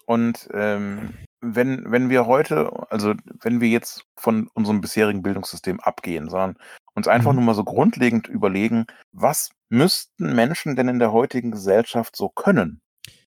Und 0.05 0.49
ähm, 0.53 1.13
wenn, 1.41 1.91
wenn 1.91 2.09
wir 2.09 2.25
heute, 2.25 2.71
also 2.89 3.13
wenn 3.41 3.61
wir 3.61 3.69
jetzt 3.69 4.05
von 4.15 4.49
unserem 4.53 4.81
bisherigen 4.81 5.21
Bildungssystem 5.21 5.79
abgehen, 5.79 6.29
sondern 6.29 6.57
uns 6.95 7.07
einfach 7.07 7.31
mhm. 7.31 7.37
nur 7.37 7.45
mal 7.45 7.55
so 7.55 7.63
grundlegend 7.63 8.27
überlegen, 8.27 8.85
was 9.11 9.49
müssten 9.69 10.35
Menschen 10.35 10.75
denn 10.75 10.87
in 10.87 10.99
der 10.99 11.11
heutigen 11.11 11.51
Gesellschaft 11.51 12.15
so 12.15 12.29
können? 12.29 12.81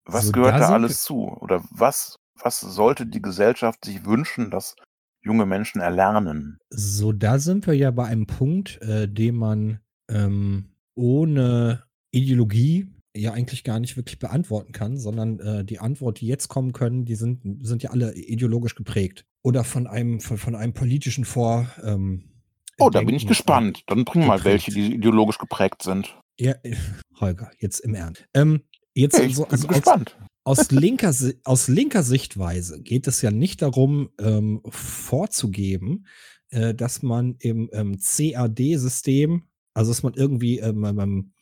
Was 0.05 0.27
so, 0.27 0.33
gehört 0.33 0.55
da, 0.55 0.59
da 0.59 0.69
alles 0.71 1.03
zu? 1.03 1.29
Oder 1.29 1.65
was, 1.71 2.19
was 2.41 2.61
sollte 2.61 3.07
die 3.07 3.23
Gesellschaft 3.23 3.85
sich 3.85 4.05
wünschen, 4.05 4.51
dass 4.51 4.77
junge 5.21 5.47
Menschen 5.47 5.81
erlernen? 5.81 6.59
So, 6.71 7.13
da 7.13 7.39
sind 7.39 7.67
wir 7.67 7.75
ja 7.75 7.91
bei 7.91 8.05
einem 8.05 8.27
Punkt, 8.27 8.81
äh, 8.83 9.09
den 9.09 9.35
man 9.35 9.81
ähm, 10.09 10.71
ohne 10.95 11.83
Ideologie 12.13 12.89
ja 13.17 13.33
eigentlich 13.33 13.65
gar 13.65 13.81
nicht 13.81 13.97
wirklich 13.97 14.19
beantworten 14.19 14.73
kann, 14.73 14.97
sondern 14.97 15.41
äh, 15.41 15.65
die 15.65 15.79
Antwort, 15.79 16.21
die 16.21 16.27
jetzt 16.27 16.49
kommen 16.49 16.73
können, 16.73 17.05
die 17.05 17.15
sind, 17.15 17.41
sind 17.67 17.83
ja 17.83 17.91
alle 17.91 18.15
ideologisch 18.15 18.75
geprägt. 18.75 19.25
Oder 19.43 19.65
von 19.65 19.87
einem, 19.87 20.21
von, 20.21 20.39
von 20.39 20.55
einem 20.55 20.73
politischen 20.73 21.25
Vor. 21.25 21.69
Ähm, 21.83 22.43
oh, 22.79 22.91
da 22.91 23.03
bin 23.03 23.15
ich 23.15 23.27
gespannt. 23.27 23.83
Dann 23.87 24.05
bring 24.05 24.23
geprägt. 24.23 24.29
mal 24.29 24.45
welche, 24.45 24.71
die 24.73 24.95
ideologisch 24.95 25.39
geprägt 25.39 25.83
sind. 25.83 26.17
Ja, 26.39 26.55
Holger, 27.21 27.51
jetzt 27.59 27.81
im 27.81 27.95
Ernst. 27.95 28.25
Ähm, 28.35 28.63
jetzt 28.95 29.19
ja, 29.19 29.25
ich 29.25 29.37
so, 29.37 29.47
also 29.47 29.67
bin 29.67 29.77
gespannt. 29.77 30.17
Aus, 30.45 30.59
aus, 30.59 30.71
linker, 30.71 31.15
aus 31.45 31.69
linker 31.69 32.03
Sichtweise 32.03 32.81
geht 32.83 33.07
es 33.07 33.23
ja 33.23 33.31
nicht 33.31 33.63
darum, 33.63 34.11
ähm, 34.21 34.63
vorzugeben, 34.69 36.07
äh, 36.51 36.75
dass 36.75 37.03
man 37.03 37.37
im 37.39 37.71
ähm, 37.73 37.99
CAD-System, 37.99 39.49
also 39.75 39.91
dass 39.91 40.03
man 40.03 40.15
irgendwie 40.15 40.59
ähm, 40.59 41.33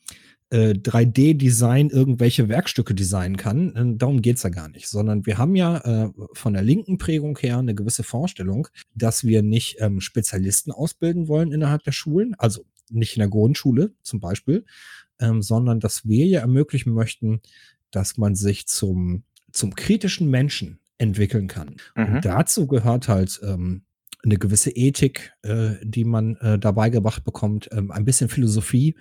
ähm, 0.51 0.73
3D-Design 0.73 1.89
äh, 1.89 1.93
irgendwelche 1.93 2.49
Werkstücke 2.49 2.93
designen 2.93 3.37
kann. 3.37 3.75
Äh, 3.75 3.97
darum 3.97 4.21
geht's 4.21 4.43
ja 4.43 4.49
gar 4.49 4.69
nicht, 4.69 4.87
sondern 4.87 5.25
wir 5.25 5.37
haben 5.37 5.55
ja 5.55 5.77
äh, 5.77 6.11
von 6.33 6.53
der 6.53 6.63
linken 6.63 6.97
Prägung 6.97 7.37
her 7.37 7.57
eine 7.57 7.75
gewisse 7.75 8.03
Vorstellung, 8.03 8.67
dass 8.93 9.23
wir 9.23 9.41
nicht 9.41 9.77
ähm, 9.79 10.01
Spezialisten 10.01 10.71
ausbilden 10.71 11.27
wollen 11.27 11.51
innerhalb 11.51 11.83
der 11.83 11.91
Schulen, 11.91 12.35
also 12.37 12.65
nicht 12.89 13.15
in 13.15 13.21
der 13.21 13.29
Grundschule 13.29 13.93
zum 14.03 14.19
Beispiel, 14.19 14.65
ähm, 15.19 15.41
sondern 15.41 15.79
dass 15.79 16.05
wir 16.07 16.25
ja 16.25 16.41
ermöglichen 16.41 16.93
möchten, 16.93 17.41
dass 17.91 18.17
man 18.17 18.35
sich 18.35 18.67
zum, 18.67 19.23
zum 19.51 19.75
kritischen 19.75 20.29
Menschen 20.29 20.79
entwickeln 20.97 21.47
kann. 21.47 21.77
Mhm. 21.95 22.05
Und 22.15 22.25
dazu 22.25 22.67
gehört 22.67 23.07
halt 23.07 23.39
ähm, 23.43 23.83
eine 24.25 24.37
gewisse 24.37 24.71
Ethik, 24.71 25.33
äh, 25.43 25.75
die 25.83 26.03
man 26.03 26.35
äh, 26.37 26.59
dabei 26.59 26.89
gebracht 26.89 27.23
bekommt, 27.23 27.69
ähm, 27.71 27.91
ein 27.91 28.05
bisschen 28.05 28.29
Philosophie, 28.29 28.95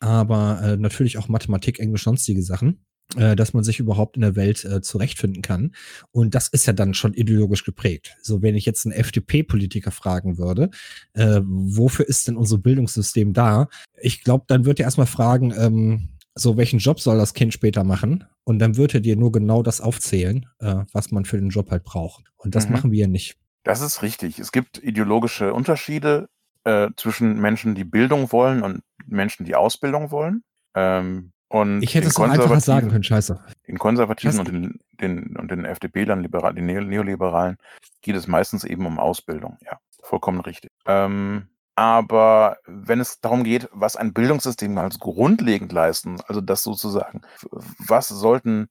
aber 0.00 0.60
äh, 0.62 0.76
natürlich 0.76 1.18
auch 1.18 1.28
Mathematik, 1.28 1.78
Englisch, 1.78 2.04
sonstige 2.04 2.42
Sachen, 2.42 2.84
äh, 3.16 3.36
dass 3.36 3.54
man 3.54 3.64
sich 3.64 3.80
überhaupt 3.80 4.16
in 4.16 4.22
der 4.22 4.36
Welt 4.36 4.64
äh, 4.64 4.80
zurechtfinden 4.80 5.42
kann. 5.42 5.74
Und 6.10 6.34
das 6.34 6.48
ist 6.48 6.66
ja 6.66 6.72
dann 6.72 6.94
schon 6.94 7.14
ideologisch 7.14 7.64
geprägt. 7.64 8.16
So, 8.22 8.42
wenn 8.42 8.54
ich 8.54 8.66
jetzt 8.66 8.86
einen 8.86 8.94
FDP-Politiker 8.94 9.90
fragen 9.90 10.38
würde, 10.38 10.70
äh, 11.14 11.40
wofür 11.44 12.06
ist 12.06 12.28
denn 12.28 12.36
unser 12.36 12.58
Bildungssystem 12.58 13.32
da? 13.32 13.68
Ich 14.00 14.22
glaube, 14.22 14.44
dann 14.48 14.64
wird 14.64 14.80
er 14.80 14.84
erstmal 14.84 15.06
fragen, 15.06 15.54
ähm, 15.56 16.10
so, 16.34 16.56
welchen 16.56 16.78
Job 16.78 17.00
soll 17.00 17.18
das 17.18 17.34
Kind 17.34 17.52
später 17.52 17.82
machen? 17.82 18.24
Und 18.44 18.60
dann 18.60 18.76
wird 18.76 18.94
er 18.94 19.00
dir 19.00 19.16
nur 19.16 19.32
genau 19.32 19.62
das 19.62 19.80
aufzählen, 19.80 20.46
äh, 20.60 20.84
was 20.92 21.10
man 21.10 21.24
für 21.24 21.38
den 21.38 21.48
Job 21.48 21.70
halt 21.70 21.84
braucht. 21.84 22.24
Und 22.36 22.54
das 22.54 22.66
mhm. 22.66 22.72
machen 22.74 22.92
wir 22.92 23.00
ja 23.00 23.08
nicht. 23.08 23.36
Das 23.64 23.80
ist 23.80 24.02
richtig. 24.02 24.38
Es 24.38 24.52
gibt 24.52 24.82
ideologische 24.82 25.52
Unterschiede 25.52 26.28
äh, 26.64 26.90
zwischen 26.96 27.40
Menschen, 27.40 27.74
die 27.74 27.84
Bildung 27.84 28.30
wollen 28.32 28.62
und 28.62 28.82
Menschen, 29.08 29.44
die 29.44 29.54
Ausbildung 29.54 30.10
wollen. 30.10 30.42
Ähm, 30.74 31.32
und 31.48 31.82
ich 31.82 31.94
hätte 31.94 32.08
es 32.08 32.20
einfacher 32.20 32.60
sagen 32.60 32.90
können, 32.90 33.02
scheiße. 33.02 33.42
Den 33.66 33.78
Konservativen 33.78 34.38
und 34.38 34.48
den, 34.48 34.80
den, 35.00 35.36
und 35.36 35.50
den 35.50 35.64
FDP-Lern, 35.64 36.22
Liberal, 36.22 36.54
den 36.54 36.66
Neoliberalen, 36.66 37.56
geht 38.02 38.16
es 38.16 38.26
meistens 38.26 38.64
eben 38.64 38.84
um 38.84 38.98
Ausbildung. 38.98 39.56
Ja, 39.64 39.78
vollkommen 40.02 40.40
richtig. 40.40 40.70
Ähm, 40.86 41.48
aber 41.74 42.58
wenn 42.66 43.00
es 43.00 43.20
darum 43.20 43.44
geht, 43.44 43.68
was 43.72 43.96
ein 43.96 44.12
Bildungssystem 44.12 44.76
als 44.76 44.98
grundlegend 44.98 45.72
leisten, 45.72 46.20
also 46.26 46.40
das 46.40 46.62
sozusagen, 46.62 47.22
was 47.78 48.08
sollten 48.08 48.68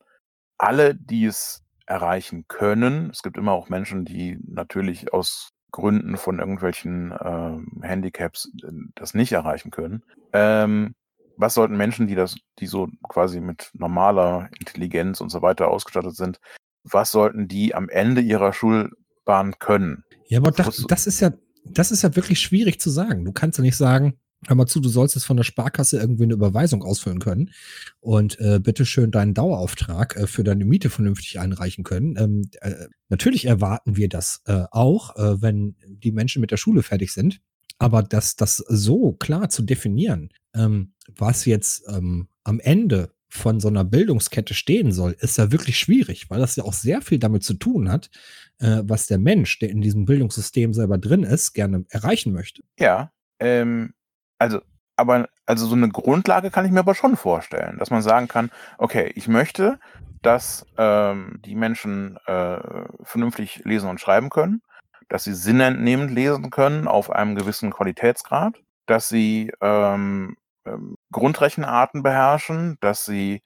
alle, 0.57 0.93
die 0.93 1.25
es 1.25 1.63
erreichen 1.85 2.45
können, 2.47 3.09
es 3.09 3.23
gibt 3.23 3.37
immer 3.37 3.53
auch 3.53 3.69
Menschen, 3.69 4.05
die 4.05 4.37
natürlich 4.45 5.13
aus 5.13 5.51
Gründen 5.71 6.17
von 6.17 6.39
irgendwelchen 6.39 7.11
äh, 7.11 7.85
Handicaps 7.85 8.51
das 8.95 9.13
nicht 9.13 9.31
erreichen 9.31 9.71
können. 9.71 10.03
Ähm, 10.33 10.95
was 11.37 11.53
sollten 11.53 11.77
Menschen, 11.77 12.07
die 12.07 12.15
das, 12.15 12.35
die 12.59 12.67
so 12.67 12.87
quasi 13.07 13.39
mit 13.39 13.69
normaler 13.73 14.49
Intelligenz 14.59 15.21
und 15.21 15.29
so 15.29 15.41
weiter 15.41 15.67
ausgestattet 15.67 16.15
sind, 16.15 16.39
was 16.83 17.11
sollten 17.11 17.47
die 17.47 17.75
am 17.75 17.89
Ende 17.89 18.21
ihrer 18.21 18.53
Schulbahn 18.53 19.59
können? 19.59 20.03
Ja, 20.27 20.39
aber 20.39 20.51
das, 20.51 20.85
das 20.87 21.07
ist 21.07 21.19
ja, 21.19 21.31
das 21.65 21.91
ist 21.91 22.01
ja 22.01 22.15
wirklich 22.15 22.39
schwierig 22.39 22.79
zu 22.79 22.89
sagen. 22.89 23.23
Du 23.23 23.33
kannst 23.33 23.57
ja 23.59 23.61
nicht 23.61 23.77
sagen, 23.77 24.17
hör 24.45 24.55
mal 24.55 24.67
zu, 24.67 24.79
du 24.79 24.89
sollst 24.89 25.15
jetzt 25.15 25.25
von 25.25 25.37
der 25.37 25.43
Sparkasse 25.43 25.99
irgendwie 25.99 26.23
eine 26.23 26.33
Überweisung 26.33 26.83
ausfüllen 26.83 27.19
können 27.19 27.51
und 27.99 28.39
äh, 28.39 28.59
bitteschön 28.59 29.11
deinen 29.11 29.33
Dauerauftrag 29.33 30.15
äh, 30.15 30.27
für 30.27 30.43
deine 30.43 30.65
Miete 30.65 30.89
vernünftig 30.89 31.39
einreichen 31.39 31.83
können. 31.83 32.15
Ähm, 32.17 32.41
äh, 32.61 32.87
natürlich 33.09 33.45
erwarten 33.45 33.97
wir 33.97 34.09
das 34.09 34.41
äh, 34.45 34.65
auch, 34.71 35.15
äh, 35.15 35.41
wenn 35.41 35.75
die 35.87 36.11
Menschen 36.11 36.41
mit 36.41 36.51
der 36.51 36.57
Schule 36.57 36.83
fertig 36.83 37.13
sind. 37.13 37.41
Aber 37.79 38.03
das, 38.03 38.35
das 38.35 38.57
so 38.57 39.13
klar 39.13 39.49
zu 39.49 39.61
definieren, 39.61 40.29
ähm, 40.55 40.93
was 41.15 41.45
jetzt 41.45 41.83
ähm, 41.89 42.27
am 42.43 42.59
Ende 42.59 43.11
von 43.29 43.59
so 43.59 43.67
einer 43.67 43.83
Bildungskette 43.83 44.53
stehen 44.53 44.91
soll, 44.91 45.15
ist 45.19 45.37
ja 45.37 45.51
wirklich 45.51 45.77
schwierig, 45.77 46.29
weil 46.29 46.39
das 46.39 46.55
ja 46.55 46.63
auch 46.63 46.73
sehr 46.73 47.01
viel 47.01 47.19
damit 47.19 47.43
zu 47.43 47.55
tun 47.55 47.91
hat, 47.91 48.09
äh, 48.59 48.81
was 48.83 49.07
der 49.07 49.17
Mensch, 49.17 49.59
der 49.59 49.69
in 49.69 49.81
diesem 49.81 50.05
Bildungssystem 50.05 50.73
selber 50.73 50.97
drin 50.97 51.23
ist, 51.23 51.53
gerne 51.53 51.85
erreichen 51.89 52.33
möchte. 52.33 52.63
Ja, 52.79 53.11
ähm, 53.39 53.93
also, 54.39 54.61
aber, 54.95 55.27
also 55.45 55.65
so 55.65 55.75
eine 55.75 55.89
Grundlage 55.89 56.51
kann 56.51 56.65
ich 56.65 56.71
mir 56.71 56.79
aber 56.79 56.95
schon 56.95 57.17
vorstellen, 57.17 57.77
dass 57.77 57.91
man 57.91 58.01
sagen 58.01 58.27
kann, 58.27 58.51
okay, 58.77 59.11
ich 59.15 59.27
möchte, 59.27 59.79
dass 60.21 60.65
ähm, 60.77 61.39
die 61.45 61.55
Menschen 61.55 62.17
äh, 62.25 62.57
vernünftig 63.03 63.61
lesen 63.65 63.89
und 63.89 64.01
schreiben 64.01 64.29
können, 64.29 64.61
dass 65.09 65.23
sie 65.23 65.33
sinnentnehmend 65.33 66.11
lesen 66.11 66.49
können 66.49 66.87
auf 66.87 67.11
einem 67.11 67.35
gewissen 67.35 67.71
Qualitätsgrad, 67.71 68.55
dass 68.87 69.07
sie 69.09 69.51
ähm, 69.61 70.35
ähm, 70.65 70.97
Grundrechenarten 71.11 72.03
beherrschen, 72.03 72.77
dass 72.81 73.05
sie 73.05 73.41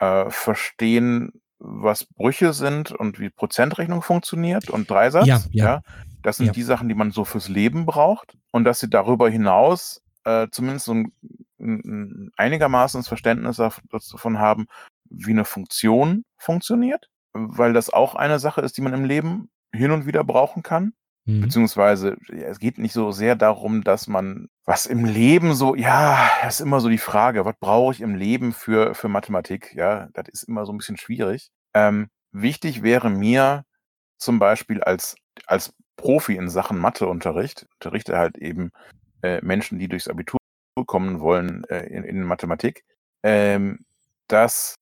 äh, 0.00 0.28
verstehen, 0.30 1.40
was 1.60 2.04
Brüche 2.04 2.52
sind 2.52 2.92
und 2.92 3.18
wie 3.18 3.30
Prozentrechnung 3.30 4.02
funktioniert 4.02 4.70
und 4.70 4.90
Dreisatz. 4.90 5.26
Ja, 5.26 5.40
ja. 5.50 5.82
Das 6.22 6.36
sind 6.36 6.46
Ja. 6.46 6.52
die 6.52 6.62
Sachen, 6.62 6.88
die 6.88 6.94
man 6.94 7.10
so 7.10 7.24
fürs 7.24 7.48
Leben 7.48 7.86
braucht. 7.86 8.36
Und 8.50 8.64
dass 8.64 8.80
sie 8.80 8.90
darüber 8.90 9.28
hinaus 9.28 10.02
äh, 10.24 10.48
zumindest 10.50 10.86
so 10.86 10.94
ein, 10.94 11.12
ein, 11.58 11.80
ein 11.84 12.30
einigermaßen 12.36 13.02
Verständnis 13.04 13.58
dav- 13.58 13.82
davon 13.90 14.38
haben, 14.38 14.66
wie 15.10 15.30
eine 15.30 15.44
Funktion 15.44 16.24
funktioniert. 16.36 17.08
Weil 17.34 17.72
das 17.72 17.90
auch 17.90 18.14
eine 18.14 18.38
Sache 18.38 18.62
ist, 18.62 18.76
die 18.78 18.80
man 18.80 18.94
im 18.94 19.04
Leben 19.04 19.50
hin 19.72 19.90
und 19.90 20.06
wieder 20.06 20.24
brauchen 20.24 20.62
kann. 20.62 20.94
Mhm. 21.26 21.42
Beziehungsweise, 21.42 22.16
ja, 22.28 22.48
es 22.48 22.58
geht 22.58 22.78
nicht 22.78 22.94
so 22.94 23.12
sehr 23.12 23.36
darum, 23.36 23.84
dass 23.84 24.08
man 24.08 24.48
was 24.64 24.86
im 24.86 25.04
Leben 25.04 25.54
so, 25.54 25.74
ja, 25.74 26.30
das 26.42 26.54
ist 26.54 26.60
immer 26.62 26.80
so 26.80 26.88
die 26.88 26.98
Frage, 26.98 27.44
was 27.44 27.54
brauche 27.60 27.92
ich 27.92 28.00
im 28.00 28.14
Leben 28.14 28.54
für, 28.54 28.94
für 28.94 29.08
Mathematik? 29.08 29.74
Ja, 29.74 30.08
das 30.14 30.28
ist 30.28 30.44
immer 30.44 30.64
so 30.64 30.72
ein 30.72 30.78
bisschen 30.78 30.96
schwierig. 30.96 31.50
Ähm, 31.74 32.08
wichtig 32.32 32.82
wäre 32.82 33.10
mir 33.10 33.64
zum 34.16 34.38
Beispiel 34.38 34.82
als, 34.82 35.16
als 35.46 35.74
Profi 35.96 36.34
in 36.34 36.48
Sachen 36.48 36.78
Matheunterricht, 36.78 37.66
unterrichte 37.74 38.16
halt 38.16 38.38
eben 38.38 38.70
äh, 39.22 39.40
Menschen, 39.44 39.78
die 39.78 39.88
durchs 39.88 40.08
Abitur 40.08 40.38
kommen 40.86 41.20
wollen 41.20 41.64
äh, 41.64 41.86
in, 41.86 42.04
in 42.04 42.22
Mathematik, 42.22 42.84
ähm, 43.22 43.84
dass 44.28 44.76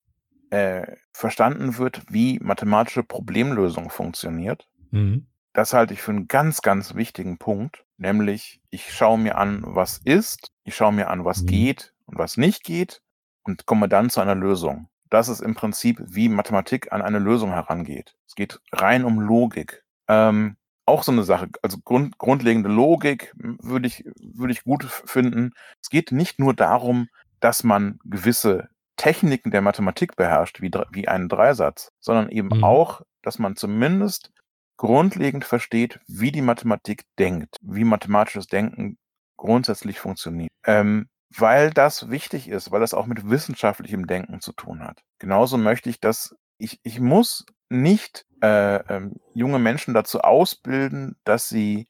äh, 0.51 0.95
verstanden 1.13 1.77
wird, 1.77 2.03
wie 2.09 2.39
mathematische 2.39 3.03
Problemlösung 3.03 3.89
funktioniert 3.89 4.67
Mhm. 4.91 5.27
das 5.53 5.73
halte 5.73 5.93
ich 5.93 6.01
für 6.01 6.11
einen 6.11 6.27
ganz, 6.29 6.61
ganz 6.61 6.95
wichtigen 6.95 7.37
Punkt, 7.39 7.83
nämlich 7.97 8.61
ich 8.69 8.93
schaue 8.93 9.17
mir 9.17 9.37
an, 9.37 9.63
was 9.65 9.97
ist, 10.05 10.51
ich 10.63 10.75
schaue 10.75 10.93
mir 10.93 11.09
an, 11.09 11.25
was 11.25 11.41
Mhm. 11.41 11.47
geht 11.47 11.93
und 12.05 12.17
was 12.17 12.37
nicht 12.37 12.63
geht 12.63 13.01
und 13.43 13.65
komme 13.65 13.89
dann 13.89 14.09
zu 14.09 14.21
einer 14.21 14.35
Lösung. 14.35 14.87
Das 15.09 15.27
ist 15.29 15.41
im 15.41 15.55
Prinzip, 15.55 15.99
wie 16.05 16.29
Mathematik 16.29 16.91
an 16.93 17.01
eine 17.01 17.19
Lösung 17.19 17.51
herangeht. 17.51 18.15
Es 18.27 18.35
geht 18.35 18.59
rein 18.71 19.03
um 19.03 19.19
Logik. 19.19 19.83
Ähm, 20.07 20.55
auch 20.87 21.03
so 21.03 21.11
eine 21.11 21.23
Sache, 21.23 21.49
also 21.61 21.77
grund, 21.83 22.17
grundlegende 22.17 22.69
Logik 22.69 23.33
würde 23.35 23.87
ich, 23.87 24.03
würde 24.15 24.53
ich 24.53 24.63
gut 24.63 24.85
finden. 24.85 25.51
Es 25.81 25.89
geht 25.89 26.11
nicht 26.11 26.39
nur 26.39 26.53
darum, 26.53 27.07
dass 27.39 27.63
man 27.63 27.99
gewisse 28.03 28.69
Techniken 28.95 29.51
der 29.51 29.61
Mathematik 29.61 30.15
beherrscht, 30.15 30.61
wie, 30.61 30.71
wie 30.91 31.07
einen 31.07 31.29
Dreisatz, 31.29 31.91
sondern 31.99 32.29
eben 32.29 32.49
Mhm. 32.49 32.63
auch, 32.63 33.01
dass 33.21 33.37
man 33.37 33.55
zumindest 33.55 34.31
grundlegend 34.77 35.45
versteht, 35.45 35.99
wie 36.07 36.31
die 36.31 36.41
Mathematik 36.41 37.03
denkt, 37.19 37.57
wie 37.61 37.83
mathematisches 37.83 38.47
Denken 38.47 38.97
grundsätzlich 39.37 39.99
funktioniert. 39.99 40.51
Ähm, 40.65 41.09
weil 41.35 41.71
das 41.71 42.09
wichtig 42.09 42.47
ist, 42.47 42.71
weil 42.71 42.79
das 42.79 42.93
auch 42.93 43.05
mit 43.05 43.29
wissenschaftlichem 43.29 44.07
Denken 44.07 44.39
zu 44.39 44.53
tun 44.53 44.81
hat. 44.83 45.01
Genauso 45.19 45.57
möchte 45.57 45.89
ich, 45.89 45.99
dass 45.99 46.35
ich, 46.57 46.79
ich 46.83 46.99
muss 46.99 47.45
nicht 47.69 48.25
äh, 48.41 48.77
ähm, 48.93 49.15
junge 49.33 49.59
Menschen 49.59 49.93
dazu 49.93 50.19
ausbilden, 50.21 51.15
dass 51.23 51.49
sie 51.49 51.87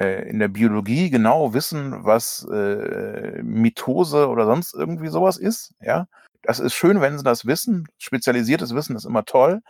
äh, 0.00 0.28
in 0.28 0.38
der 0.38 0.48
Biologie 0.48 1.10
genau 1.10 1.52
wissen, 1.54 2.04
was 2.04 2.46
äh, 2.50 3.42
Mitose 3.42 4.28
oder 4.28 4.46
sonst 4.46 4.74
irgendwie 4.74 5.08
sowas 5.08 5.36
ist. 5.36 5.74
Ja, 5.80 6.06
das 6.42 6.58
ist 6.58 6.74
schön, 6.74 7.00
wenn 7.00 7.18
sie 7.18 7.24
das 7.24 7.46
wissen. 7.46 7.86
Spezialisiertes 7.98 8.74
Wissen 8.74 8.96
ist 8.96 9.04
immer 9.04 9.24
toll, 9.24 9.60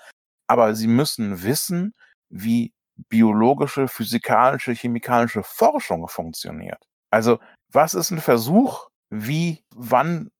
aber 0.46 0.74
sie 0.74 0.86
müssen 0.86 1.42
wissen, 1.42 1.94
wie 2.28 2.72
biologische, 3.08 3.88
physikalische, 3.88 4.72
chemikalische 4.72 5.42
Forschung 5.42 6.06
funktioniert. 6.08 6.82
Also, 7.10 7.38
was 7.72 7.94
ist 7.94 8.10
ein 8.10 8.20
Versuch? 8.20 8.88
Wie, 9.10 9.64
wann 9.74 10.30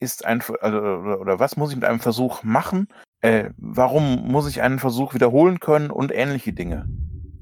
ist 0.00 0.24
ein, 0.24 0.42
also, 0.60 0.78
oder, 0.78 1.20
oder 1.20 1.38
was 1.38 1.56
muss 1.56 1.70
ich 1.70 1.76
mit 1.76 1.84
einem 1.84 2.00
Versuch 2.00 2.42
machen? 2.42 2.88
Äh, 3.20 3.50
warum 3.56 4.26
muss 4.30 4.48
ich 4.48 4.62
einen 4.62 4.78
Versuch 4.78 5.14
wiederholen 5.14 5.60
können 5.60 5.90
und 5.90 6.10
ähnliche 6.12 6.52
Dinge? 6.52 6.86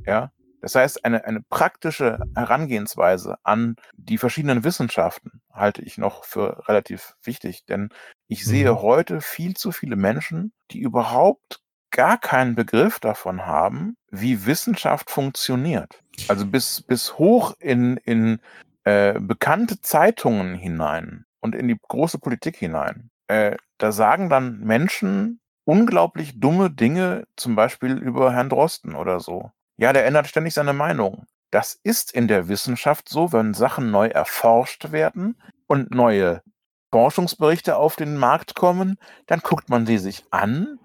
Ja. 0.04 0.32
Das 0.61 0.74
heißt, 0.74 1.04
eine, 1.04 1.24
eine 1.24 1.40
praktische 1.40 2.18
Herangehensweise 2.34 3.36
an 3.44 3.76
die 3.96 4.18
verschiedenen 4.18 4.64
Wissenschaften 4.64 5.40
halte 5.52 5.82
ich 5.82 5.98
noch 5.98 6.24
für 6.24 6.68
relativ 6.68 7.14
wichtig, 7.22 7.64
denn 7.66 7.90
ich 8.26 8.44
sehe 8.44 8.72
Mhm. 8.72 8.82
heute 8.82 9.20
viel 9.20 9.54
zu 9.54 9.70
viele 9.70 9.94
Menschen, 9.94 10.52
die 10.72 10.80
überhaupt 10.80 11.61
gar 11.92 12.18
keinen 12.18 12.56
Begriff 12.56 12.98
davon 12.98 13.46
haben, 13.46 13.96
wie 14.11 14.46
Wissenschaft 14.46 15.11
funktioniert. 15.11 16.00
Also 16.28 16.44
bis, 16.44 16.82
bis 16.82 17.18
hoch 17.18 17.54
in, 17.61 17.96
in 17.98 18.40
äh, 18.82 19.14
bekannte 19.20 19.80
Zeitungen 19.80 20.56
hinein 20.56 21.24
und 21.41 21.55
in 21.55 21.68
die 21.68 21.78
große 21.89 22.18
Politik 22.18 22.57
hinein. 22.57 23.11
Äh, 23.28 23.57
da 23.78 23.93
sagen 23.93 24.28
dann 24.28 24.61
Menschen 24.61 25.41
unglaublich 25.64 26.41
dumme 26.41 26.70
Dinge, 26.70 27.24
zum 27.36 27.55
Beispiel 27.55 27.97
über 27.99 28.32
Herrn 28.32 28.49
Drosten 28.49 28.95
oder 28.95 29.20
so. 29.20 29.51
Ja, 29.76 29.93
der 29.93 30.07
ändert 30.07 30.26
ständig 30.26 30.55
seine 30.55 30.72
Meinung. 30.72 31.26
Das 31.51 31.78
ist 31.82 32.12
in 32.12 32.28
der 32.28 32.49
Wissenschaft 32.49 33.09
so, 33.09 33.32
wenn 33.32 33.55
Sachen 33.55 33.91
neu 33.91 34.09
erforscht 34.09 34.93
werden 34.93 35.41
und 35.66 35.95
neue 35.95 36.43
Forschungsberichte 36.91 37.76
auf 37.76 37.97
den 37.97 38.16
Markt 38.16 38.55
kommen, 38.55 38.99
dann 39.26 39.41
guckt 39.41 39.68
man 39.68 39.86
sie 39.86 39.99
sich 39.99 40.24
an 40.30 40.78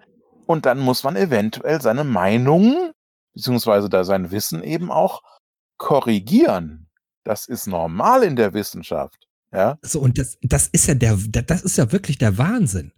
und 0.45 0.65
dann 0.65 0.79
muss 0.79 1.03
man 1.03 1.15
eventuell 1.15 1.81
seine 1.81 2.03
Meinung 2.03 2.93
beziehungsweise 3.33 3.89
da 3.89 4.03
sein 4.03 4.31
Wissen 4.31 4.63
eben 4.63 4.91
auch 4.91 5.23
korrigieren. 5.77 6.89
Das 7.23 7.47
ist 7.47 7.67
normal 7.67 8.23
in 8.23 8.35
der 8.35 8.53
Wissenschaft. 8.53 9.27
Ja, 9.53 9.77
So, 9.83 9.99
und 9.99 10.17
das, 10.17 10.37
das 10.41 10.67
ist 10.71 10.87
ja 10.87 10.95
der, 10.95 11.17
da- 11.29 11.41
das 11.43 11.61
ist 11.61 11.77
ja 11.77 11.91
wirklich 11.91 12.17
der 12.17 12.37
Wahnsinn. 12.37 12.91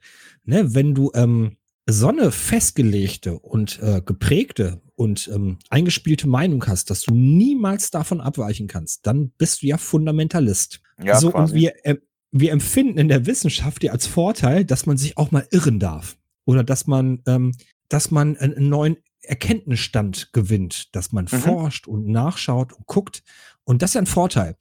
Ne, 0.45 0.73
wenn 0.75 0.93
du 0.93 1.11
ähm, 1.15 1.57
so 1.87 2.07
eine 2.09 2.31
festgelegte 2.31 3.37
und 3.39 3.79
äh, 3.81 4.01
geprägte 4.05 4.81
und 4.95 5.27
ähm, 5.33 5.57
eingespielte 5.69 6.27
Meinung 6.27 6.65
hast, 6.67 6.89
dass 6.89 7.01
du 7.01 7.13
niemals 7.15 7.91
davon 7.91 8.21
abweichen 8.21 8.67
kannst, 8.67 9.05
dann 9.07 9.31
bist 9.37 9.61
du 9.61 9.67
ja 9.67 9.77
Fundamentalist. 9.77 10.81
ja 11.03 11.19
so, 11.19 11.31
quasi. 11.31 11.53
und 11.53 11.59
wir, 11.59 11.85
äh, 11.85 11.95
wir 12.31 12.51
empfinden 12.51 12.97
in 12.99 13.07
der 13.07 13.25
Wissenschaft 13.25 13.83
ja 13.83 13.91
als 13.91 14.07
Vorteil, 14.07 14.65
dass 14.65 14.85
man 14.85 14.97
sich 14.97 15.17
auch 15.17 15.31
mal 15.31 15.47
irren 15.51 15.79
darf. 15.79 16.17
Oder 16.45 16.63
dass 16.63 16.85
man, 16.87 17.21
ähm, 17.27 17.53
dass 17.89 18.11
man 18.11 18.37
einen, 18.37 18.53
einen 18.55 18.69
neuen 18.69 18.97
Erkenntnisstand 19.21 20.31
gewinnt, 20.33 20.95
dass 20.95 21.11
man 21.11 21.25
Mhm. 21.25 21.37
forscht 21.37 21.87
und 21.87 22.07
nachschaut 22.07 22.73
und 22.73 22.85
guckt. 22.87 23.23
Und 23.63 23.81
das 23.81 23.91
ist 23.91 23.93
ja 23.95 24.01
ein 24.01 24.05
Vorteil. 24.07 24.55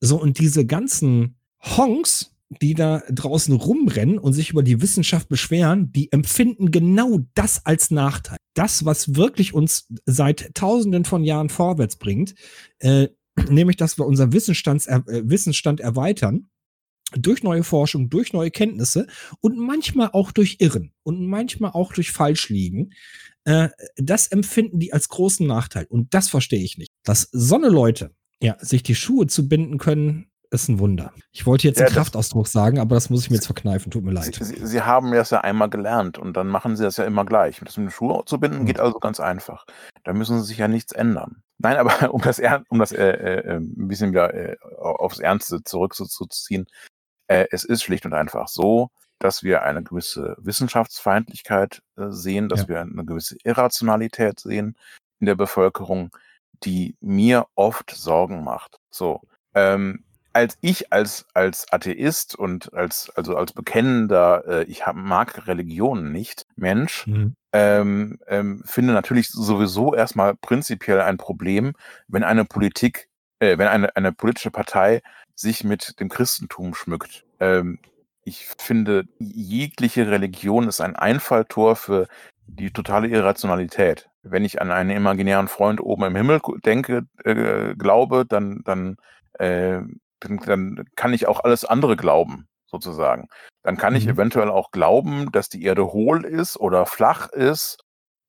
So, 0.00 0.20
und 0.20 0.38
diese 0.38 0.66
ganzen 0.66 1.36
Honks, 1.62 2.34
die 2.62 2.74
da 2.74 3.02
draußen 3.10 3.54
rumrennen 3.54 4.18
und 4.18 4.32
sich 4.32 4.50
über 4.50 4.62
die 4.62 4.80
Wissenschaft 4.80 5.28
beschweren, 5.28 5.92
die 5.92 6.10
empfinden 6.12 6.70
genau 6.70 7.20
das 7.34 7.66
als 7.66 7.90
Nachteil. 7.90 8.38
Das, 8.54 8.84
was 8.84 9.16
wirklich 9.16 9.54
uns 9.54 9.88
seit 10.06 10.54
tausenden 10.54 11.04
von 11.04 11.24
Jahren 11.24 11.50
vorwärts 11.50 11.96
bringt, 11.96 12.34
äh, 12.78 13.08
nämlich, 13.48 13.76
dass 13.76 13.98
wir 13.98 14.06
unseren 14.06 14.32
Wissensstand, 14.32 14.86
äh, 14.86 15.02
Wissensstand 15.06 15.80
erweitern, 15.80 16.48
durch 17.12 17.42
neue 17.42 17.64
Forschung, 17.64 18.10
durch 18.10 18.32
neue 18.32 18.50
Kenntnisse 18.50 19.06
und 19.40 19.56
manchmal 19.58 20.10
auch 20.12 20.30
durch 20.30 20.56
Irren 20.60 20.92
und 21.02 21.26
manchmal 21.26 21.70
auch 21.70 21.92
durch 21.92 22.12
Falschliegen. 22.12 22.92
Äh, 23.44 23.70
das 23.96 24.26
empfinden 24.26 24.78
die 24.78 24.92
als 24.92 25.08
großen 25.08 25.46
Nachteil 25.46 25.86
und 25.88 26.12
das 26.12 26.28
verstehe 26.28 26.62
ich 26.62 26.76
nicht. 26.76 26.92
Dass 27.04 27.28
so 27.32 27.54
eine 27.54 27.68
Leute 27.68 28.14
ja, 28.42 28.56
sich 28.58 28.82
die 28.82 28.94
Schuhe 28.94 29.26
zu 29.26 29.48
binden 29.48 29.78
können, 29.78 30.30
ist 30.50 30.68
ein 30.68 30.78
Wunder. 30.78 31.12
Ich 31.30 31.44
wollte 31.44 31.68
jetzt 31.68 31.78
Ja, 31.78 31.86
einen 31.86 31.94
Kraftausdruck 31.94 32.48
sagen, 32.48 32.78
aber 32.78 32.94
das 32.94 33.10
muss 33.10 33.22
ich 33.24 33.30
mir 33.30 33.36
jetzt 33.36 33.46
verkneifen. 33.46 33.90
Tut 33.90 34.02
mir 34.04 34.12
leid. 34.12 34.34
Sie, 34.40 34.66
Sie, 34.66 34.80
haben 34.82 35.12
das 35.12 35.28
ja 35.30 35.42
einmal 35.42 35.68
gelernt 35.68 36.16
und 36.16 36.36
dann 36.38 36.46
machen 36.48 36.74
Sie 36.74 36.84
das 36.84 36.96
ja 36.96 37.04
immer 37.04 37.26
gleich. 37.26 37.60
Das 37.62 37.76
mit 37.76 37.86
den 37.88 37.90
Schuhen 37.90 38.22
zu 38.26 38.40
binden 38.40 38.60
Mhm. 38.62 38.66
geht 38.66 38.80
also 38.80 38.98
ganz 38.98 39.20
einfach. 39.20 39.66
Da 40.04 40.14
müssen 40.14 40.40
Sie 40.40 40.46
sich 40.46 40.58
ja 40.58 40.68
nichts 40.68 40.92
ändern. 40.92 41.42
Nein, 41.58 41.76
aber 41.76 41.90
um 42.14 42.22
das, 42.22 42.40
um 42.70 42.78
das 42.78 42.92
äh, 42.92 43.10
äh, 43.10 43.56
ein 43.56 43.88
bisschen 43.88 44.12
wieder 44.12 44.32
äh, 44.32 44.56
aufs 44.78 45.18
Ernste 45.18 45.62
zurückzuziehen, 45.64 46.66
äh, 47.26 47.46
es 47.50 47.64
ist 47.64 47.82
schlicht 47.82 48.06
und 48.06 48.14
einfach 48.14 48.48
so, 48.48 48.88
dass 49.18 49.42
wir 49.42 49.64
eine 49.64 49.82
gewisse 49.82 50.34
Wissenschaftsfeindlichkeit 50.38 51.82
äh, 51.96 52.06
sehen, 52.10 52.48
dass 52.48 52.62
Ja. 52.62 52.68
wir 52.68 52.80
eine 52.80 53.04
gewisse 53.04 53.36
Irrationalität 53.44 54.40
sehen 54.40 54.76
in 55.20 55.26
der 55.26 55.34
Bevölkerung, 55.34 56.10
die 56.64 56.96
mir 57.00 57.46
oft 57.54 57.90
Sorgen 57.90 58.44
macht. 58.44 58.78
So, 58.90 59.20
ähm, 59.54 60.04
als 60.32 60.56
ich 60.60 60.92
als, 60.92 61.26
als 61.34 61.66
Atheist 61.72 62.36
und 62.36 62.72
als, 62.74 63.10
also 63.16 63.36
als 63.36 63.52
bekennender, 63.52 64.44
äh, 64.46 64.64
ich 64.64 64.86
hab, 64.86 64.94
mag 64.94 65.46
Religionen 65.46 66.12
nicht, 66.12 66.46
Mensch, 66.56 67.06
Mhm. 67.06 67.34
ähm, 67.52 68.18
ähm, 68.28 68.62
finde 68.64 68.92
natürlich 68.92 69.28
sowieso 69.30 69.94
erstmal 69.94 70.36
prinzipiell 70.36 71.00
ein 71.00 71.16
Problem, 71.16 71.72
wenn 72.06 72.22
eine 72.22 72.44
Politik, 72.44 73.08
äh, 73.40 73.58
wenn 73.58 73.68
eine, 73.68 73.96
eine 73.96 74.12
politische 74.12 74.50
Partei 74.50 75.00
sich 75.34 75.64
mit 75.64 75.98
dem 75.98 76.08
Christentum 76.08 76.74
schmückt. 76.74 77.24
Ähm, 77.40 77.78
ich 78.24 78.46
finde, 78.58 79.06
jegliche 79.18 80.10
Religion 80.10 80.68
ist 80.68 80.80
ein 80.80 80.96
Einfalltor 80.96 81.76
für 81.76 82.06
die 82.46 82.70
totale 82.70 83.08
Irrationalität. 83.08 84.08
Wenn 84.30 84.44
ich 84.44 84.60
an 84.60 84.70
einen 84.70 84.90
imaginären 84.90 85.48
Freund 85.48 85.80
oben 85.80 86.04
im 86.04 86.16
Himmel 86.16 86.40
denke, 86.64 87.02
äh, 87.24 87.74
glaube, 87.76 88.24
dann, 88.26 88.62
dann, 88.64 88.96
äh, 89.34 89.80
dann, 90.20 90.84
kann 90.96 91.12
ich 91.12 91.26
auch 91.28 91.44
alles 91.44 91.64
andere 91.64 91.96
glauben, 91.96 92.48
sozusagen. 92.66 93.28
Dann 93.62 93.76
kann 93.76 93.94
ich 93.94 94.06
Mhm. 94.06 94.12
eventuell 94.12 94.50
auch 94.50 94.70
glauben, 94.70 95.30
dass 95.32 95.48
die 95.48 95.62
Erde 95.62 95.92
hohl 95.92 96.24
ist 96.24 96.56
oder 96.58 96.86
flach 96.86 97.28
ist 97.30 97.78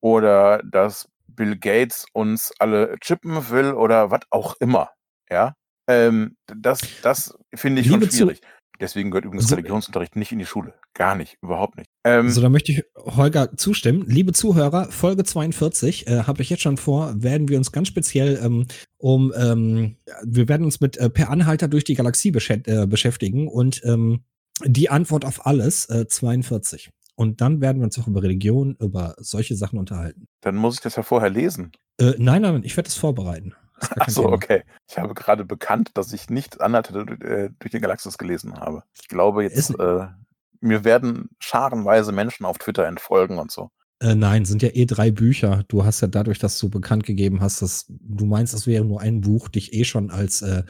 oder 0.01 0.61
dass 0.63 1.07
Bill 1.27 1.57
Gates 1.57 2.05
uns 2.13 2.51
alle 2.59 2.97
chippen 2.99 3.49
will 3.49 3.73
oder 3.73 4.11
was 4.11 4.21
auch 4.29 4.55
immer. 4.59 4.89
Ja, 5.29 5.53
ähm, 5.87 6.35
das, 6.47 6.81
das 7.01 7.37
finde 7.53 7.81
ich 7.81 7.87
Liebe 7.87 8.01
schon 8.01 8.09
zu- 8.11 8.17
schwierig. 8.17 8.41
Deswegen 8.79 9.11
gehört 9.11 9.25
übrigens 9.25 9.47
So- 9.47 9.55
Religionsunterricht 9.55 10.15
nicht 10.15 10.31
in 10.31 10.39
die 10.39 10.45
Schule. 10.45 10.73
Gar 10.93 11.15
nicht, 11.15 11.37
überhaupt 11.41 11.77
nicht. 11.77 11.89
Ähm, 12.05 12.29
So, 12.29 12.41
da 12.41 12.49
möchte 12.49 12.71
ich 12.71 12.83
Holger 12.95 13.55
zustimmen. 13.57 14.05
Liebe 14.07 14.31
Zuhörer, 14.33 14.89
Folge 14.91 15.23
42 15.23 16.07
äh, 16.07 16.23
habe 16.23 16.41
ich 16.41 16.49
jetzt 16.49 16.61
schon 16.63 16.77
vor, 16.77 17.13
werden 17.21 17.47
wir 17.49 17.57
uns 17.57 17.71
ganz 17.71 17.87
speziell 17.89 18.39
ähm, 18.43 18.65
um, 18.97 19.33
ähm, 19.37 19.95
wir 20.23 20.47
werden 20.47 20.63
uns 20.65 20.79
mit 20.79 20.97
äh, 20.97 21.09
Per 21.09 21.29
Anhalter 21.29 21.67
durch 21.67 21.83
die 21.83 21.95
Galaxie 21.95 22.31
beschä 22.31 22.61
äh, 22.65 22.87
beschäftigen 22.87 23.47
und 23.47 23.81
ähm, 23.85 24.23
die 24.65 24.89
Antwort 24.89 25.25
auf 25.25 25.45
alles, 25.45 25.85
äh, 25.89 26.07
42. 26.07 26.89
Und 27.15 27.41
dann 27.41 27.59
werden 27.61 27.79
wir 27.79 27.85
uns 27.85 27.99
auch 27.99 28.07
über 28.07 28.23
Religion, 28.23 28.77
über 28.79 29.15
solche 29.19 29.55
Sachen 29.55 29.77
unterhalten. 29.77 30.27
dann 30.41 30.55
muss 30.55 30.75
ich 30.75 30.81
das 30.81 30.95
ja 30.95 31.03
vorher 31.03 31.29
lesen. 31.29 31.71
Äh, 31.99 32.13
nein, 32.17 32.41
nein, 32.43 32.61
ich 32.63 32.77
werde 32.77 32.87
es 32.87 32.95
vorbereiten. 32.95 33.53
Das 33.79 33.89
ist 33.89 33.95
gar 33.95 34.03
Ach 34.03 34.05
kein 34.05 34.13
so, 34.13 34.21
Thema. 34.23 34.33
okay. 34.33 34.63
Ich 34.89 34.97
habe 34.97 35.13
gerade 35.13 35.45
bekannt, 35.45 35.91
dass 35.95 36.13
ich 36.13 36.29
nicht 36.29 36.61
Anhalter 36.61 36.99
äh, 37.21 37.49
durch 37.59 37.71
die 37.71 37.79
Galaxis 37.79 38.17
gelesen 38.17 38.59
habe. 38.59 38.83
Ich 39.01 39.07
glaube 39.07 39.43
jetzt, 39.43 39.71
äh, 39.79 40.07
mir 40.61 40.83
werden 40.83 41.29
scharenweise 41.39 42.11
Menschen 42.11 42.45
auf 42.45 42.57
Twitter 42.57 42.85
entfolgen 42.85 43.37
und 43.39 43.51
so. 43.51 43.69
Äh, 44.01 44.15
nein, 44.15 44.45
sind 44.45 44.61
ja 44.61 44.69
eh 44.73 44.85
drei 44.85 45.11
Bücher. 45.11 45.63
Du 45.67 45.83
hast 45.83 45.99
ja 46.01 46.07
dadurch, 46.07 46.39
dass 46.39 46.57
du 46.59 46.69
bekannt 46.69 47.05
gegeben 47.05 47.41
hast, 47.41 47.61
dass 47.61 47.85
du 47.89 48.25
meinst, 48.25 48.53
es 48.53 48.65
wäre 48.65 48.85
nur 48.85 49.01
ein 49.01 49.19
Buch, 49.21 49.49
dich 49.49 49.73
eh 49.73 49.83
schon 49.83 50.09
als 50.09 50.41
äh, 50.41 50.63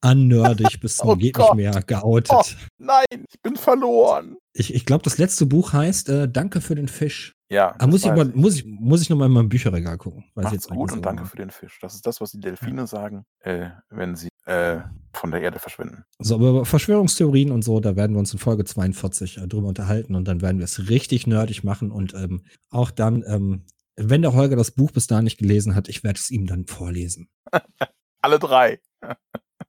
annördig 0.00 0.80
bis 0.80 0.96
zum 0.98 1.10
Oh 1.10 1.16
geht 1.16 1.34
Gott. 1.34 1.54
nicht 1.54 1.72
mehr 1.72 1.82
geoutet. 1.82 2.32
Oh. 2.32 2.42
Nein, 2.78 3.04
ich 3.32 3.40
bin 3.42 3.56
verloren. 3.56 4.36
Ich, 4.54 4.74
ich 4.74 4.84
glaube, 4.86 5.04
das 5.04 5.18
letzte 5.18 5.46
Buch 5.46 5.72
heißt 5.72 6.08
äh, 6.08 6.28
Danke 6.28 6.60
für 6.60 6.74
den 6.74 6.88
Fisch. 6.88 7.34
Ja, 7.54 7.74
Ah, 7.78 7.86
muss, 7.86 8.04
ich 8.04 8.10
aber, 8.10 8.24
muss 8.24 8.56
ich 8.56 8.64
muss 8.66 9.00
ich 9.00 9.08
noch 9.10 9.16
mal 9.16 9.26
in 9.26 9.32
meinem 9.32 9.48
Bücherregal 9.48 9.96
gucken. 9.96 10.24
Weiß 10.34 10.50
jetzt 10.52 10.68
gut 10.68 10.90
und 10.92 11.06
danke 11.06 11.24
für 11.24 11.36
den 11.36 11.50
Fisch. 11.50 11.78
Das 11.80 11.94
ist 11.94 12.04
das, 12.04 12.20
was 12.20 12.32
die 12.32 12.40
Delfine 12.40 12.88
sagen, 12.88 13.24
äh, 13.40 13.70
wenn 13.90 14.16
sie 14.16 14.28
äh, 14.44 14.80
von 15.12 15.30
der 15.30 15.40
Erde 15.40 15.60
verschwinden. 15.60 16.04
So, 16.18 16.34
aber 16.34 16.50
über 16.50 16.64
Verschwörungstheorien 16.64 17.52
und 17.52 17.62
so, 17.62 17.78
da 17.78 17.94
werden 17.94 18.14
wir 18.16 18.18
uns 18.18 18.32
in 18.32 18.40
Folge 18.40 18.64
42 18.64 19.38
äh, 19.38 19.46
drüber 19.46 19.68
unterhalten 19.68 20.16
und 20.16 20.26
dann 20.26 20.42
werden 20.42 20.58
wir 20.58 20.64
es 20.64 20.88
richtig 20.90 21.28
nerdig 21.28 21.62
machen 21.62 21.92
und 21.92 22.12
ähm, 22.14 22.44
auch 22.70 22.90
dann, 22.90 23.22
ähm, 23.26 23.66
wenn 23.96 24.22
der 24.22 24.32
Holger 24.34 24.56
das 24.56 24.72
Buch 24.72 24.90
bis 24.90 25.06
dahin 25.06 25.24
nicht 25.24 25.38
gelesen 25.38 25.76
hat, 25.76 25.88
ich 25.88 26.02
werde 26.02 26.18
es 26.18 26.30
ihm 26.32 26.46
dann 26.46 26.66
vorlesen. 26.66 27.28
Alle 28.20 28.40
drei. 28.40 28.80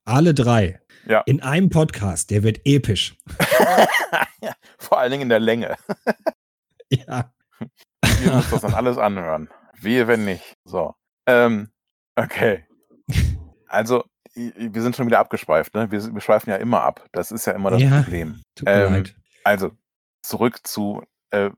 Alle 0.06 0.34
drei. 0.34 0.80
Ja. 1.08 1.22
In 1.28 1.44
einem 1.44 1.70
Podcast, 1.70 2.32
der 2.32 2.42
wird 2.42 2.62
episch. 2.66 3.16
Vor 4.80 4.98
allen 5.00 5.12
Dingen 5.12 5.24
in 5.24 5.30
der 5.30 5.40
Länge. 5.40 5.76
Ja. 6.92 7.32
Ihr 8.24 8.34
müsst 8.34 8.52
das 8.52 8.62
dann 8.62 8.74
alles 8.76 8.98
anhören. 8.98 9.50
Wehe, 9.80 10.08
wenn 10.08 10.26
nicht. 10.26 10.56
So. 10.64 10.96
Ähm, 11.26 11.70
okay. 12.16 12.66
Also, 13.68 14.06
wir 14.36 14.82
sind 14.82 14.96
schon 14.96 15.08
wieder 15.08 15.20
abgeschweift, 15.20 15.74
ne? 15.76 15.92
Wir, 15.92 16.14
wir 16.14 16.22
schweifen 16.22 16.50
ja 16.50 16.58
immer 16.58 16.82
ab. 16.82 17.06
Das 17.12 17.32
ist 17.32 17.46
ja 17.46 17.54
immer 17.54 17.72
das 17.72 17.82
Ja. 17.82 18.02
Problem. 18.02 18.42
Ähm. 18.66 19.06
Also, 19.44 19.72
zurück 20.24 20.66
zu, 20.66 21.04
äh, 21.32 21.52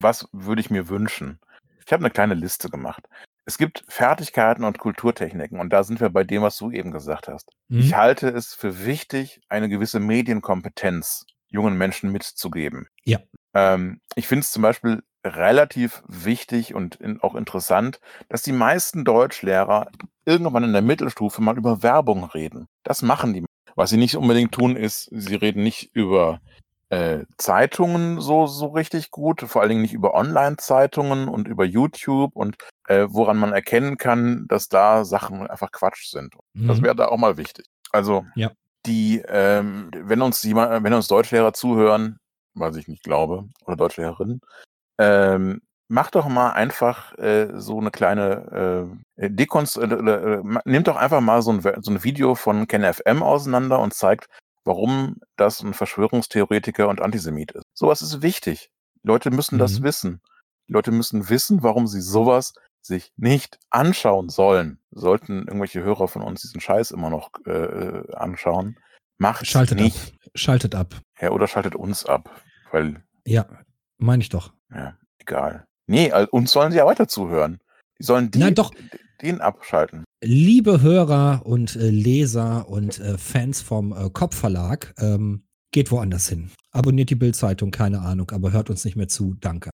was 0.00 0.28
würde 0.32 0.60
ich 0.60 0.70
mir 0.70 0.88
wünschen? 0.88 1.40
Ich 1.86 1.92
habe 1.92 2.02
eine 2.02 2.10
kleine 2.10 2.34
Liste 2.34 2.70
gemacht. 2.70 3.08
Es 3.46 3.58
gibt 3.58 3.84
Fertigkeiten 3.88 4.64
und 4.64 4.78
Kulturtechniken 4.78 5.60
und 5.60 5.70
da 5.70 5.84
sind 5.84 6.00
wir 6.00 6.08
bei 6.08 6.24
dem, 6.24 6.42
was 6.42 6.56
du 6.56 6.70
eben 6.70 6.92
gesagt 6.92 7.28
hast. 7.28 7.50
Mhm. 7.68 7.80
Ich 7.80 7.94
halte 7.94 8.28
es 8.28 8.54
für 8.54 8.86
wichtig, 8.86 9.40
eine 9.48 9.68
gewisse 9.68 10.00
Medienkompetenz 10.00 11.26
jungen 11.48 11.76
Menschen 11.76 12.10
mitzugeben. 12.10 12.88
Ja. 13.04 13.18
Ähm, 13.52 14.00
ich 14.14 14.26
finde 14.26 14.44
es 14.44 14.52
zum 14.52 14.62
Beispiel 14.62 15.02
relativ 15.24 16.02
wichtig 16.06 16.74
und 16.74 16.96
in, 16.96 17.20
auch 17.20 17.34
interessant, 17.34 18.00
dass 18.28 18.42
die 18.42 18.52
meisten 18.52 19.04
Deutschlehrer 19.04 19.88
irgendwann 20.26 20.64
in 20.64 20.72
der 20.72 20.82
Mittelstufe 20.82 21.42
mal 21.42 21.56
über 21.56 21.82
Werbung 21.82 22.24
reden. 22.24 22.66
Das 22.82 23.02
machen 23.02 23.32
die. 23.32 23.44
Was 23.76 23.90
sie 23.90 23.96
nicht 23.96 24.16
unbedingt 24.16 24.52
tun, 24.52 24.76
ist, 24.76 25.08
sie 25.10 25.34
reden 25.34 25.62
nicht 25.62 25.90
über 25.94 26.40
äh, 26.90 27.24
Zeitungen 27.38 28.20
so, 28.20 28.46
so 28.46 28.66
richtig 28.66 29.10
gut, 29.10 29.40
vor 29.40 29.62
allen 29.62 29.70
Dingen 29.70 29.82
nicht 29.82 29.94
über 29.94 30.14
Online-Zeitungen 30.14 31.28
und 31.28 31.48
über 31.48 31.64
YouTube 31.64 32.36
und 32.36 32.56
äh, 32.86 33.06
woran 33.08 33.36
man 33.38 33.52
erkennen 33.52 33.96
kann, 33.96 34.46
dass 34.48 34.68
da 34.68 35.04
Sachen 35.04 35.46
einfach 35.46 35.72
Quatsch 35.72 36.08
sind. 36.10 36.34
Das 36.54 36.78
Mhm. 36.78 36.84
wäre 36.84 36.96
da 36.96 37.06
auch 37.08 37.16
mal 37.16 37.36
wichtig. 37.36 37.66
Also 37.90 38.24
Ja. 38.36 38.52
die, 38.86 39.22
ähm, 39.26 39.90
wenn 39.92 40.22
uns 40.22 40.42
jemand, 40.42 40.84
wenn 40.84 40.92
uns 40.92 41.08
Deutschlehrer 41.08 41.52
zuhören, 41.52 42.18
was 42.54 42.76
ich 42.76 42.86
nicht 42.86 43.02
glaube, 43.02 43.48
oder 43.64 43.76
Deutschlehrerinnen, 43.76 44.40
ähm, 44.98 45.60
mach 45.88 46.10
doch 46.10 46.28
mal 46.28 46.50
einfach 46.50 47.16
äh, 47.18 47.48
so 47.60 47.78
eine 47.80 47.90
kleine 47.90 48.96
äh, 49.16 49.30
Dekonst 49.30 49.76
äh, 49.76 49.84
äh, 49.84 50.42
nimmt 50.64 50.88
doch 50.88 50.96
einfach 50.96 51.20
mal 51.20 51.42
so 51.42 51.52
ein, 51.52 51.60
so 51.60 51.90
ein 51.90 52.02
Video 52.04 52.34
von 52.34 52.66
KenFM 52.66 53.22
auseinander 53.22 53.80
und 53.80 53.94
zeigt, 53.94 54.28
warum 54.64 55.16
das 55.36 55.62
ein 55.62 55.74
Verschwörungstheoretiker 55.74 56.88
und 56.88 57.00
Antisemit 57.02 57.52
ist. 57.52 57.64
Sowas 57.74 58.02
ist 58.02 58.22
wichtig. 58.22 58.70
Leute 59.02 59.30
müssen 59.30 59.58
das 59.58 59.80
Mhm. 59.80 59.84
wissen. 59.84 60.20
Die 60.68 60.72
Leute 60.72 60.90
müssen 60.90 61.28
wissen, 61.28 61.62
warum 61.62 61.86
sie 61.86 62.00
sowas 62.00 62.54
sich 62.80 63.12
nicht 63.16 63.58
anschauen 63.70 64.28
sollen. 64.30 64.78
Sollten 64.90 65.40
irgendwelche 65.46 65.82
Hörer 65.82 66.08
von 66.08 66.22
uns 66.22 66.40
diesen 66.42 66.60
Scheiß 66.60 66.90
immer 66.90 67.10
noch 67.10 67.30
äh, 67.46 68.02
anschauen, 68.14 68.78
macht 69.18 69.46
Schaltet 69.46 69.78
nicht. 69.80 69.96
ab. 70.14 70.30
Schaltet 70.34 70.74
ab. 70.74 70.94
Ja, 71.20 71.30
oder 71.30 71.46
schaltet 71.46 71.74
uns 71.76 72.04
ab, 72.06 72.30
weil, 72.72 73.02
Ja, 73.26 73.46
meine 73.98 74.22
ich 74.22 74.28
doch. 74.30 74.52
Ja, 74.74 74.96
egal. 75.18 75.64
Nee, 75.86 76.12
uns 76.30 76.52
sollen 76.52 76.72
sie 76.72 76.78
ja 76.78 76.86
weiter 76.86 77.08
zuhören. 77.08 77.60
Die 77.98 78.04
sollen 78.04 78.30
die, 78.30 78.38
Nein, 78.38 78.54
doch. 78.54 78.72
den 79.22 79.40
abschalten. 79.40 80.04
Liebe 80.22 80.80
Hörer 80.80 81.42
und 81.44 81.76
äh, 81.76 81.90
Leser 81.90 82.68
und 82.68 82.98
äh, 82.98 83.18
Fans 83.18 83.60
vom 83.60 83.92
äh, 83.92 84.08
Kopfverlag, 84.10 84.94
ähm, 84.98 85.44
geht 85.70 85.90
woanders 85.90 86.28
hin. 86.28 86.50
Abonniert 86.72 87.10
die 87.10 87.14
Bildzeitung, 87.14 87.70
keine 87.70 88.00
Ahnung, 88.00 88.30
aber 88.30 88.52
hört 88.52 88.70
uns 88.70 88.84
nicht 88.84 88.96
mehr 88.96 89.08
zu. 89.08 89.34
Danke. 89.40 89.70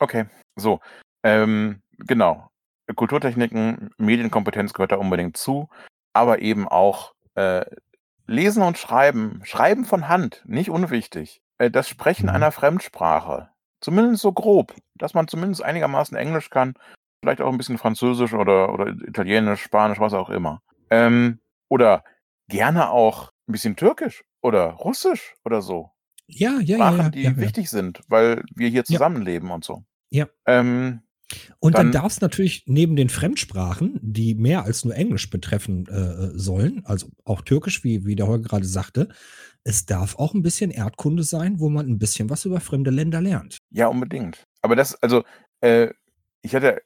Okay, 0.00 0.24
so. 0.56 0.80
Ähm, 1.22 1.80
genau. 1.98 2.48
Kulturtechniken, 2.96 3.90
Medienkompetenz 3.96 4.72
gehört 4.74 4.90
da 4.90 4.96
unbedingt 4.96 5.36
zu, 5.36 5.68
aber 6.12 6.40
eben 6.40 6.66
auch 6.66 7.14
äh, 7.36 7.64
Lesen 8.26 8.62
und 8.64 8.76
Schreiben. 8.76 9.40
Schreiben 9.44 9.84
von 9.84 10.08
Hand, 10.08 10.42
nicht 10.46 10.68
unwichtig. 10.68 11.40
Äh, 11.58 11.70
das 11.70 11.88
Sprechen 11.88 12.24
Mhm. 12.26 12.34
einer 12.34 12.50
Fremdsprache. 12.52 13.50
Zumindest 13.84 14.22
so 14.22 14.32
grob, 14.32 14.74
dass 14.96 15.12
man 15.12 15.28
zumindest 15.28 15.62
einigermaßen 15.62 16.16
Englisch 16.16 16.48
kann, 16.48 16.72
vielleicht 17.22 17.42
auch 17.42 17.52
ein 17.52 17.58
bisschen 17.58 17.76
Französisch 17.76 18.32
oder, 18.32 18.72
oder 18.72 18.86
Italienisch, 19.06 19.60
Spanisch, 19.62 20.00
was 20.00 20.14
auch 20.14 20.30
immer. 20.30 20.62
Ähm, 20.88 21.38
oder 21.68 22.02
gerne 22.48 22.88
auch 22.90 23.30
ein 23.46 23.52
bisschen 23.52 23.76
Türkisch 23.76 24.24
oder 24.40 24.70
Russisch 24.70 25.34
oder 25.44 25.60
so. 25.60 25.90
Ja, 26.26 26.52
ja, 26.60 26.60
ja. 26.60 26.76
Sprachen, 26.76 26.98
ja, 26.98 27.08
die 27.10 27.22
ja, 27.24 27.30
ja. 27.32 27.36
wichtig 27.36 27.68
sind, 27.68 28.00
weil 28.08 28.42
wir 28.54 28.68
hier 28.70 28.78
Ja. 28.80 28.84
zusammenleben 28.84 29.50
und 29.50 29.64
so. 29.64 29.84
Ja. 30.08 30.28
Ähm, 30.46 31.00
Und 31.60 31.74
dann, 31.74 31.86
Dann- 31.86 31.92
darf 32.02 32.12
es 32.12 32.20
natürlich 32.22 32.64
neben 32.66 32.96
den 32.96 33.08
Fremdsprachen, 33.10 33.98
die 34.02 34.34
mehr 34.34 34.64
als 34.64 34.84
nur 34.84 34.94
Englisch 34.94 35.28
betreffen 35.30 35.86
äh, 35.88 36.38
sollen, 36.38 36.82
also 36.86 37.08
auch 37.24 37.42
Türkisch, 37.42 37.82
wie, 37.84 38.06
wie 38.06 38.14
der 38.16 38.26
Holger 38.28 38.44
gerade 38.48 38.66
sagte, 38.66 39.08
es 39.64 39.86
darf 39.86 40.16
auch 40.16 40.34
ein 40.34 40.42
bisschen 40.42 40.70
Erdkunde 40.70 41.24
sein, 41.24 41.58
wo 41.58 41.70
man 41.70 41.88
ein 41.88 41.98
bisschen 41.98 42.30
was 42.30 42.44
über 42.44 42.60
fremde 42.60 42.90
Länder 42.90 43.20
lernt. 43.20 43.58
Ja, 43.70 43.88
unbedingt. 43.88 44.44
Aber 44.62 44.76
das, 44.76 44.94
also, 45.02 45.24
äh, 45.60 45.88
ich 46.42 46.54
hatte 46.54 46.82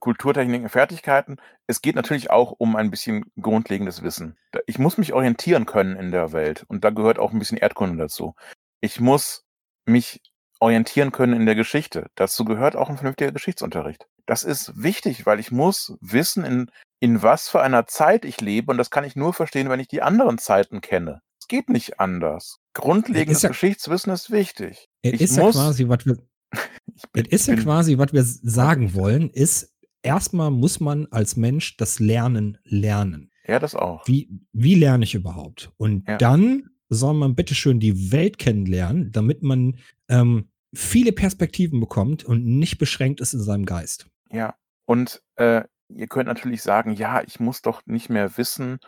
Kulturtechniken, 0.00 0.68
Fertigkeiten. 0.68 1.36
Es 1.66 1.80
geht 1.80 1.96
natürlich 1.96 2.30
auch 2.30 2.52
um 2.58 2.76
ein 2.76 2.90
bisschen 2.90 3.24
grundlegendes 3.40 4.02
Wissen. 4.02 4.36
Ich 4.66 4.78
muss 4.78 4.98
mich 4.98 5.12
orientieren 5.12 5.66
können 5.66 5.96
in 5.96 6.10
der 6.10 6.32
Welt 6.32 6.64
und 6.68 6.84
da 6.84 6.90
gehört 6.90 7.18
auch 7.18 7.32
ein 7.32 7.38
bisschen 7.38 7.58
Erdkunde 7.58 7.96
dazu. 7.96 8.34
Ich 8.80 9.00
muss 9.00 9.44
mich 9.86 10.20
orientieren 10.60 11.12
können 11.12 11.34
in 11.34 11.46
der 11.46 11.54
Geschichte. 11.54 12.10
Dazu 12.14 12.44
gehört 12.44 12.76
auch 12.76 12.88
ein 12.88 12.96
vernünftiger 12.96 13.32
Geschichtsunterricht. 13.32 14.06
Das 14.26 14.42
ist 14.42 14.82
wichtig, 14.82 15.26
weil 15.26 15.38
ich 15.38 15.50
muss 15.50 15.96
wissen, 16.00 16.44
in, 16.44 16.70
in 17.00 17.22
was 17.22 17.48
für 17.48 17.62
einer 17.62 17.86
Zeit 17.86 18.24
ich 18.24 18.40
lebe 18.40 18.70
und 18.72 18.78
das 18.78 18.90
kann 18.90 19.04
ich 19.04 19.16
nur 19.16 19.32
verstehen, 19.32 19.68
wenn 19.68 19.80
ich 19.80 19.88
die 19.88 20.02
anderen 20.02 20.38
Zeiten 20.38 20.80
kenne. 20.80 21.22
Es 21.46 21.48
geht 21.48 21.68
nicht 21.68 22.00
anders. 22.00 22.58
Grundlegendes 22.74 23.42
ja- 23.42 23.50
Geschichtswissen 23.50 24.12
ist 24.12 24.32
wichtig. 24.32 24.88
Es 25.02 25.20
ist 25.20 25.36
ja 25.36 25.48
quasi, 25.48 25.88
was 25.88 26.04
wir, 26.04 26.16
es 27.14 27.28
ist 27.28 27.46
ja 27.46 27.54
quasi, 27.54 27.98
was 27.98 28.12
wir 28.12 28.24
sagen 28.24 28.94
wollen, 28.94 29.30
ist, 29.30 29.72
erstmal 30.02 30.50
muss 30.50 30.80
man 30.80 31.06
als 31.12 31.36
Mensch 31.36 31.76
das 31.76 32.00
Lernen 32.00 32.58
lernen. 32.64 33.30
ja, 33.46 33.60
das 33.60 33.76
auch. 33.76 34.08
Wie, 34.08 34.28
wie 34.52 34.74
lerne 34.74 35.04
ich 35.04 35.14
überhaupt? 35.14 35.70
Und 35.76 36.08
Ja. 36.08 36.16
dann 36.18 36.68
soll 36.88 37.14
man 37.14 37.36
bitteschön 37.36 37.78
die 37.78 38.10
Welt 38.10 38.38
kennenlernen, 38.38 39.12
damit 39.12 39.44
man 39.44 39.78
ähm, 40.08 40.50
viele 40.74 41.12
Perspektiven 41.12 41.78
bekommt 41.78 42.24
und 42.24 42.44
nicht 42.44 42.78
beschränkt 42.78 43.20
ist 43.20 43.34
in 43.34 43.40
seinem 43.40 43.66
Geist. 43.66 44.08
Ja, 44.32 44.56
und 44.84 45.22
äh, 45.36 45.62
ihr 45.94 46.08
könnt 46.08 46.26
natürlich 46.26 46.62
sagen, 46.62 46.90
ja, 46.90 47.22
ich 47.22 47.38
muss 47.38 47.62
doch 47.62 47.82
nicht 47.86 48.10
mehr 48.10 48.36
wissen, 48.36 48.80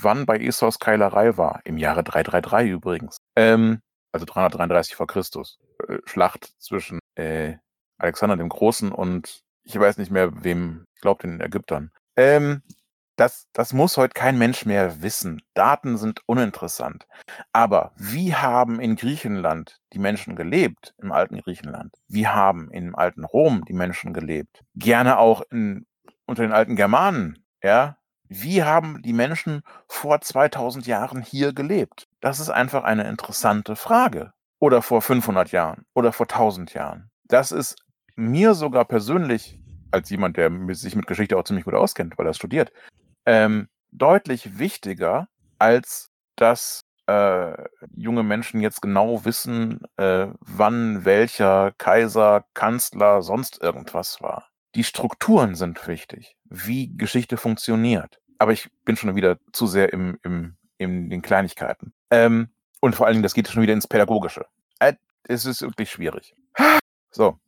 wann 0.00 0.26
bei 0.26 0.38
Esau's 0.38 0.78
Keilerei 0.78 1.36
war. 1.36 1.60
Im 1.64 1.78
Jahre 1.78 2.04
333 2.04 2.70
übrigens. 2.70 3.16
Ähm, 3.36 3.80
also 4.12 4.26
333 4.26 4.94
vor 4.94 5.06
Christus. 5.06 5.58
Äh, 5.88 5.98
Schlacht 6.04 6.54
zwischen 6.58 7.00
äh, 7.16 7.54
Alexander 7.98 8.36
dem 8.36 8.48
Großen 8.48 8.92
und 8.92 9.42
ich 9.64 9.78
weiß 9.78 9.98
nicht 9.98 10.10
mehr 10.10 10.44
wem, 10.44 10.84
ich 10.94 11.00
glaube 11.00 11.22
den 11.22 11.40
Ägyptern. 11.40 11.90
Ähm, 12.16 12.62
das, 13.16 13.46
das 13.52 13.72
muss 13.72 13.96
heute 13.96 14.12
kein 14.14 14.38
Mensch 14.38 14.66
mehr 14.66 15.02
wissen. 15.02 15.40
Daten 15.54 15.96
sind 15.96 16.20
uninteressant. 16.26 17.06
Aber 17.52 17.92
wie 17.96 18.34
haben 18.34 18.80
in 18.80 18.96
Griechenland 18.96 19.80
die 19.92 20.00
Menschen 20.00 20.34
gelebt, 20.34 20.94
im 20.98 21.12
alten 21.12 21.40
Griechenland? 21.40 21.94
Wie 22.08 22.26
haben 22.26 22.70
im 22.72 22.96
alten 22.96 23.24
Rom 23.24 23.64
die 23.66 23.72
Menschen 23.72 24.12
gelebt? 24.12 24.64
Gerne 24.74 25.18
auch 25.18 25.42
in, 25.50 25.86
unter 26.26 26.42
den 26.42 26.52
alten 26.52 26.76
Germanen, 26.76 27.44
ja? 27.62 27.96
Wie 28.28 28.62
haben 28.62 29.02
die 29.02 29.12
Menschen 29.12 29.62
vor 29.86 30.20
2000 30.20 30.86
Jahren 30.86 31.22
hier 31.22 31.52
gelebt? 31.52 32.08
Das 32.20 32.40
ist 32.40 32.50
einfach 32.50 32.84
eine 32.84 33.08
interessante 33.08 33.76
Frage. 33.76 34.32
Oder 34.58 34.82
vor 34.82 35.02
500 35.02 35.52
Jahren 35.52 35.84
oder 35.94 36.12
vor 36.12 36.26
1000 36.26 36.72
Jahren. 36.72 37.10
Das 37.24 37.52
ist 37.52 37.76
mir 38.16 38.54
sogar 38.54 38.84
persönlich, 38.86 39.60
als 39.90 40.08
jemand, 40.10 40.36
der 40.36 40.50
sich 40.74 40.96
mit 40.96 41.06
Geschichte 41.06 41.36
auch 41.36 41.44
ziemlich 41.44 41.64
gut 41.64 41.74
auskennt, 41.74 42.16
weil 42.16 42.26
er 42.26 42.34
studiert, 42.34 42.72
ähm, 43.26 43.68
deutlich 43.92 44.58
wichtiger, 44.58 45.28
als 45.58 46.10
dass 46.36 46.84
äh, 47.06 47.52
junge 47.94 48.22
Menschen 48.22 48.60
jetzt 48.60 48.80
genau 48.80 49.24
wissen, 49.24 49.80
äh, 49.96 50.28
wann 50.40 51.04
welcher 51.04 51.72
Kaiser, 51.78 52.44
Kanzler, 52.54 53.22
sonst 53.22 53.62
irgendwas 53.62 54.22
war. 54.22 54.48
Die 54.74 54.84
Strukturen 54.84 55.54
sind 55.54 55.86
wichtig, 55.86 56.36
wie 56.54 56.96
Geschichte 56.96 57.36
funktioniert. 57.36 58.20
Aber 58.38 58.52
ich 58.52 58.70
bin 58.84 58.96
schon 58.96 59.14
wieder 59.16 59.38
zu 59.52 59.66
sehr 59.66 59.92
im, 59.92 60.18
im, 60.22 60.56
in 60.78 61.10
den 61.10 61.22
Kleinigkeiten. 61.22 61.92
Ähm, 62.10 62.48
und 62.80 62.94
vor 62.94 63.06
allen 63.06 63.14
Dingen, 63.14 63.22
das 63.22 63.34
geht 63.34 63.48
schon 63.48 63.62
wieder 63.62 63.72
ins 63.72 63.86
Pädagogische. 63.86 64.46
Äh, 64.78 64.94
es 65.24 65.46
ist 65.46 65.62
wirklich 65.62 65.90
schwierig. 65.90 66.34
So, 67.10 67.38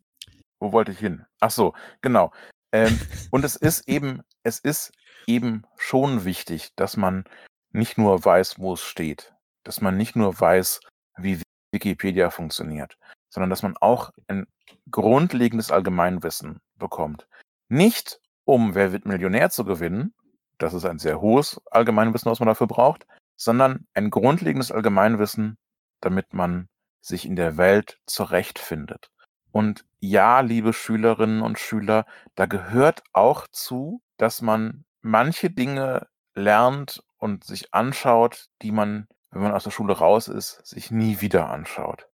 wo 0.61 0.73
wollte 0.73 0.93
ich 0.93 0.99
hin? 0.99 1.27
Ach 1.41 1.51
so, 1.51 1.75
genau. 2.01 2.33
Ähm, 2.73 2.99
und 3.31 3.45
es 3.45 3.57
ist 3.57 3.89
eben, 3.89 4.23
es 4.43 4.59
ist 4.59 4.93
eben 5.27 5.65
schon 5.77 6.25
wichtig, 6.25 6.73
dass 6.77 6.97
man 6.97 7.25
nicht 7.73 7.99
nur 7.99 8.25
weiß, 8.25 8.59
wo 8.59 8.75
es 8.75 8.83
steht, 8.83 9.35
dass 9.65 9.81
man 9.81 9.97
nicht 9.97 10.17
nur 10.17 10.39
weiß, 10.39 10.81
wie 11.19 11.41
Wikipedia 11.73 12.31
funktioniert, 12.31 12.97
sondern 13.29 13.51
dass 13.51 13.63
man 13.63 13.77
auch 13.77 14.13
ein 14.29 14.47
grundlegendes 14.91 15.71
Allgemeinwissen 15.71 16.61
bekommt. 16.77 17.27
Nicht 17.69 18.21
um 18.47 18.75
Wer 18.75 18.93
wird 18.93 19.05
Millionär 19.05 19.51
zu 19.51 19.65
gewinnen, 19.65 20.15
das 20.59 20.73
ist 20.73 20.87
ein 20.87 20.99
sehr 20.99 21.21
hohes 21.21 21.61
Allgemeinwissen, 21.71 22.31
was 22.31 22.41
man 22.41 22.47
dafür 22.47 22.67
braucht, 22.67 23.07
sondern 23.37 23.87
ein 23.93 24.09
grundlegendes 24.09 24.73
Allgemeinwissen, 24.73 25.59
damit 26.01 26.33
man 26.33 26.69
sich 27.03 27.27
in 27.27 27.37
der 27.37 27.59
Welt 27.59 27.99
zurechtfindet. 28.07 29.11
Und 29.53 29.85
ja, 30.01 30.41
liebe 30.41 30.73
Schülerinnen 30.73 31.43
und 31.43 31.59
Schüler, 31.59 32.07
da 32.35 32.47
gehört 32.47 33.03
auch 33.13 33.47
zu, 33.49 34.01
dass 34.17 34.43
man 34.43 34.85
manche 35.03 35.51
Dinge 35.51 36.07
lernt 36.35 37.03
und 37.19 37.45
sich 37.45 37.75
anschaut, 37.75 38.47
die 38.63 38.73
man, 38.73 39.09
wenn 39.31 39.43
man 39.43 39.53
aus 39.53 39.65
der 39.65 39.71
Schule 39.71 39.95
raus 39.95 40.29
ist, 40.29 40.65
sich 40.67 40.91
nie 40.91 41.21
wieder 41.21 41.51
anschaut. 41.51 42.09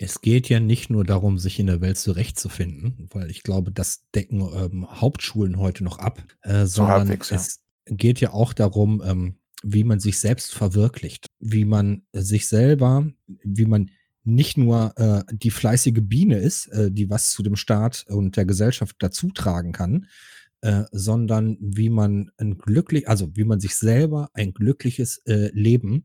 Es 0.00 0.20
geht 0.20 0.48
ja 0.48 0.60
nicht 0.60 0.90
nur 0.90 1.04
darum, 1.04 1.38
sich 1.38 1.58
in 1.58 1.66
der 1.66 1.80
Welt 1.80 1.98
zurechtzufinden, 1.98 3.08
weil 3.10 3.30
ich 3.30 3.42
glaube, 3.42 3.72
das 3.72 4.04
decken 4.14 4.40
ähm, 4.40 4.86
Hauptschulen 4.88 5.58
heute 5.58 5.82
noch 5.82 5.98
ab, 5.98 6.22
äh, 6.42 6.66
sondern 6.66 7.08
halbwegs, 7.08 7.30
ja. 7.30 7.36
es 7.36 7.60
geht 7.86 8.20
ja 8.20 8.32
auch 8.32 8.52
darum, 8.52 9.02
ähm, 9.04 9.38
wie 9.64 9.82
man 9.82 9.98
sich 9.98 10.20
selbst 10.20 10.54
verwirklicht, 10.54 11.26
wie 11.40 11.64
man 11.64 12.02
sich 12.12 12.46
selber, 12.46 13.10
wie 13.42 13.66
man 13.66 13.90
nicht 14.22 14.56
nur 14.56 14.92
äh, 14.96 15.22
die 15.32 15.50
fleißige 15.50 16.00
Biene 16.02 16.38
ist, 16.38 16.68
äh, 16.68 16.92
die 16.92 17.10
was 17.10 17.32
zu 17.32 17.42
dem 17.42 17.56
Staat 17.56 18.04
und 18.08 18.36
der 18.36 18.44
Gesellschaft 18.44 18.96
dazu 19.00 19.30
tragen 19.30 19.72
kann, 19.72 20.06
äh, 20.60 20.84
sondern 20.92 21.56
wie 21.60 21.88
man 21.88 22.30
ein 22.36 22.58
glücklich, 22.58 23.08
also 23.08 23.34
wie 23.34 23.44
man 23.44 23.58
sich 23.58 23.74
selber 23.74 24.30
ein 24.34 24.52
glückliches 24.52 25.18
äh, 25.26 25.50
Leben 25.52 26.04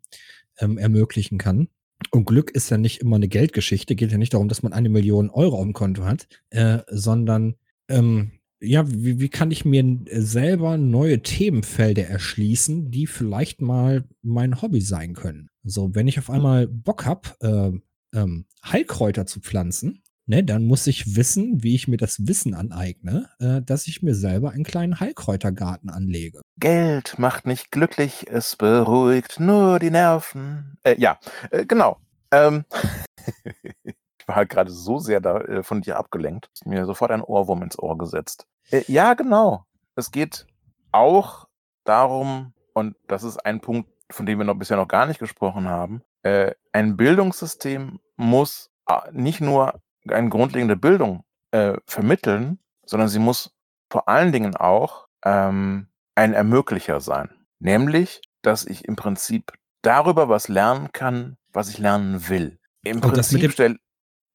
ähm, 0.57 0.77
ermöglichen 0.77 1.37
kann. 1.37 1.67
Und 2.11 2.25
Glück 2.25 2.51
ist 2.51 2.69
ja 2.69 2.77
nicht 2.77 3.01
immer 3.01 3.15
eine 3.15 3.27
Geldgeschichte, 3.27 3.95
geht 3.95 4.11
ja 4.11 4.17
nicht 4.17 4.33
darum, 4.33 4.49
dass 4.49 4.63
man 4.63 4.73
eine 4.73 4.89
Million 4.89 5.29
Euro 5.29 5.57
auf 5.57 5.63
dem 5.63 5.73
Konto 5.73 6.05
hat, 6.05 6.27
äh, 6.49 6.79
sondern 6.89 7.55
ähm, 7.87 8.31
ja, 8.61 8.89
wie, 8.89 9.19
wie 9.19 9.29
kann 9.29 9.51
ich 9.51 9.65
mir 9.65 9.99
selber 10.09 10.77
neue 10.77 11.21
Themenfelder 11.21 12.07
erschließen, 12.07 12.91
die 12.91 13.07
vielleicht 13.07 13.61
mal 13.61 14.05
mein 14.21 14.61
Hobby 14.61 14.81
sein 14.81 15.13
können? 15.13 15.49
So, 15.63 15.93
wenn 15.93 16.07
ich 16.07 16.17
auf 16.17 16.29
einmal 16.29 16.67
Bock 16.67 17.05
hab, 17.05 17.35
äh, 17.41 17.71
ähm, 18.13 18.45
Heilkräuter 18.63 19.25
zu 19.25 19.41
pflanzen, 19.41 20.02
ne, 20.25 20.43
dann 20.43 20.65
muss 20.65 20.87
ich 20.87 21.15
wissen, 21.15 21.63
wie 21.63 21.75
ich 21.75 21.87
mir 21.87 21.97
das 21.97 22.27
Wissen 22.27 22.53
aneigne, 22.53 23.29
äh, 23.39 23.61
dass 23.61 23.87
ich 23.87 24.01
mir 24.01 24.15
selber 24.15 24.51
einen 24.51 24.63
kleinen 24.63 24.99
Heilkräutergarten 24.99 25.89
anlege. 25.89 26.41
Geld 26.59 27.17
macht 27.19 27.45
nicht 27.45 27.71
glücklich, 27.71 28.27
es 28.29 28.55
beruhigt 28.55 29.39
nur 29.39 29.79
die 29.79 29.91
Nerven. 29.91 30.77
Äh, 30.83 30.99
ja, 30.99 31.19
äh, 31.51 31.65
genau. 31.65 31.97
Ähm, 32.31 32.65
ich 33.83 34.27
war 34.27 34.35
halt 34.35 34.49
gerade 34.49 34.71
so 34.71 34.99
sehr 34.99 35.19
da, 35.19 35.39
äh, 35.41 35.63
von 35.63 35.81
dir 35.81 35.97
abgelenkt, 35.97 36.49
dass 36.51 36.65
mir 36.65 36.85
sofort 36.85 37.11
ein 37.11 37.21
Ohrwurm 37.21 37.63
ins 37.63 37.77
Ohr 37.79 37.97
gesetzt. 37.97 38.47
Äh, 38.71 38.83
ja, 38.87 39.13
genau. 39.13 39.65
Es 39.95 40.11
geht 40.11 40.47
auch 40.91 41.47
darum, 41.83 42.53
und 42.73 42.95
das 43.07 43.23
ist 43.23 43.37
ein 43.45 43.61
Punkt, 43.61 43.89
von 44.09 44.25
dem 44.25 44.37
wir 44.37 44.45
noch 44.45 44.55
bisher 44.55 44.77
noch 44.77 44.87
gar 44.87 45.05
nicht 45.05 45.19
gesprochen 45.19 45.67
haben, 45.67 46.01
äh, 46.23 46.51
ein 46.71 46.97
Bildungssystem 46.97 47.99
muss 48.15 48.69
nicht 49.11 49.39
nur 49.39 49.81
eine 50.07 50.29
grundlegende 50.29 50.75
Bildung 50.75 51.23
äh, 51.51 51.75
vermitteln, 51.85 52.59
sondern 52.85 53.09
sie 53.09 53.19
muss 53.19 53.51
vor 53.89 54.09
allen 54.09 54.31
Dingen 54.31 54.55
auch 54.55 55.07
ähm, 55.23 55.87
ein 56.15 56.33
Ermöglicher 56.33 56.99
sein. 56.99 57.29
Nämlich, 57.59 58.21
dass 58.41 58.65
ich 58.65 58.85
im 58.85 58.95
Prinzip 58.95 59.53
darüber 59.81 60.29
was 60.29 60.47
lernen 60.47 60.89
kann, 60.91 61.37
was 61.51 61.69
ich 61.69 61.77
lernen 61.77 62.27
will. 62.29 62.59
Im 62.83 62.97
Und 62.97 63.15
das 63.17 63.31
mit 63.31 63.41
Prinzip 63.41 63.53
stell, 63.53 63.77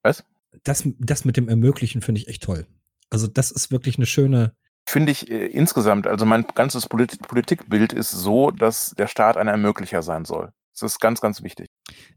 was? 0.03 0.25
Das, 0.65 0.89
das 0.99 1.25
mit 1.25 1.37
dem 1.37 1.49
Ermöglichen 1.49 2.01
finde 2.01 2.21
ich 2.21 2.29
echt 2.29 2.43
toll. 2.43 2.67
Also, 3.11 3.27
das 3.27 3.51
ist 3.51 3.71
wirklich 3.71 3.97
eine 3.97 4.07
schöne, 4.07 4.55
Finde 4.89 5.13
ich 5.13 5.31
äh, 5.31 5.49
insgesamt, 5.49 6.07
also 6.07 6.25
mein 6.25 6.47
ganzes 6.55 6.89
Polit 6.89 7.21
Politikbild 7.29 7.93
ist 7.93 8.11
so, 8.11 8.51
dass 8.51 8.95
der 8.97 9.07
Staat 9.07 9.37
ein 9.37 9.47
Ermöglicher 9.47 10.01
sein 10.01 10.25
soll. 10.25 10.51
Das 10.79 10.93
ist 10.93 11.01
ganz, 11.01 11.21
ganz 11.21 11.43
wichtig. 11.43 11.67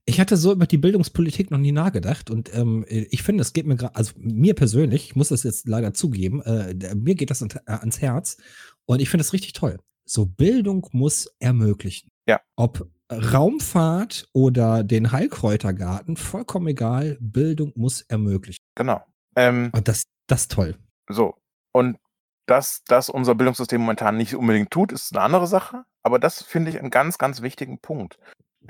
Ich 0.05 0.20
hatte 0.20 0.38
so 0.38 0.51
über 0.51 0.68
die 0.68 0.78
Bildungspolitik 0.78 1.51
noch 1.51 1.57
nie 1.57 1.72
nachgedacht 1.72 2.30
und 2.30 2.53
ähm, 2.55 2.86
ich 2.88 3.24
finde, 3.24 3.41
es 3.41 3.53
geht 3.53 3.66
mir 3.66 3.76
gerade, 3.76 3.95
also 3.95 4.14
mir 4.18 4.53
persönlich, 4.53 5.05
ich 5.05 5.16
muss 5.16 5.30
das 5.30 5.43
jetzt 5.43 5.68
leider 5.68 5.93
zugeben, 5.93 6.41
äh, 6.41 6.95
mir 6.95 7.16
geht 7.16 7.30
das 7.30 7.41
an, 7.41 7.49
äh, 7.66 7.72
ans 7.72 8.01
Herz 8.01 8.38
und 8.86 9.01
ich 9.01 9.09
finde 9.09 9.22
es 9.22 9.34
richtig 9.34 9.53
toll. 9.53 9.80
So 10.05 10.26
Bildung 10.26 10.88
muss 10.91 11.28
ermöglichen. 11.39 12.09
Ja. 12.28 12.41
Ob 12.55 12.88
Raumfahrt 13.12 14.30
oder 14.34 14.84
den 14.84 15.12
Heilkräutergarten, 15.12 16.16
vollkommen 16.16 16.68
egal, 16.68 17.18
Bildung 17.20 17.74
muss 17.76 18.01
ermöglichen. 18.01 18.59
Genau. 18.76 19.03
Ähm, 19.36 19.70
Und 19.74 19.88
das, 19.88 20.03
das 20.28 20.41
ist 20.41 20.51
toll. 20.51 20.78
So. 21.09 21.36
Und 21.74 21.97
dass 22.45 22.84
das 22.86 23.09
unser 23.09 23.36
Bildungssystem 23.36 23.80
momentan 23.80 24.18
nicht 24.18 24.36
unbedingt 24.36 24.72
tut, 24.72 24.91
ist 24.91 25.16
eine 25.16 25.24
andere 25.24 25.47
Sache. 25.47 25.84
Aber 26.03 26.20
das 26.20 26.41
finde 26.41 26.72
ich 26.72 26.80
einen 26.80 26.89
ganz, 26.89 27.18
ganz 27.18 27.41
wichtigen 27.41 27.80
Punkt. 27.80 28.18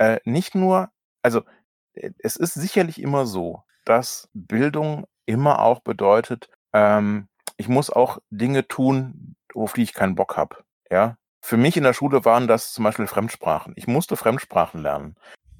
Äh, 0.02 0.18
nicht 0.24 0.54
nur, 0.56 0.90
also 1.22 1.42
äh, 1.94 2.10
es 2.18 2.34
ist 2.36 2.54
sicherlich 2.54 3.00
immer 3.00 3.24
so, 3.26 3.62
dass 3.84 4.28
Bildung 4.34 5.06
immer 5.26 5.60
auch 5.60 5.80
bedeutet, 5.80 6.48
ähm, 6.72 7.28
ich 7.56 7.68
muss 7.68 7.88
auch 7.90 8.18
Dinge 8.30 8.66
tun, 8.66 9.36
auf 9.54 9.74
die 9.74 9.82
ich 9.84 9.94
keinen 9.94 10.16
Bock 10.16 10.36
habe. 10.36 10.56
Ja. 10.90 11.16
Für 11.44 11.56
mich 11.56 11.76
in 11.76 11.84
der 11.84 11.92
Schule 11.92 12.24
waren 12.24 12.48
das 12.48 12.72
zum 12.72 12.82
Beispiel 12.84 13.06
Fremdsprachen. 13.06 13.74
Ich 13.76 13.86
musste 13.86 14.16
Fremdsprachen 14.16 14.82
lernen. 14.82 15.14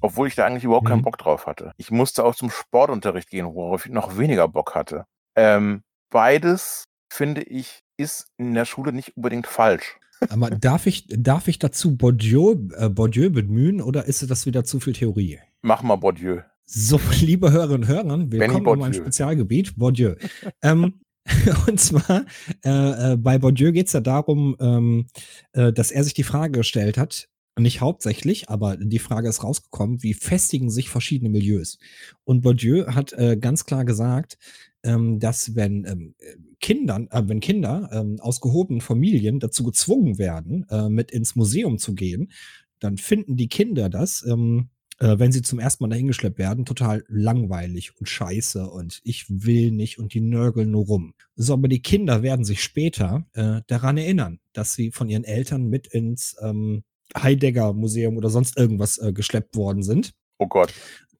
obwohl 0.05 0.27
ich 0.27 0.35
da 0.35 0.45
eigentlich 0.45 0.65
überhaupt 0.65 0.87
keinen 0.87 0.97
Mhm. 0.99 1.03
Bock 1.03 1.17
drauf 1.17 1.47
hatte. 1.47 1.71
Ich 1.77 1.89
musste 1.89 2.25
auch 2.25 2.35
zum 2.35 2.49
Sportunterricht 2.49 3.29
gehen, 3.29 3.45
worauf 3.55 3.85
ich 3.85 3.91
noch 3.93 4.17
weniger 4.17 4.49
Bock 4.49 4.75
hatte. 4.75 5.05
Ähm, 5.37 5.81
beides, 6.09 6.83
finde 7.09 7.41
ich, 7.43 7.79
ist 7.95 8.27
in 8.35 8.53
der 8.53 8.65
Schule 8.65 8.91
nicht 8.91 9.15
unbedingt 9.15 9.47
falsch. 9.47 9.97
Aber 10.29 10.49
darf 10.49 10.85
ich, 10.85 11.07
darf 11.07 11.47
ich 11.47 11.59
dazu 11.59 11.95
Bourdieu, 11.95 12.55
äh, 12.77 12.89
Bourdieu 12.89 13.29
bemühen 13.29 13.81
oder 13.81 14.05
ist 14.05 14.29
das 14.29 14.45
wieder 14.45 14.63
zu 14.63 14.79
viel 14.79 14.93
Theorie? 14.93 15.39
Mach 15.61 15.83
mal 15.83 15.95
Bourdieu. 15.95 16.41
So, 16.65 16.99
liebe 17.19 17.51
Hörerinnen 17.51 17.81
und 17.81 17.87
Hörer, 17.87 18.31
willkommen 18.31 18.67
in 18.67 18.79
meinem. 18.79 18.93
Spezialgebiet, 18.93 19.75
Bourdieu. 19.75 20.15
ähm, 20.61 21.01
und 21.67 21.79
zwar, 21.79 22.25
äh, 22.65 23.13
äh, 23.13 23.15
bei 23.17 23.37
Bourdieu 23.37 23.71
geht 23.71 23.87
es 23.87 23.93
ja 23.93 24.01
darum, 24.01 24.55
ähm, 24.59 25.07
äh, 25.53 25.71
dass 25.71 25.91
er 25.91 26.03
sich 26.03 26.13
die 26.13 26.23
Frage 26.23 26.59
gestellt 26.59 26.97
hat, 26.97 27.29
nicht 27.57 27.81
hauptsächlich, 27.81 28.49
aber 28.49 28.77
die 28.77 28.99
Frage 28.99 29.29
ist 29.29 29.43
rausgekommen, 29.43 30.01
wie 30.01 30.15
festigen 30.15 30.69
sich 30.69 30.89
verschiedene 30.89 31.29
Milieus? 31.29 31.77
Und 32.23 32.41
Bourdieu 32.41 32.87
hat 32.87 33.13
äh, 33.13 33.37
ganz 33.37 33.65
klar 33.65 33.85
gesagt, 33.85 34.37
ähm, 34.83 35.19
dass 35.19 35.55
wenn 35.55 35.85
ähm, 35.85 36.15
Kindern, 36.59 37.07
äh, 37.11 37.23
wenn 37.25 37.39
Kinder 37.39 37.89
ähm, 37.91 38.19
aus 38.19 38.41
gehobenen 38.41 38.81
Familien 38.81 39.39
dazu 39.39 39.63
gezwungen 39.63 40.17
werden, 40.17 40.65
äh, 40.69 40.89
mit 40.89 41.11
ins 41.11 41.35
Museum 41.35 41.77
zu 41.77 41.95
gehen, 41.95 42.31
dann 42.79 42.97
finden 42.97 43.37
die 43.37 43.47
Kinder 43.47 43.89
das, 43.89 44.25
ähm, 44.27 44.69
äh, 44.99 45.17
wenn 45.17 45.31
sie 45.31 45.41
zum 45.41 45.59
ersten 45.59 45.83
Mal 45.83 45.89
dahin 45.89 46.07
geschleppt 46.07 46.37
werden, 46.37 46.65
total 46.65 47.03
langweilig 47.07 47.97
und 47.99 48.07
scheiße 48.07 48.69
und 48.69 48.99
ich 49.03 49.25
will 49.29 49.71
nicht 49.71 49.99
und 49.99 50.13
die 50.13 50.21
nörgeln 50.21 50.71
nur 50.71 50.85
rum. 50.85 51.13
So, 51.35 51.53
aber 51.53 51.67
die 51.67 51.81
Kinder 51.81 52.21
werden 52.21 52.45
sich 52.45 52.61
später 52.61 53.25
äh, 53.33 53.61
daran 53.67 53.97
erinnern, 53.97 54.39
dass 54.53 54.73
sie 54.73 54.91
von 54.91 55.09
ihren 55.09 55.23
Eltern 55.23 55.67
mit 55.67 55.87
ins 55.87 56.35
ähm, 56.41 56.83
Heidegger 57.15 57.73
Museum 57.73 58.17
oder 58.17 58.29
sonst 58.29 58.57
irgendwas 58.57 58.97
äh, 58.97 59.13
geschleppt 59.13 59.55
worden 59.55 59.83
sind. 59.83 60.13
Oh 60.39 60.47
Gott. 60.47 60.73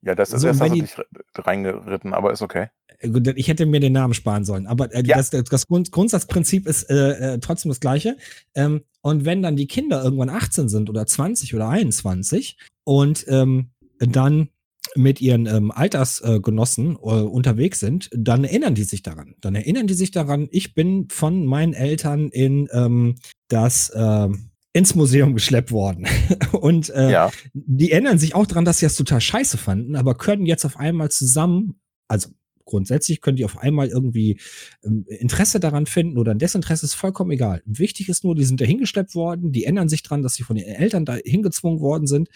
Ja, 0.06 0.16
das 0.16 0.34
ist 0.34 0.42
So, 0.42 0.48
wenn 0.50 0.60
hast 0.60 0.70
du 0.72 0.80
dich 0.82 0.98
re- 0.98 1.06
reingeritten, 1.36 2.14
aber 2.14 2.32
ist 2.34 2.42
okay. 2.42 2.68
Äh, 3.00 3.10
gut, 3.10 3.28
Ich 3.36 3.48
hätte 3.48 3.66
mir 3.66 3.80
den 3.80 3.94
Namen 3.94 4.14
sparen 4.14 4.44
sollen, 4.44 4.68
aber 4.68 4.94
äh, 4.94 5.04
Ja. 5.06 5.18
das, 5.18 5.30
das 5.30 5.68
Grund, 5.68 5.92
Grundsatzprinzip 5.92 6.68
ist 6.68 6.90
äh, 6.90 7.34
äh, 7.36 7.40
trotzdem 7.40 7.70
das 7.70 7.80
gleiche. 7.80 8.18
Ähm, 8.54 8.82
und 9.02 9.26
wenn 9.26 9.42
dann 9.42 9.56
die 9.56 9.68
Kinder 9.68 10.04
irgendwann 10.04 10.30
18 10.30 10.68
sind 10.70 10.90
oder 10.90 11.06
20 11.06 11.56
oder 11.56 11.70
21 11.70 12.58
und 12.84 13.26
ähm, 13.28 13.70
dann 14.00 14.50
mit 14.96 15.22
ihren 15.22 15.46
ähm, 15.48 15.72
Altersgenossen 15.72 16.96
äh, 16.96 16.98
unterwegs 16.98 17.80
sind, 17.80 18.10
dann 18.14 18.44
erinnern 18.44 18.76
die 18.76 18.84
sich 18.84 19.02
daran. 19.02 19.36
Dann 19.42 19.56
erinnern 19.56 19.88
die 19.88 19.94
sich 19.94 20.12
daran, 20.12 20.48
ich 20.52 20.74
bin 20.76 21.08
von 21.10 21.46
meinen 21.46 21.74
Eltern 21.74 22.30
in 22.30 22.68
ähm, 22.74 23.16
das 23.48 23.92
ähm, 23.96 24.50
ins 24.74 24.96
Museum 24.96 25.34
geschleppt 25.36 25.72
worden. 25.72 26.08
und 26.52 26.90
äh, 26.90 27.12
Ja, 27.12 27.32
die 27.54 27.92
erinnern 27.92 28.18
sich 28.18 28.36
auch 28.36 28.48
daran, 28.48 28.66
dass 28.66 28.80
sie 28.80 28.86
das 28.86 28.96
total 28.96 29.22
scheiße 29.22 29.58
fanden, 29.58 29.96
aber 29.96 30.16
können 30.16 30.46
jetzt 30.46 30.66
auf 30.66 30.78
einmal 30.78 31.10
zusammen, 31.12 31.80
also 32.08 32.30
grundsätzlich 32.66 33.22
können 33.22 33.38
die 33.38 33.46
auf 33.46 33.58
einmal 33.58 33.90
irgendwie 33.90 34.40
ähm, 34.84 35.06
Interesse 35.08 35.60
daran 35.60 35.86
finden 35.86 36.18
oder 36.18 36.32
ein 36.32 36.40
Desinteresse 36.40 36.86
ist 36.86 36.96
vollkommen 36.96 37.32
egal. 37.32 37.62
Wichtig 37.66 38.10
ist 38.10 38.24
nur, 38.24 38.36
die 38.36 38.46
sind 38.46 38.62
da 38.62 38.66
hingeschleppt 38.66 39.16
worden, 39.16 39.52
die 39.52 39.66
erinnern 39.66 39.90
sich 39.90 40.02
dran, 40.02 40.22
dass 40.24 40.36
sie 40.36 40.44
von 40.44 40.56
ihren 40.58 40.74
Eltern 40.74 41.06
da 41.06 41.16
hingezwungen 41.16 41.80
worden 41.82 42.08
sind 42.08 42.30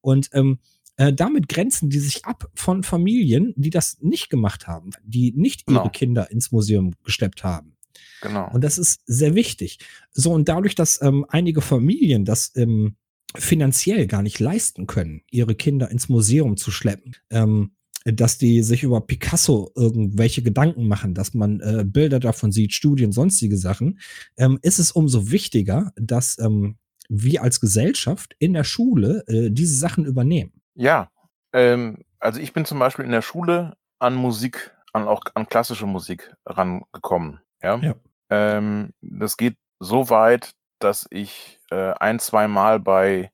und 0.00 0.30
ähm, 0.32 0.58
äh, 0.96 1.12
damit 1.12 1.48
grenzen 1.48 1.90
die 1.90 1.98
sich 1.98 2.24
ab 2.24 2.48
von 2.54 2.82
Familien, 2.82 3.52
die 3.56 3.70
das 3.70 3.98
nicht 4.00 4.30
gemacht 4.30 4.66
haben, 4.66 4.90
die 5.04 5.32
nicht 5.36 5.64
ihre 5.68 5.80
Genau. 5.80 5.90
Kinder 5.90 6.30
ins 6.30 6.50
Museum 6.50 6.94
gesteppt 7.04 7.44
haben. 7.44 7.73
Genau. 8.20 8.50
Und 8.52 8.62
das 8.62 8.78
ist 8.78 9.02
sehr 9.06 9.34
wichtig. 9.34 9.78
So, 10.12 10.32
und 10.32 10.48
dadurch, 10.48 10.74
dass 10.74 11.00
ähm, 11.02 11.24
einige 11.28 11.60
Familien 11.60 12.24
das 12.24 12.52
ähm, 12.56 12.96
finanziell 13.36 14.06
gar 14.06 14.22
nicht 14.22 14.40
leisten 14.40 14.86
können, 14.86 15.22
ihre 15.30 15.54
Kinder 15.54 15.90
ins 15.90 16.08
Museum 16.08 16.56
zu 16.56 16.70
schleppen, 16.70 17.16
ähm, 17.30 17.72
dass 18.04 18.38
die 18.38 18.62
sich 18.62 18.82
über 18.82 19.00
Picasso 19.00 19.72
irgendwelche 19.74 20.42
Gedanken 20.42 20.86
machen, 20.86 21.14
dass 21.14 21.34
man 21.34 21.60
äh, 21.60 21.84
Bilder 21.86 22.20
davon 22.20 22.52
sieht, 22.52 22.72
Studien, 22.74 23.12
sonstige 23.12 23.56
Sachen, 23.56 23.98
ähm, 24.36 24.58
ist 24.62 24.78
es 24.78 24.92
umso 24.92 25.30
wichtiger, 25.30 25.92
dass 25.96 26.38
ähm, 26.38 26.76
wir 27.08 27.42
als 27.42 27.60
Gesellschaft 27.60 28.34
in 28.38 28.52
der 28.52 28.64
Schule 28.64 29.24
äh, 29.26 29.50
diese 29.50 29.76
Sachen 29.76 30.04
übernehmen. 30.04 30.52
Ja, 30.74 31.10
ähm, 31.52 32.04
also 32.18 32.40
ich 32.40 32.52
bin 32.52 32.64
zum 32.64 32.78
Beispiel 32.78 33.04
in 33.04 33.10
der 33.10 33.22
Schule 33.22 33.76
an 33.98 34.14
Musik, 34.14 34.74
an 34.92 35.08
auch 35.08 35.22
an 35.34 35.48
klassische 35.48 35.86
Musik 35.86 36.34
rangekommen. 36.46 37.40
Ja. 37.64 37.76
Ja. 37.76 37.94
Ähm, 38.30 38.90
das 39.00 39.36
geht 39.36 39.56
so 39.80 40.10
weit, 40.10 40.52
dass 40.78 41.06
ich 41.10 41.58
äh, 41.70 41.92
ein, 41.94 42.18
zwei 42.18 42.46
Mal 42.46 42.78
bei 42.78 43.32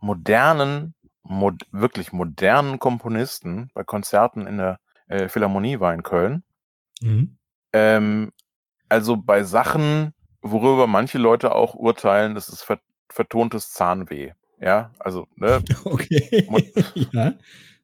modernen, 0.00 0.94
mod 1.22 1.66
wirklich 1.72 2.12
modernen 2.12 2.78
Komponisten 2.78 3.70
bei 3.74 3.84
Konzerten 3.84 4.46
in 4.46 4.58
der 4.58 4.78
äh, 5.08 5.28
Philharmonie 5.28 5.80
war 5.80 5.94
in 5.94 6.02
Köln. 6.02 6.42
Mhm. 7.00 7.36
Ähm, 7.72 8.32
also 8.88 9.16
bei 9.16 9.44
Sachen, 9.44 10.12
worüber 10.42 10.86
manche 10.86 11.18
Leute 11.18 11.54
auch 11.54 11.74
urteilen, 11.74 12.34
das 12.34 12.48
ist 12.48 12.62
ver 12.62 12.80
vertontes 13.08 13.72
Zahnweh. 13.72 14.32
Ja, 14.60 14.92
also 14.98 15.26
ne, 15.36 15.62
Okay. 15.84 16.46
Mo- 16.48 16.60
ja. 17.12 17.34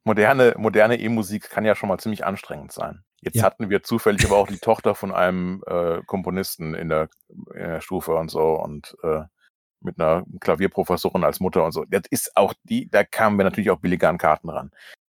Moderne, 0.07 0.55
moderne 0.57 0.99
E-Musik 0.99 1.51
kann 1.51 1.65
ja 1.65 1.75
schon 1.75 1.89
mal 1.89 1.99
ziemlich 1.99 2.25
anstrengend 2.25 2.73
sein. 2.73 3.03
Jetzt 3.21 3.37
Ja. 3.37 3.43
hatten 3.45 3.69
wir 3.71 3.83
zufällig 3.83 4.25
aber 4.25 4.37
auch 4.37 4.47
die 4.47 4.59
Tochter 4.59 4.95
von 4.95 5.13
einem 5.13 5.63
äh, 5.67 6.01
Komponisten 6.07 6.75
in 6.75 6.89
der, 6.89 7.09
in 7.29 7.69
der 7.69 7.81
Stufe 7.81 8.15
und 8.15 8.31
so 8.31 8.55
und 8.55 8.97
äh, 9.03 9.23
mit 9.81 10.01
einer 10.01 10.25
Klavierprofessorin 10.41 11.25
als 11.25 11.41
Mutter 11.41 11.65
und 11.65 11.73
so. 11.73 11.85
Das 11.89 12.03
ist 12.11 12.37
auch 12.37 12.55
die, 12.65 12.89
da 12.91 13.05
kamen 13.05 13.37
wir 13.39 13.45
natürlich 13.45 13.71
auch 13.71 13.81
billiger 13.81 14.09
an 14.09 14.19
Karten 14.19 14.49
ran. 14.49 14.71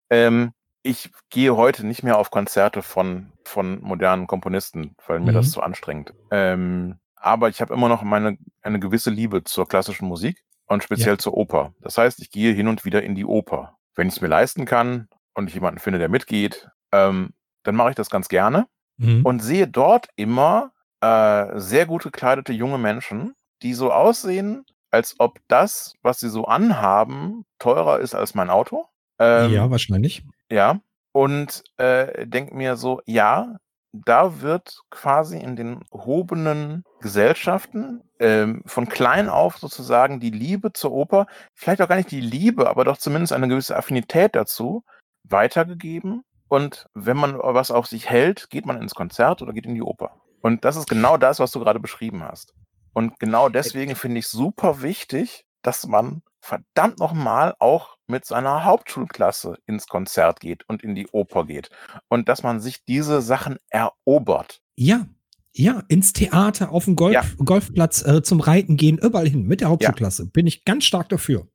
Ähm, 0.10 0.54
ich 0.82 1.12
gehe 1.30 1.56
heute 1.56 1.86
nicht 1.86 2.04
mehr 2.04 2.18
auf 2.18 2.32
Konzerte 2.32 2.82
von, 2.82 3.32
von 3.46 3.82
modernen 3.82 4.28
Komponisten, 4.28 4.96
weil 5.08 5.20
mir 5.20 5.32
Mhm. 5.32 5.36
das 5.36 5.52
zu 5.52 5.62
anstrengend. 5.62 6.14
Ähm, 6.32 7.00
aber 7.16 7.50
ich 7.50 7.62
habe 7.62 7.74
immer 7.74 7.90
noch 7.90 8.02
meine, 8.02 8.38
eine 8.62 8.80
gewisse 8.80 9.10
Liebe 9.10 9.44
zur 9.44 9.68
klassischen 9.68 10.08
Musik 10.08 10.42
und 10.68 10.84
speziell 10.84 11.18
zur 11.18 11.36
Oper. 11.36 11.74
Das 11.82 11.98
heißt, 11.98 12.22
ich 12.22 12.32
gehe 12.32 12.54
hin 12.54 12.68
und 12.68 12.86
wieder 12.86 13.04
in 13.04 13.14
die 13.16 13.26
Oper. 13.26 13.78
Wenn 14.00 14.08
ich 14.08 14.16
es 14.16 14.22
mir 14.22 14.30
leisten 14.30 14.64
kann 14.64 15.10
und 15.34 15.50
ich 15.50 15.54
jemanden 15.56 15.82
finde, 15.82 16.00
der 16.00 16.08
mitgeht, 16.08 16.70
ähm, 16.93 17.34
dann 17.64 17.76
mache 17.76 17.89
ich 17.89 17.95
das 17.95 18.10
ganz 18.10 18.30
gerne 18.30 18.66
Mhm. 18.97 19.26
und 19.26 19.39
sehe 19.41 19.68
dort 19.68 20.08
immer 20.16 20.72
äh, 21.02 21.58
sehr 21.60 21.86
gut 21.86 22.04
gekleidete 22.04 22.52
junge 22.54 22.78
Menschen, 22.78 23.34
die 23.62 23.74
so 23.74 23.91
aussehen, 23.91 24.66
als 24.91 25.16
ob 25.20 25.39
das, 25.47 25.93
was 26.02 26.20
sie 26.20 26.30
so 26.30 26.45
anhaben, 26.45 27.45
teurer 27.60 28.00
ist 28.00 28.16
als 28.16 28.36
mein 28.36 28.50
Auto. 28.50 28.86
Ähm, 29.20 29.52
ja, 29.52 29.70
wahrscheinlich. 29.70 30.24
ja. 30.50 30.80
Und 31.12 31.64
äh, 31.78 32.26
denk 32.26 32.54
mir 32.54 32.76
so, 32.78 33.02
ja, 33.06 33.58
da 33.92 34.42
wird 34.42 34.82
quasi 34.90 35.38
in 35.38 35.56
den 35.56 35.84
hobenen 35.92 36.84
Gesellschaften 37.02 38.04
ähm, 38.20 38.62
von 38.66 38.88
klein 38.88 39.30
auf 39.30 39.58
sozusagen 39.58 40.20
die 40.20 40.30
Liebe 40.30 40.74
zur 40.74 40.92
Oper, 40.92 41.28
vielleicht 41.56 41.82
auch 41.82 41.88
gar 41.88 41.96
nicht 41.96 42.12
die 42.12 42.22
Liebe, 42.22 42.70
aber 42.70 42.86
doch 42.86 42.98
zumindest 42.98 43.34
eine 43.34 43.48
gewisse 43.48 43.76
Affinität 43.76 44.36
dazu 44.36 44.84
weitergegeben. 45.24 46.24
Und 46.48 46.88
wenn 46.94 47.18
man 47.18 47.38
was 47.38 47.72
auf 47.72 47.88
sich 47.88 48.10
hält, 48.10 48.50
geht 48.50 48.66
man 48.66 48.82
ins 48.82 48.96
Konzert 48.96 49.42
oder 49.42 49.54
geht 49.54 49.66
in 49.66 49.76
die 49.76 49.84
Oper. 49.84 50.16
Und 50.42 50.66
das 50.66 50.76
ist 50.76 50.90
genau 50.90 51.18
das, 51.18 51.40
was 51.40 51.52
du 51.52 51.60
gerade 51.60 51.80
beschrieben 51.80 52.24
hast. 52.24 52.54
Und 52.94 53.20
genau 53.20 53.50
deswegen 53.50 53.96
finde 53.96 54.20
ich 54.20 54.28
super 54.28 54.82
wichtig, 54.82 55.46
dass 55.62 55.86
man 55.86 56.22
verdammt 56.42 57.00
nochmal 57.00 57.56
auch 57.60 57.98
mit 58.08 58.26
seiner 58.26 58.64
Hauptschulklasse 58.66 59.58
ins 59.66 59.88
Konzert 59.88 60.40
geht 60.40 60.64
und 60.68 60.84
in 60.84 60.96
die 60.96 61.08
Oper 61.08 61.46
geht. 61.46 61.70
Und 62.08 62.30
dass 62.30 62.44
man 62.44 62.60
sich 62.60 62.84
diese 62.86 63.22
Sachen 63.22 63.58
erobert. 63.70 64.62
Ja, 64.76 65.06
ja, 65.54 65.84
ins 65.88 66.14
Theater, 66.14 66.72
auf 66.72 66.86
den 66.86 66.96
Golf, 66.96 67.14
Ja. 67.14 67.24
Golfplatz, 67.44 68.06
äh, 68.06 68.22
zum 68.24 68.40
Reiten 68.40 68.78
gehen, 68.78 68.98
überall 68.98 69.28
hin, 69.28 69.44
mit 69.44 69.62
der 69.62 69.70
Hauptschulklasse. 69.70 70.28
Bin 70.28 70.48
ich 70.48 70.64
ganz 70.64 70.86
stark 70.86 71.10
dafür. 71.10 71.48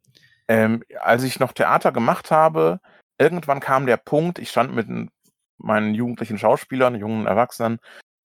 Ähm, 0.49 0.83
als 1.01 1.23
ich 1.23 1.41
noch 1.41 1.53
Theater 1.53 1.91
gemacht 1.93 2.31
habe, 2.31 2.81
irgendwann 3.19 3.61
kam 3.61 3.87
der 3.87 3.97
Punkt, 3.97 4.39
ich 4.39 4.51
stand 4.51 4.75
mit 4.75 4.89
meinen 5.59 5.95
jugendlichen 5.95 6.39
Schauspielern, 6.39 6.97
jungen 6.97 7.27
Erwachsenen 7.27 7.79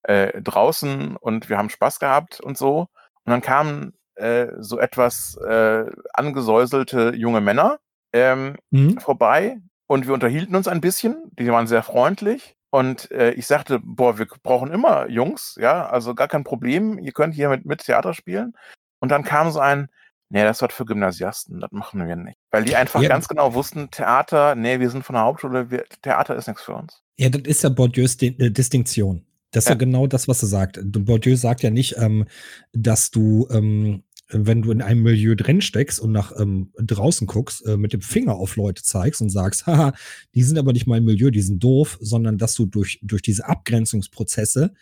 äh, 0.03 0.41
draußen 0.41 1.16
und 1.16 1.49
wir 1.49 1.57
haben 1.57 1.70
Spaß 1.70 1.99
gehabt 1.99 2.41
und 2.41 2.57
so. 2.57 2.88
Und 3.24 3.32
dann 3.32 3.41
kamen 3.41 3.93
äh, 4.20 4.47
so 4.59 4.80
etwas 4.80 5.36
äh, 5.38 5.86
angesäuselte 6.13 7.13
junge 7.15 7.41
Männer 7.41 7.80
ähm, 8.13 8.55
Mhm. 8.72 8.99
vorbei 8.99 9.57
und 9.88 10.07
wir 10.07 10.13
unterhielten 10.13 10.55
uns 10.55 10.67
ein 10.67 10.82
bisschen. 10.82 11.15
Die 11.39 11.47
waren 11.51 11.67
sehr 11.67 11.84
freundlich. 11.84 12.55
Und 12.72 13.09
äh, 13.11 13.32
ich 13.32 13.47
sagte, 13.47 13.80
boah, 13.84 14.20
wir 14.20 14.28
brauchen 14.43 14.72
immer 14.72 15.09
Jungs, 15.09 15.57
ja, 15.59 15.88
also 15.89 16.13
gar 16.13 16.28
kein 16.28 16.43
Problem, 16.43 16.99
ihr 16.99 17.11
könnt 17.13 17.34
hier 17.34 17.49
mit, 17.49 17.65
mit 17.65 17.80
Theater 17.84 18.13
spielen. 18.13 18.53
Und 18.99 19.09
dann 19.09 19.24
kam 19.24 19.49
so 19.49 19.59
ein, 19.59 19.89
nee, 20.30 20.43
das 20.43 20.61
wird 20.61 20.72
für 20.72 20.86
Gymnasiasten, 20.86 21.59
das 21.59 21.72
machen 21.72 22.07
wir 22.07 22.15
nicht. 22.15 22.38
Weil 22.51 22.65
die 22.65 22.76
einfach 22.76 23.01
Ja. 23.01 23.09
ganz 23.09 23.28
genau 23.28 23.55
wussten, 23.55 23.89
Theater, 23.89 24.53
nee, 24.53 24.80
wir 24.80 24.91
sind 24.91 25.03
von 25.03 25.15
der 25.15 25.24
Hauptschule, 25.24 25.72
wir, 25.72 25.84
Theater 26.03 26.36
ist 26.36 26.47
nichts 26.47 26.61
für 26.61 26.74
uns. 26.76 27.01
Ja, 27.17 27.30
das 27.30 27.41
ist 27.43 27.63
ja 27.63 27.70
Bourdieus 27.70 28.17
Di 28.17 28.28
äh, 28.38 28.51
Distinktion. 28.51 29.26
Das 29.51 29.63
ist 29.63 29.70
ja. 29.70 29.74
Ja. 29.74 29.80
genau 29.80 30.05
das, 30.05 30.28
was 30.28 30.43
er 30.43 30.47
sagt. 30.49 30.80
Bourdieu 30.84 31.36
sagt 31.36 31.63
ja 31.63 31.72
nicht, 31.72 31.97
ähm, 31.97 32.28
dass 32.72 33.09
du 33.09 33.47
ähm, 33.49 34.03
wenn 34.32 34.61
du 34.61 34.71
in 34.71 34.82
einem 34.82 35.03
Milieu 35.03 35.36
drin 35.36 35.61
steckst 35.61 35.99
und 35.99 36.11
nach 36.11 36.32
ähm, 36.39 36.71
draußen 36.77 37.27
guckst, 37.27 37.65
äh, 37.65 37.77
mit 37.77 37.93
dem 37.93 38.01
Finger 38.01 38.36
auf 38.36 38.55
Leute 38.55 38.84
zeigst 38.84 39.21
und 39.21 39.30
sagst, 39.30 39.65
haha, 39.65 39.93
die 40.36 40.43
sind 40.43 40.57
aber 40.57 40.73
nicht 40.73 40.88
mein 40.88 41.03
Milieu, 41.03 41.32
die 41.32 41.41
sind 41.41 41.63
doof, 41.63 41.97
sondern 42.01 42.38
dass 42.38 42.53
du 42.53 42.65
durch, 42.65 42.99
durch 43.01 43.21
diese 43.21 43.47
Abgrenzungsprozesse 43.47 44.73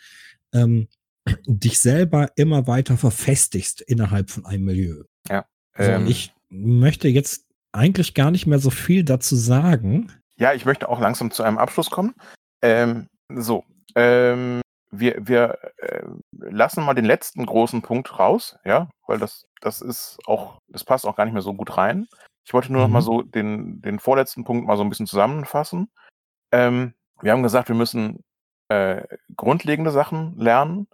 ähm, 0.52 0.88
dich 1.46 1.78
selber 1.78 2.30
immer 2.36 2.66
weiter 2.66 2.96
verfestigst 2.96 3.80
innerhalb 3.80 4.30
von 4.30 4.46
einem 4.46 4.64
Milieu. 4.64 5.04
Ja. 5.28 5.46
So, 5.76 5.82
Ähm, 5.84 6.02
und 6.02 6.10
ich 6.10 6.32
möchte 6.48 7.08
jetzt 7.08 7.46
eigentlich 7.72 8.14
gar 8.14 8.30
nicht 8.30 8.46
mehr 8.46 8.58
so 8.58 8.70
viel 8.70 9.04
dazu 9.04 9.36
sagen. 9.36 10.12
Ja, 10.38 10.54
ich 10.54 10.64
möchte 10.64 10.88
auch 10.88 11.00
langsam 11.00 11.30
zu 11.30 11.42
einem 11.42 11.58
Abschluss 11.58 11.90
kommen. 11.90 12.14
Ähm, 12.62 13.08
so, 13.34 13.64
ähm, 13.94 14.60
wir, 14.90 15.16
wir 15.26 15.58
äh, 15.78 16.02
lassen 16.30 16.84
mal 16.84 16.94
den 16.94 17.04
letzten 17.04 17.44
großen 17.46 17.82
Punkt 17.82 18.18
raus, 18.18 18.56
ja, 18.64 18.88
weil 19.06 19.18
das, 19.18 19.46
das 19.60 19.80
ist 19.80 20.18
auch, 20.26 20.58
das 20.68 20.84
passt 20.84 21.06
auch 21.06 21.16
gar 21.16 21.24
nicht 21.24 21.34
mehr 21.34 21.42
so 21.42 21.54
gut 21.54 21.76
rein. 21.76 22.06
Ich 22.44 22.54
wollte 22.54 22.72
nur 22.72 22.82
noch 22.82 22.88
mal 22.88 23.00
Mhm. 23.00 23.04
so 23.04 23.22
den, 23.22 23.82
den 23.82 23.98
vorletzten 23.98 24.44
Punkt 24.44 24.66
mal 24.66 24.76
so 24.76 24.82
ein 24.82 24.88
bisschen 24.88 25.06
zusammenfassen. 25.06 25.90
Ähm, 26.52 26.94
wir 27.20 27.32
haben 27.32 27.42
gesagt, 27.42 27.68
wir 27.68 27.76
müssen 27.76 28.24
äh, 28.68 29.02
grundlegende 29.36 29.90
Sachen 29.90 30.36
lernen. 30.38 30.88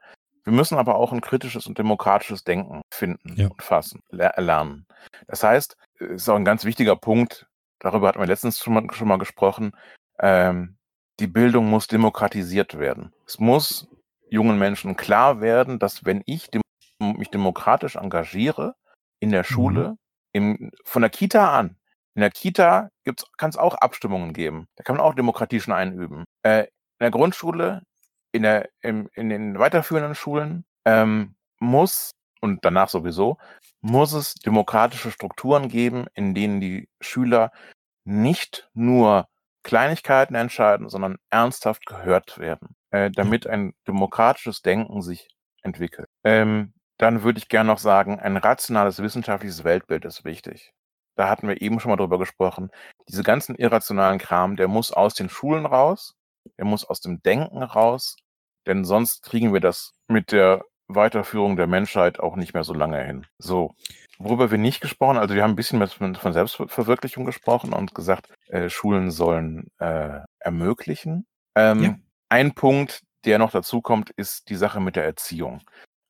Wir 0.45 0.53
müssen 0.53 0.79
aber 0.79 0.97
auch 0.97 1.13
ein 1.13 1.21
kritisches 1.21 1.67
und 1.67 1.79
demokratisches 1.79 2.45
Denken 2.45 2.83
finden 2.93 3.35
Ja. 3.37 3.47
und 3.49 3.63
fassen, 3.63 4.01
ler 4.11 4.35
lernen. 4.37 4.87
Das 5.27 5.43
heißt, 5.43 5.77
es 6.01 6.11
ist 6.23 6.29
auch 6.29 6.37
ein 6.37 6.45
ganz 6.45 6.65
wichtiger 6.65 6.97
Punkt, 6.97 7.47
darüber 7.79 8.09
hatten 8.09 8.19
wir 8.21 8.27
letztens 8.27 8.59
schon 8.59 8.75
mal, 8.75 8.87
schon 8.93 9.09
mal 9.09 9.19
gesprochen, 9.19 9.73
ähm, 10.19 10.77
die 11.21 11.27
Bildung 11.27 11.71
muss 11.71 11.87
demokratisiert 11.87 12.79
werden. 12.79 13.13
Es 13.27 13.39
muss 13.39 13.89
jungen 14.31 14.59
Menschen 14.59 14.97
klar 14.97 15.41
werden, 15.41 15.79
dass 15.79 16.05
wenn 16.05 16.23
ich 16.27 16.51
dem, 16.51 16.63
mich 17.01 17.31
demokratisch 17.31 17.97
engagiere 17.97 18.75
in 19.21 19.31
der 19.31 19.45
Schule, 19.45 19.97
im, 20.33 20.71
von 20.85 21.03
der 21.03 21.11
Kita 21.11 21.57
an, 21.57 21.77
in 22.15 22.21
der 22.21 22.31
Kita 22.31 22.91
kann 23.37 23.51
es 23.51 23.57
auch 23.57 23.75
Abstimmungen 23.75 24.33
geben. 24.33 24.69
Da 24.77 24.85
kann 24.85 24.97
man 24.97 25.05
auch 25.05 25.15
Demokratie 25.15 25.61
schon 25.61 25.75
einüben. 25.75 26.25
Äh, 26.43 26.63
in 26.63 27.01
der 27.01 27.11
Grundschule, 27.11 27.83
in, 28.33 28.43
der, 28.43 28.69
im, 28.83 29.09
in 29.15 29.29
den 29.29 29.59
weiterführenden 29.59 30.15
Schulen 30.15 30.65
ähm, 30.85 31.35
muss, 31.59 32.13
und 32.41 32.65
danach 32.65 32.89
sowieso, 32.89 33.39
muss 33.81 34.13
es 34.13 34.35
demokratische 34.35 35.11
Strukturen 35.11 35.69
geben, 35.69 36.07
in 36.15 36.35
denen 36.35 36.61
die 36.61 36.89
Schüler 37.01 37.53
nicht 38.05 38.69
nur 38.75 39.27
Kleinigkeiten 39.65 40.37
entscheiden, 40.37 40.89
sondern 40.89 41.17
ernsthaft 41.31 41.87
gehört 41.87 42.39
werden, 42.39 42.77
äh, 42.91 43.11
damit 43.11 43.47
ein 43.47 43.75
demokratisches 43.89 44.63
Denken 44.63 45.03
sich 45.03 45.29
entwickelt. 45.63 46.09
Ähm, 46.23 46.75
dann 46.99 47.25
würde 47.25 47.39
ich 47.39 47.49
gerne 47.49 47.69
noch 47.69 47.79
sagen, 47.79 48.21
ein 48.21 48.37
rationales 48.37 49.03
wissenschaftliches 49.03 49.65
Weltbild 49.65 50.05
ist 50.05 50.25
wichtig. 50.25 50.73
Da 51.17 51.29
hatten 51.29 51.49
wir 51.49 51.61
eben 51.61 51.81
schon 51.81 51.91
mal 51.91 51.97
drüber 51.97 52.19
gesprochen. 52.19 52.71
Diese 53.09 53.23
ganzen 53.23 53.57
irrationalen 53.57 54.19
Kram, 54.19 54.57
der 54.57 54.69
muss 54.69 54.93
aus 54.93 55.15
den 55.15 55.29
Schulen 55.29 55.67
raus, 55.67 56.15
der 56.59 56.65
muss 56.65 56.85
aus 56.85 57.01
dem 57.01 57.23
Denken 57.23 57.63
raus, 57.63 58.17
denn 58.67 58.85
sonst 58.85 59.23
kriegen 59.23 59.53
wir 59.53 59.61
das 59.61 59.95
mit 60.09 60.33
der 60.33 60.65
Weiterführung 60.89 61.57
der 61.57 61.67
Menschheit 61.67 62.21
auch 62.21 62.37
nicht 62.37 62.55
mehr 62.55 62.65
so 62.65 62.75
lange 62.75 63.03
hin. 63.03 63.27
So, 63.39 63.75
worüber 64.19 64.51
wir 64.51 64.59
nicht 64.59 64.81
gesprochen, 64.81 65.19
also 65.19 65.35
wir 65.35 65.43
haben 65.43 65.53
ein 65.53 65.57
bisschen 65.57 65.87
von 65.87 66.33
Selbstverwirklichung 66.33 67.25
gesprochen 67.25 67.73
und 67.73 67.95
gesagt, 67.95 68.29
äh, 68.49 68.69
Schulen 68.69 69.11
sollen 69.11 69.69
äh, 69.79 70.21
ermöglichen. 70.39 71.27
Ähm, 71.55 71.83
Ja. 71.83 71.95
Ein 72.29 72.55
Punkt, 72.55 73.03
der 73.25 73.39
noch 73.39 73.53
dazu 73.53 73.81
kommt, 73.81 74.11
ist 74.11 74.49
die 74.49 74.57
Sache 74.57 74.81
mit 74.81 74.97
der 74.97 75.05
Erziehung. 75.05 75.61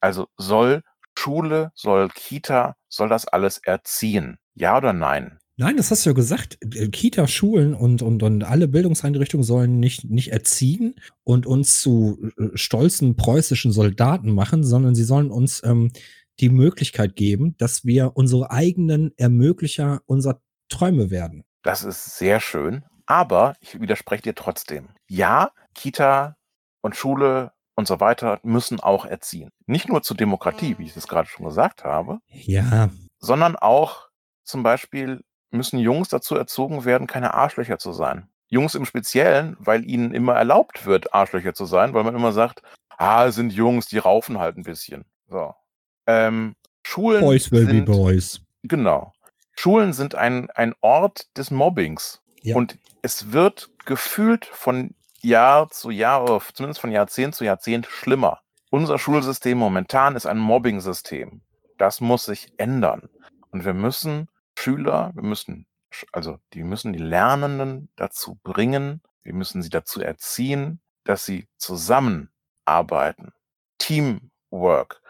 Also 0.00 0.26
soll 0.36 0.82
Schule, 1.18 1.70
soll 1.74 2.08
Kita, 2.08 2.76
soll 2.88 3.08
das 3.08 3.26
alles 3.26 3.58
erziehen? 3.58 4.38
Ja 4.54 4.76
oder 4.76 4.92
nein? 4.92 5.38
Nein, 5.56 5.76
das 5.76 5.90
hast 5.92 6.04
du 6.04 6.10
ja 6.10 6.14
gesagt. 6.14 6.58
Kita, 6.92 7.28
Schulen 7.28 7.74
und, 7.74 8.02
und, 8.02 8.24
und 8.24 8.42
alle 8.42 8.66
Bildungseinrichtungen 8.66 9.44
sollen 9.44 9.78
nicht, 9.78 10.04
nicht 10.04 10.32
erziehen 10.32 10.96
und 11.22 11.46
uns 11.46 11.80
zu 11.80 12.30
äh, 12.36 12.48
stolzen 12.54 13.16
preußischen 13.16 13.70
Soldaten 13.70 14.32
machen, 14.32 14.64
sondern 14.64 14.96
sie 14.96 15.04
sollen 15.04 15.30
uns 15.30 15.62
ähm, 15.64 15.92
die 16.40 16.48
Möglichkeit 16.48 17.16
geben, 17.16 17.56
dass 17.58 17.84
wir 17.84 18.12
unsere 18.16 18.50
eigenen 18.50 19.12
Ermöglicher 19.16 20.00
unserer 20.06 20.40
Träume 20.68 21.10
werden. 21.10 21.44
Das 21.62 21.84
ist 21.84 22.16
sehr 22.16 22.40
schön, 22.40 22.84
aber 23.06 23.54
ich 23.60 23.80
widerspreche 23.80 24.22
dir 24.22 24.34
trotzdem. 24.34 24.88
Ja, 25.08 25.50
Kita 25.74 26.36
und 26.82 26.96
Schule 26.96 27.52
und 27.76 27.86
so 27.86 28.00
weiter 28.00 28.40
müssen 28.42 28.80
auch 28.80 29.04
erziehen. 29.04 29.50
Nicht 29.66 29.88
nur 29.88 30.02
zur 30.02 30.16
Demokratie, 30.16 30.78
wie 30.78 30.84
ich 30.84 30.96
es 30.96 31.08
gerade 31.08 31.28
schon 31.28 31.46
gesagt 31.46 31.84
habe, 31.84 32.18
Ja, 32.28 32.90
sondern 33.18 33.56
auch 33.56 34.08
zum 34.44 34.62
Beispiel 34.62 35.24
müssen 35.50 35.78
Jungs 35.78 36.08
dazu 36.08 36.34
erzogen 36.36 36.84
werden, 36.84 37.06
keine 37.06 37.34
Arschlöcher 37.34 37.78
zu 37.78 37.92
sein. 37.92 38.28
Jungs 38.48 38.74
im 38.74 38.84
Speziellen, 38.84 39.56
weil 39.58 39.88
ihnen 39.88 40.14
immer 40.14 40.34
erlaubt 40.34 40.86
wird, 40.86 41.14
Arschlöcher 41.14 41.54
zu 41.54 41.64
sein, 41.64 41.94
weil 41.94 42.04
man 42.04 42.14
immer 42.14 42.32
sagt, 42.32 42.62
ah, 42.90 43.26
es 43.26 43.36
sind 43.36 43.52
Jungs, 43.52 43.86
die 43.86 43.98
raufen 43.98 44.38
halt 44.38 44.56
ein 44.56 44.62
bisschen. 44.64 45.04
So. 45.28 45.54
Ähm, 46.06 46.54
Schulen 46.86 47.22
Boys 47.22 47.50
will 47.50 47.66
be 47.66 47.72
sind, 47.72 47.84
boys. 47.86 48.40
genau. 48.62 49.12
Schulen 49.56 49.92
sind 49.92 50.14
ein, 50.14 50.50
ein 50.50 50.74
Ort 50.80 51.28
des 51.36 51.50
Mobbings. 51.50 52.20
Ja. 52.42 52.56
Und 52.56 52.78
es 53.02 53.32
wird 53.32 53.70
gefühlt 53.84 54.44
von 54.44 54.94
Jahr 55.20 55.70
zu 55.70 55.90
Jahr, 55.90 56.22
oder 56.24 56.42
zumindest 56.52 56.80
von 56.80 56.90
Jahrzehnt 56.90 57.34
zu 57.34 57.44
Jahrzehnt 57.44 57.86
schlimmer. 57.86 58.40
Unser 58.70 58.98
Schulsystem 58.98 59.56
momentan 59.56 60.16
ist 60.16 60.26
ein 60.26 60.38
Mobbing-System. 60.38 61.42
Das 61.78 62.00
muss 62.00 62.24
sich 62.24 62.52
ändern. 62.56 63.08
Und 63.50 63.64
wir 63.64 63.74
müssen 63.74 64.28
Schüler, 64.58 65.12
wir 65.14 65.22
müssen, 65.22 65.66
also 66.12 66.38
die 66.52 66.64
müssen 66.64 66.92
die 66.92 66.98
Lernenden 66.98 67.88
dazu 67.96 68.38
bringen, 68.42 69.00
wir 69.22 69.32
müssen 69.32 69.62
sie 69.62 69.70
dazu 69.70 70.00
erziehen, 70.00 70.80
dass 71.04 71.24
sie 71.24 71.48
zusammenarbeiten. 71.56 73.32
Teamwork, 73.78 75.00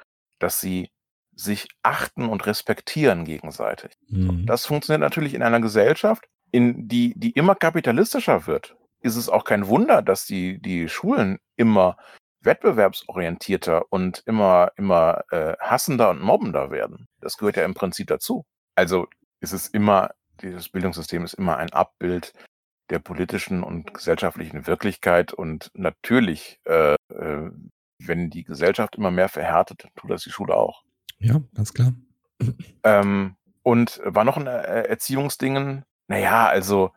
dass 0.44 0.60
sie 0.60 0.90
sich 1.34 1.68
achten 1.82 2.26
und 2.26 2.44
respektieren 2.44 3.24
gegenseitig. 3.24 3.92
Mhm. 4.08 4.44
Das 4.44 4.66
funktioniert 4.66 5.00
natürlich 5.00 5.32
in 5.32 5.42
einer 5.42 5.60
Gesellschaft, 5.60 6.26
in 6.52 6.86
die, 6.86 7.14
die 7.16 7.30
immer 7.30 7.54
kapitalistischer 7.54 8.46
wird. 8.46 8.76
Ist 9.00 9.16
es 9.16 9.30
auch 9.30 9.44
kein 9.44 9.68
Wunder, 9.68 10.02
dass 10.02 10.26
die, 10.26 10.60
die 10.60 10.90
Schulen 10.90 11.38
immer 11.56 11.96
wettbewerbsorientierter 12.42 13.90
und 13.90 14.22
immer, 14.26 14.72
immer 14.76 15.24
äh, 15.30 15.54
hassender 15.60 16.10
und 16.10 16.20
mobbender 16.20 16.70
werden. 16.70 17.08
Das 17.20 17.38
gehört 17.38 17.56
ja 17.56 17.64
im 17.64 17.72
Prinzip 17.72 18.08
dazu. 18.08 18.44
Also 18.74 19.06
ist 19.40 19.52
es 19.52 19.68
immer, 19.68 20.10
dieses 20.42 20.68
Bildungssystem 20.68 21.24
ist 21.24 21.34
immer 21.34 21.56
ein 21.56 21.72
Abbild 21.72 22.34
der 22.90 22.98
politischen 22.98 23.62
und 23.62 23.94
gesellschaftlichen 23.94 24.66
Wirklichkeit 24.66 25.32
und 25.32 25.70
natürlich, 25.72 26.60
äh, 26.66 26.96
äh, 27.08 27.50
wenn 28.08 28.30
die 28.30 28.44
Gesellschaft 28.44 28.96
immer 28.96 29.10
mehr 29.10 29.28
verhärtet, 29.28 29.88
tut 29.96 30.10
das 30.10 30.22
die 30.22 30.30
Schule 30.30 30.54
auch. 30.56 30.84
ja, 31.18 31.40
ganz 31.54 31.72
klar. 31.72 31.92
Ähm, 32.82 33.36
und 33.62 34.00
war 34.04 34.24
noch 34.24 34.36
ein 34.36 34.46
äh, 34.46 34.82
Erziehungsdingen? 34.82 35.84
Naja, 36.08 36.46
also 36.46 36.92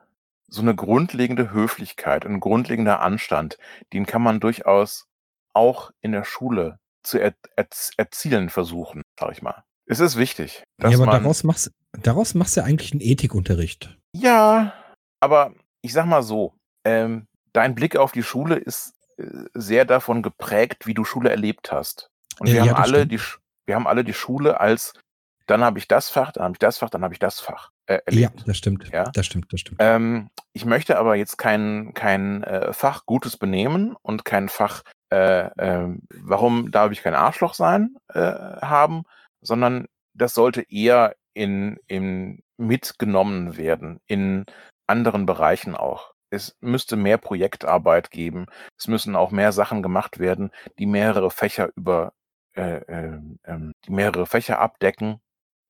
so 0.47 0.61
eine 0.61 0.75
grundlegende 0.75 1.51
Höflichkeit, 1.51 2.25
ein 2.25 2.39
grundlegender 2.39 3.01
Anstand, 3.01 3.57
den 3.93 4.05
kann 4.05 4.21
man 4.21 4.39
durchaus 4.39 5.07
auch 5.53 5.91
in 6.01 6.11
der 6.11 6.23
Schule 6.23 6.79
zu 7.03 7.19
er 7.19 7.33
erz 7.55 7.91
erzielen 7.97 8.49
versuchen, 8.49 9.01
sag 9.19 9.31
ich 9.31 9.41
mal. 9.41 9.63
Es 9.85 9.99
ist 9.99 10.17
wichtig, 10.17 10.63
dass 10.77 10.91
ja, 10.91 10.97
aber 10.97 11.05
man 11.05 11.21
daraus 11.21 11.43
machst, 11.43 11.71
daraus 11.93 12.33
machst 12.33 12.55
du 12.55 12.61
ja 12.61 12.65
eigentlich 12.65 12.91
einen 12.91 13.01
Ethikunterricht. 13.01 13.97
ja, 14.13 14.73
aber 15.19 15.53
ich 15.81 15.93
sag 15.93 16.05
mal 16.05 16.23
so, 16.23 16.53
ähm, 16.83 17.27
dein 17.53 17.75
Blick 17.75 17.95
auf 17.95 18.11
die 18.11 18.23
Schule 18.23 18.55
ist 18.55 18.93
sehr 19.53 19.85
davon 19.85 20.21
geprägt, 20.23 20.85
wie 20.87 20.93
du 20.93 21.03
Schule 21.03 21.29
erlebt 21.29 21.71
hast. 21.71 22.09
Und 22.39 22.47
Äh, 22.47 22.53
wir 22.53 22.65
ja, 22.65 22.71
haben 22.71 22.81
alle 22.83 22.97
stimmt. 23.05 23.11
die, 23.11 23.19
wir 23.65 23.75
haben 23.75 23.87
alle 23.87 24.03
die 24.03 24.13
Schule 24.13 24.59
als, 24.59 24.93
dann 25.47 25.63
habe 25.63 25.79
ich 25.79 25.87
das 25.87 26.09
Fach, 26.09 26.31
dann 26.31 26.43
habe 26.43 26.53
ich 26.53 26.59
das 26.59 26.77
Fach, 26.77 26.89
dann 26.89 27.03
habe 27.03 27.13
ich 27.13 27.19
das 27.19 27.39
Fach 27.39 27.71
äh, 27.87 27.93
Ja, 27.95 27.99
erlebt. 28.05 28.43
das 28.47 28.57
stimmt. 28.57 28.89
Ja? 28.91 29.05
Das 29.05 29.25
stimmt, 29.25 29.51
das 29.51 29.61
stimmt. 29.61 29.77
Ähm, 29.81 30.29
ich 30.53 30.65
möchte 30.65 30.97
aber 30.99 31.15
jetzt 31.15 31.37
kein, 31.37 31.93
kein 31.93 32.43
äh, 32.43 32.73
Fach 32.73 33.05
gutes 33.05 33.37
Benehmen 33.37 33.95
und 34.01 34.25
kein 34.25 34.49
Fach, 34.49 34.83
äh, 35.09 35.49
ähm, 35.57 36.01
warum 36.13 36.71
darf 36.71 36.91
ich 36.91 37.01
kein 37.01 37.15
Arschloch 37.15 37.53
sein, 37.53 37.95
äh, 38.13 38.19
haben, 38.21 39.03
sondern 39.41 39.87
das 40.13 40.33
sollte 40.33 40.63
eher 40.69 41.15
in, 41.33 41.79
in 41.87 42.41
mitgenommen 42.57 43.55
werden, 43.57 43.99
in 44.07 44.45
anderen 44.87 45.25
Bereichen 45.25 45.75
auch. 45.75 46.13
Es 46.29 46.57
müsste 46.59 46.95
mehr 46.95 47.17
Projektarbeit 47.17 48.11
geben. 48.11 48.47
Es 48.77 48.87
müssen 48.87 49.15
auch 49.15 49.31
mehr 49.31 49.51
Sachen 49.51 49.81
gemacht 49.81 50.19
werden, 50.19 50.51
die 50.77 50.85
mehrere 50.85 51.31
Fächer 51.31 51.69
über, 51.75 52.13
äh, 52.53 52.81
ähm, 53.45 53.73
die 53.85 53.91
mehrere 53.91 54.25
Fächer 54.25 54.59
abdecken 54.59 55.21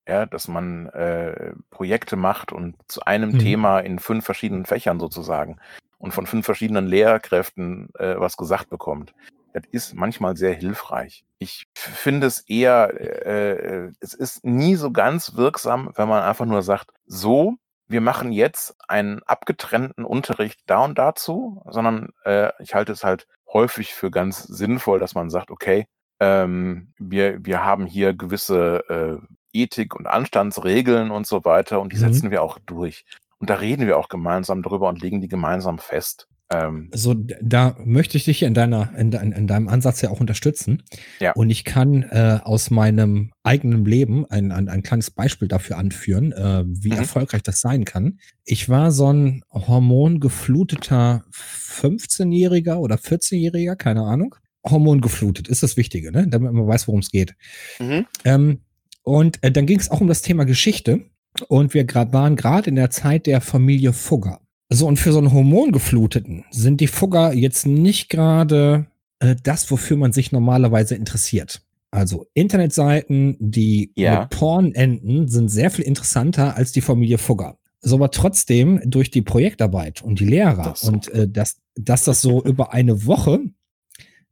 ja, 0.07 0.25
dass 0.25 0.47
man 0.47 0.87
äh, 0.87 1.53
Projekte 1.69 2.15
macht 2.15 2.51
und 2.51 2.75
zu 2.87 3.01
einem 3.01 3.31
Mhm. 3.31 3.39
Thema 3.39 3.79
in 3.79 3.99
fünf 3.99 4.25
verschiedenen 4.25 4.65
Fächern 4.65 4.99
sozusagen 4.99 5.57
und 5.97 6.13
von 6.13 6.25
fünf 6.25 6.45
verschiedenen 6.45 6.87
Lehrkräften 6.87 7.89
äh, 7.99 8.15
was 8.17 8.37
gesagt 8.37 8.69
bekommt. 8.69 9.13
das 9.53 9.63
ist 9.71 9.95
manchmal 9.95 10.37
sehr 10.37 10.53
hilfreich. 10.53 11.25
Ich 11.39 11.65
finde 11.73 12.27
es 12.27 12.41
eher, 12.41 12.93
äh, 12.99 13.91
es 13.99 14.13
ist 14.13 14.45
nie 14.45 14.75
so 14.75 14.91
ganz 14.91 15.35
wirksam, 15.35 15.91
wenn 15.95 16.07
man 16.07 16.21
einfach 16.21 16.45
nur 16.45 16.61
sagt, 16.61 16.91
so, 17.07 17.55
wir 17.87 18.01
machen 18.01 18.31
jetzt 18.31 18.75
einen 18.87 19.23
abgetrennten 19.23 20.05
Unterricht 20.05 20.59
da 20.65 20.83
und 20.83 20.97
dazu, 20.97 21.61
sondern 21.69 22.09
äh, 22.25 22.51
ich 22.61 22.73
halte 22.75 22.91
es 22.91 23.03
halt 23.03 23.27
häufig 23.51 23.93
für 23.93 24.11
ganz 24.11 24.43
sinnvoll, 24.43 24.99
dass 24.99 25.15
man 25.15 25.29
sagt, 25.29 25.51
okay, 25.51 25.87
ähm, 26.19 26.93
wir, 26.97 27.45
wir 27.45 27.63
haben 27.63 27.85
hier 27.85 28.13
gewisse 28.13 28.83
äh, 28.89 29.17
Ethik 29.53 29.95
und 29.95 30.07
Anstandsregeln 30.07 31.11
und 31.11 31.27
so 31.27 31.45
weiter 31.45 31.79
und 31.81 31.93
die 31.93 31.97
Mhm. 31.97 32.01
setzen 32.01 32.31
wir 32.31 32.43
auch 32.43 32.59
durch. 32.65 33.05
Und 33.39 33.49
da 33.49 33.55
reden 33.55 33.87
wir 33.87 33.97
auch 33.97 34.09
gemeinsam 34.09 34.63
drüber 34.63 34.89
und 34.89 35.01
legen 35.01 35.21
die 35.21 35.27
gemeinsam 35.27 35.79
fest. 35.79 36.27
Ähm, 36.49 36.89
So, 36.93 37.13
da 37.13 37.75
möchte 37.83 38.15
ich 38.17 38.23
dich 38.25 38.43
in 38.43 38.53
deiner, 38.53 38.97
in, 38.97 39.11
in 39.11 39.47
deinem 39.47 39.67
Ansatz 39.67 40.01
ja 40.01 40.09
auch 40.09 40.21
unterstützen. 40.21 40.83
Ja. 41.19 41.33
Und 41.33 41.49
ich 41.49 41.65
kann 41.65 42.03
äh, 42.03 42.39
aus 42.43 42.71
meinem 42.71 43.31
eigenen 43.43 43.83
Leben 43.85 44.25
ein, 44.29 44.51
ein, 44.53 44.69
ein 44.69 44.81
kleines 44.83 45.11
Beispiel 45.11 45.47
dafür 45.49 45.77
anführen, 45.77 46.31
äh, 46.31 46.63
wie 46.65 46.91
Mhm. 46.91 46.97
erfolgreich 46.99 47.43
das 47.43 47.59
sein 47.59 47.83
kann. 47.83 48.19
Ich 48.45 48.69
war 48.69 48.91
so 48.91 49.11
ein 49.11 49.43
hormongefluteter 49.51 51.23
15-Jähriger 51.31 52.77
oder 52.77 52.95
14-Jähriger, 52.95 53.75
keine 53.75 54.03
Ahnung. 54.03 54.35
Hormongeflutet 54.65 55.47
ist 55.47 55.63
das 55.63 55.77
Wichtige, 55.77 56.11
ne? 56.11 56.27
damit 56.27 56.51
man 56.51 56.67
weiß, 56.67 56.87
worum 56.87 56.99
es 57.01 57.09
geht. 57.11 57.35
mhm. 57.79 58.05
Ähm, 58.25 58.59
und 59.03 59.41
äh, 59.41 59.51
dann 59.51 59.65
ging 59.65 59.79
es 59.79 59.89
auch 59.89 60.01
um 60.01 60.07
das 60.07 60.21
Thema 60.21 60.43
Geschichte. 60.43 61.05
Und 61.47 61.73
wir 61.73 61.85
grad, 61.85 62.11
waren 62.13 62.35
gerade 62.35 62.69
in 62.69 62.75
der 62.75 62.89
Zeit 62.89 63.25
der 63.25 63.39
Familie 63.41 63.93
Fugger. 63.93 64.41
So, 64.69 64.87
und 64.87 64.97
für 64.97 65.11
so 65.13 65.19
einen 65.19 65.31
Hormongefluteten 65.31 66.43
sind 66.51 66.81
die 66.81 66.87
Fugger 66.87 67.33
jetzt 67.33 67.65
nicht 67.65 68.09
gerade 68.09 68.87
äh, 69.19 69.35
das, 69.43 69.71
wofür 69.71 69.97
man 69.97 70.11
sich 70.11 70.31
normalerweise 70.31 70.95
interessiert. 70.95 71.61
Also 71.89 72.27
Internetseiten, 72.33 73.37
die 73.39 73.91
Ja. 73.95 74.21
mit 74.21 74.29
Porn 74.29 74.73
enden, 74.73 75.29
sind 75.29 75.49
sehr 75.49 75.71
viel 75.71 75.85
interessanter 75.85 76.57
als 76.57 76.71
die 76.73 76.81
Familie 76.81 77.17
Fugger. 77.17 77.57
So, 77.79 77.95
aber 77.95 78.11
trotzdem 78.11 78.81
durch 78.85 79.09
die 79.09 79.21
Projektarbeit 79.21 80.01
und 80.01 80.19
die 80.19 80.25
Lehrer 80.25 80.63
Das 80.63 80.83
und 80.83 81.07
äh, 81.09 81.29
dass, 81.29 81.57
dass 81.75 82.03
das 82.03 82.21
so 82.21 82.43
über 82.43 82.73
eine 82.73 83.05
Woche 83.05 83.39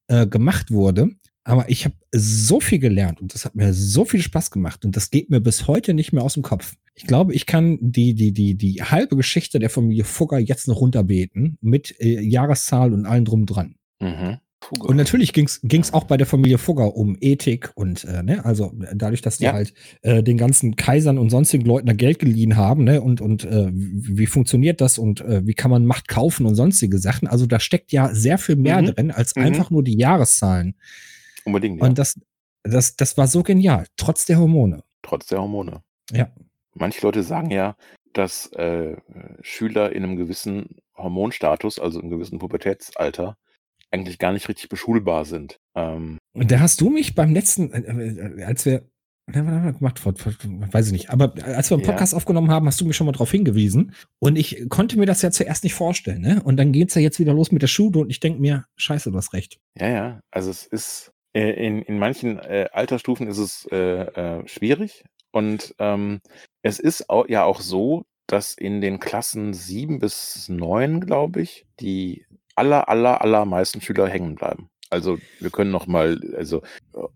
äh, 0.07 0.27
gemacht 0.27 0.71
wurde, 0.71 1.11
aber 1.45 1.69
ich 1.69 1.85
habe 1.85 1.95
so 2.11 2.59
viel 2.59 2.79
gelernt 2.79 3.21
und 3.21 3.33
das 3.33 3.45
hat 3.45 3.55
mir 3.55 3.73
so 3.73 4.03
viel 4.03 4.21
Spaß 4.21 4.51
gemacht 4.51 4.83
und 4.83 4.95
das 4.97 5.09
geht 5.11 5.29
mir 5.29 5.39
bis 5.39 5.67
heute 5.67 5.93
nicht 5.93 6.11
mehr 6.11 6.23
aus 6.23 6.33
dem 6.33 6.43
Kopf. 6.43 6.73
Ich 6.95 7.05
glaube, 7.07 7.33
ich 7.33 7.45
kann 7.45 7.77
die, 7.81 8.13
die, 8.15 8.31
die, 8.33 8.55
die 8.55 8.81
halbe 8.83 9.15
Geschichte 9.15 9.59
der 9.59 9.69
Familie 9.69 10.03
Fugger 10.05 10.39
jetzt 10.39 10.67
noch 10.67 10.81
runterbeten 10.81 11.57
mit 11.61 11.95
äh, 12.01 12.19
Jahreszahl 12.21 12.93
und 12.93 13.05
allem 13.05 13.25
drum 13.25 13.45
dran. 13.45 13.75
Mhm. 14.01 14.37
Und 14.79 14.95
natürlich 14.95 15.31
ging 15.33 15.45
es 15.45 15.93
auch 15.93 16.05
bei 16.05 16.17
der 16.17 16.25
Familie 16.25 16.57
Fugger 16.57 16.95
um 16.95 17.15
Ethik 17.21 17.71
und 17.75 18.03
äh, 18.05 18.23
ne, 18.23 18.43
also 18.43 18.73
dadurch, 18.95 19.21
dass 19.21 19.37
die 19.37 19.43
Ja. 19.43 19.53
halt 19.53 19.75
äh, 20.01 20.23
den 20.23 20.37
ganzen 20.37 20.75
Kaisern 20.75 21.19
und 21.19 21.29
sonstigen 21.29 21.65
Leuten 21.65 21.85
da 21.85 21.93
Geld 21.93 22.17
geliehen 22.17 22.55
haben, 22.55 22.83
ne, 22.85 22.99
und, 23.01 23.21
und 23.21 23.45
äh, 23.45 23.69
wie, 23.71 24.17
wie 24.17 24.25
funktioniert 24.25 24.81
das 24.81 24.97
und 24.97 25.21
äh, 25.21 25.45
wie 25.45 25.53
kann 25.53 25.69
man 25.69 25.85
Macht 25.85 26.07
kaufen 26.07 26.47
und 26.47 26.55
sonstige 26.55 26.97
Sachen. 26.97 27.27
Also 27.27 27.45
da 27.45 27.59
steckt 27.59 27.91
ja 27.91 28.11
sehr 28.15 28.39
viel 28.39 28.55
mehr 28.55 28.81
Mhm. 28.81 28.85
drin 28.87 29.11
als 29.11 29.35
Mhm. 29.35 29.43
einfach 29.43 29.69
nur 29.69 29.83
die 29.83 29.97
Jahreszahlen. 29.99 30.73
Unbedingt, 31.45 31.79
ja. 31.79 31.87
Und 31.87 31.97
das, 31.97 32.19
das, 32.63 32.95
das 32.95 33.17
war 33.17 33.27
so 33.27 33.43
genial, 33.43 33.85
trotz 33.97 34.25
der 34.25 34.39
Hormone. 34.39 34.83
trotz 35.01 35.27
der 35.27 35.39
Hormone. 35.39 35.81
Ja. 36.11 36.29
Manche 36.73 37.01
Leute 37.01 37.23
sagen 37.23 37.51
ja, 37.51 37.75
dass 38.13 38.47
äh, 38.53 38.95
Schüler 39.41 39.91
in 39.93 40.03
einem 40.03 40.15
gewissen 40.17 40.77
Hormonstatus, 40.97 41.79
also 41.79 41.99
im 42.01 42.09
gewissen 42.09 42.39
Pubertätsalter, 42.39 43.37
eigentlich 43.91 44.17
gar 44.19 44.33
nicht 44.33 44.49
richtig 44.49 44.67
beschulbar 44.69 45.25
sind. 45.25 45.59
Ähm, 45.75 46.17
Und 46.33 46.51
da 46.51 46.59
hast 46.59 46.81
du 46.81 46.89
mich 46.89 47.15
beim 47.15 47.33
letzten, 47.33 47.71
äh, 47.71 48.39
äh, 48.39 48.43
als 48.43 48.65
wir, 48.65 48.83
was 49.27 49.37
haben 49.37 49.63
wir 49.65 49.73
gemacht, 49.73 49.99
vor, 49.99 50.15
vor, 50.15 50.33
weiß 50.43 50.87
ich 50.87 50.91
nicht, 50.91 51.09
aber 51.11 51.33
als 51.43 51.69
wir 51.69 51.77
einen 51.77 51.85
Ja. 51.85 51.91
Podcast 51.91 52.13
aufgenommen 52.15 52.51
haben, 52.51 52.67
hast 52.67 52.79
du 52.81 52.85
mich 52.85 52.95
schon 52.95 53.05
mal 53.05 53.11
darauf 53.13 53.31
hingewiesen. 53.31 53.93
Und 54.19 54.37
ich 54.37 54.67
konnte 54.69 54.97
mir 54.97 55.05
das 55.05 55.21
ja 55.21 55.31
zuerst 55.31 55.63
nicht 55.63 55.73
vorstellen, 55.75 56.21
ne? 56.21 56.41
Und 56.43 56.57
dann 56.57 56.71
geht's 56.71 56.95
ja 56.95 57.01
jetzt 57.01 57.19
wieder 57.19 57.33
los 57.33 57.51
mit 57.51 57.61
der 57.61 57.67
Schule 57.67 57.99
und 57.99 58.09
ich 58.09 58.19
denke 58.19 58.39
mir, 58.41 58.65
scheiße, 58.75 59.11
du 59.11 59.17
hast 59.17 59.33
recht. 59.33 59.59
ja, 59.79 59.87
ja, 59.89 60.19
also 60.31 60.49
es 60.49 60.65
ist 60.65 61.11
äh, 61.35 61.51
in, 61.51 61.81
in 61.81 61.99
manchen 61.99 62.39
äh, 62.39 62.69
Altersstufen 62.71 63.27
ist 63.27 63.37
es 63.37 63.67
äh, 63.71 63.77
äh, 63.77 64.47
schwierig 64.47 65.03
und 65.31 65.75
ähm, 65.79 66.21
es 66.61 66.79
ist 66.79 67.09
auch, 67.09 67.27
ja 67.27 67.43
auch 67.43 67.59
so, 67.59 68.05
dass 68.25 68.53
in 68.53 68.79
den 68.79 68.99
Klassen 68.99 69.53
sieben 69.53 69.99
bis 69.99 70.47
neun, 70.47 71.01
glaube 71.01 71.41
ich, 71.41 71.67
die 71.79 72.25
aller, 72.55 72.87
aller, 72.87 73.21
allermeisten 73.21 73.81
Schüler 73.81 74.07
hängen 74.07 74.35
bleiben. 74.35 74.69
Also 74.89 75.17
wir 75.39 75.49
können 75.49 75.71
noch 75.71 75.87
mal, 75.87 76.21
also 76.37 76.61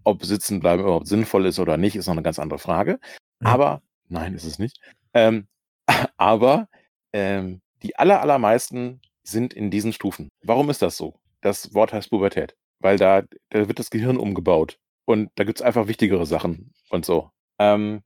ob 0.04 0.26
sitzen 0.26 0.60
bleiben 0.60 0.84
überhaupt 0.84 1.08
sinnvoll 1.08 1.46
ist 1.46 1.60
oder 1.60 1.78
nicht, 1.78 1.96
ist 1.96 2.08
noch 2.08 2.14
eine 2.14 2.24
ganz 2.24 2.40
andere 2.40 2.60
Frage. 2.60 3.00
Aber, 3.42 3.82
nein, 4.10 4.34
ist 4.34 4.44
es 4.44 4.60
nicht. 4.60 4.82
Ähm, 5.14 5.48
aber 6.18 6.68
ähm, 7.14 7.62
die 7.84 7.96
aller, 7.96 8.22
allermeisten 8.22 9.00
sind 9.24 9.54
in 9.54 9.72
diesen 9.72 9.94
Stufen. 9.94 10.30
Warum 10.44 10.70
ist 10.70 10.82
das 10.82 10.98
so? 10.98 11.16
Das 11.42 11.74
Wort 11.74 11.94
heißt 11.94 12.10
Pubertät. 12.10 12.56
Weil 12.80 12.98
da, 12.98 13.24
da 13.50 13.68
wird 13.68 13.80
das 13.80 13.90
Gehirn 13.90 14.18
umgebaut. 14.18 14.80
Und 15.06 15.32
da 15.36 15.44
gibt's 15.44 15.62
einfach 15.62 15.88
wichtigere 15.88 16.26
Sachen 16.26 16.74
und 16.90 17.06
so. 17.06 17.32
Ähm, 17.58 18.02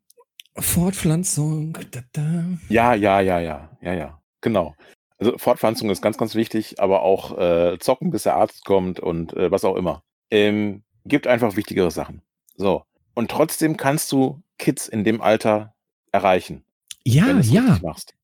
Fortpflanzung, 0.56 1.78
da, 1.92 2.02
da. 2.14 2.44
ja, 2.70 2.94
ja, 2.94 3.20
ja, 3.22 3.40
ja, 3.40 3.78
ja, 3.82 3.94
ja. 3.94 4.22
Genau. 4.42 4.76
Also 5.18 5.38
Fortpflanzung 5.38 5.90
ist 5.90 6.02
ganz, 6.02 6.18
ganz 6.18 6.36
wichtig, 6.36 6.80
aber 6.80 7.02
auch 7.02 7.38
äh, 7.38 7.78
zocken, 7.80 8.12
bis 8.12 8.24
der 8.24 8.36
Arzt 8.36 8.66
kommt 8.66 9.00
und 9.00 9.34
äh, 9.34 9.52
was 9.52 9.66
auch 9.66 9.76
immer. 9.76 10.04
Ähm, 10.32 10.84
gibt 11.06 11.28
einfach 11.28 11.56
wichtigere 11.56 11.92
Sachen. 11.92 12.22
So. 12.56 12.84
Und 13.14 13.32
trotzdem 13.32 13.78
kannst 13.78 14.12
du 14.12 14.42
Kids 14.58 14.88
in 14.88 15.04
dem 15.04 15.22
Alter 15.22 15.74
erreichen, 16.12 16.64
Ja, 17.04 17.38
es 17.38 17.52
ja, 17.52 17.80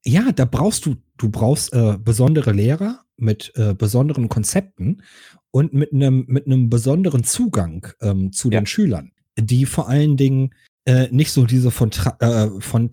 ja, 0.05 0.31
da 0.31 0.45
brauchst 0.45 0.85
du, 0.85 0.95
du 1.17 1.29
brauchst 1.29 1.73
äh, 1.73 1.97
besondere 1.97 2.51
Lehrer 2.51 3.03
mit 3.17 3.51
äh, 3.55 3.73
besonderen 3.73 4.29
Konzepten 4.29 5.03
und 5.51 5.73
mit 5.73 5.93
einem 5.93 6.25
mit 6.27 6.45
einem 6.45 6.69
besonderen 6.69 7.23
Zugang 7.23 7.87
ähm, 8.01 8.31
zu 8.31 8.49
Ja. 8.51 8.59
den 8.59 8.65
Schülern, 8.65 9.11
die 9.37 9.65
vor 9.65 9.89
allen 9.89 10.17
Dingen 10.17 10.53
äh, 10.85 11.07
nicht 11.11 11.31
so 11.31 11.45
diese 11.45 11.71
von 11.71 11.91
Tra 11.91 12.17
äh, 12.19 12.61
von 12.61 12.89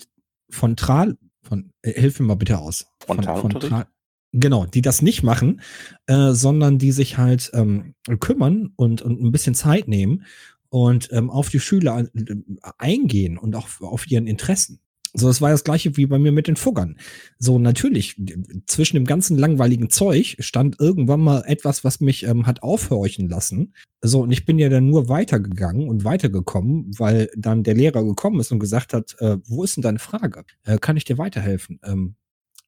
von 0.51 0.77
Tral 0.77 1.17
von 1.43 1.71
äh, 1.83 1.93
hilf 2.01 2.21
mir 2.21 2.27
mal 2.27 2.35
bitte 2.35 2.59
aus 2.59 2.87
von, 3.07 3.17
von 3.17 3.25
Frontalunterricht? 3.25 3.69
Tra 3.69 3.87
genau, 4.33 4.67
die 4.67 4.83
das 4.83 5.03
nicht 5.03 5.23
machen, 5.23 5.61
äh, 6.07 6.33
sondern 6.33 6.79
die 6.79 6.93
sich 6.93 7.19
halt 7.19 7.51
ähm, 7.55 7.95
kümmern 8.21 8.73
und 8.77 9.03
und 9.03 9.23
ein 9.23 9.33
bisschen 9.33 9.55
Zeit 9.55 9.89
nehmen 9.89 10.25
und 10.69 11.09
ähm, 11.13 11.31
auf 11.31 11.49
die 11.49 11.61
Schüler 11.61 12.07
äh, 12.15 12.37
eingehen 12.79 13.39
und 13.39 13.55
auch 13.55 13.69
auf 13.81 14.11
ihren 14.11 14.27
Interessen. 14.27 14.81
So, 15.19 15.29
das 15.29 15.41
war 15.41 15.51
das 15.51 15.65
gleiche 15.65 15.97
wie 15.97 16.05
bei 16.07 16.19
mir 16.19 16.31
mit 16.31 16.47
den 16.47 16.57
Fuggern. 16.57 16.99
So, 17.39 17.59
natürlich, 17.59 18.21
zwischen 18.67 18.97
dem 18.97 19.07
ganzen 19.07 19.39
langweiligen 19.39 19.89
Zeug 19.89 20.37
stand 20.41 20.79
irgendwann 20.79 21.21
mal 21.21 21.43
etwas, 21.47 21.85
was 21.85 22.01
mich 22.01 22.25
ähm, 22.25 22.47
hat 22.47 22.63
aufhorchen 22.63 23.29
lassen. 23.29 23.73
So, 24.03 24.23
und 24.23 24.31
ich 24.31 24.45
bin 24.45 24.59
ja 24.59 24.69
dann 24.69 24.91
nur 24.91 25.09
weitergegangen 25.09 25.89
und 25.89 26.05
weitergekommen, 26.05 26.91
weil 26.99 27.31
dann 27.35 27.63
der 27.63 27.75
Lehrer 27.75 28.05
gekommen 28.05 28.41
ist 28.41 28.53
und 28.53 28.59
gesagt 28.59 28.93
hat, 28.93 29.17
äh, 29.21 29.39
wo 29.47 29.65
ist 29.65 29.77
denn 29.77 29.83
deine 29.83 29.99
Frage? 29.99 30.45
Äh, 30.65 30.77
kann 30.79 30.99
ich 30.99 31.05
dir 31.05 31.17
weiterhelfen? 31.17 31.81
Ähm, 31.83 32.17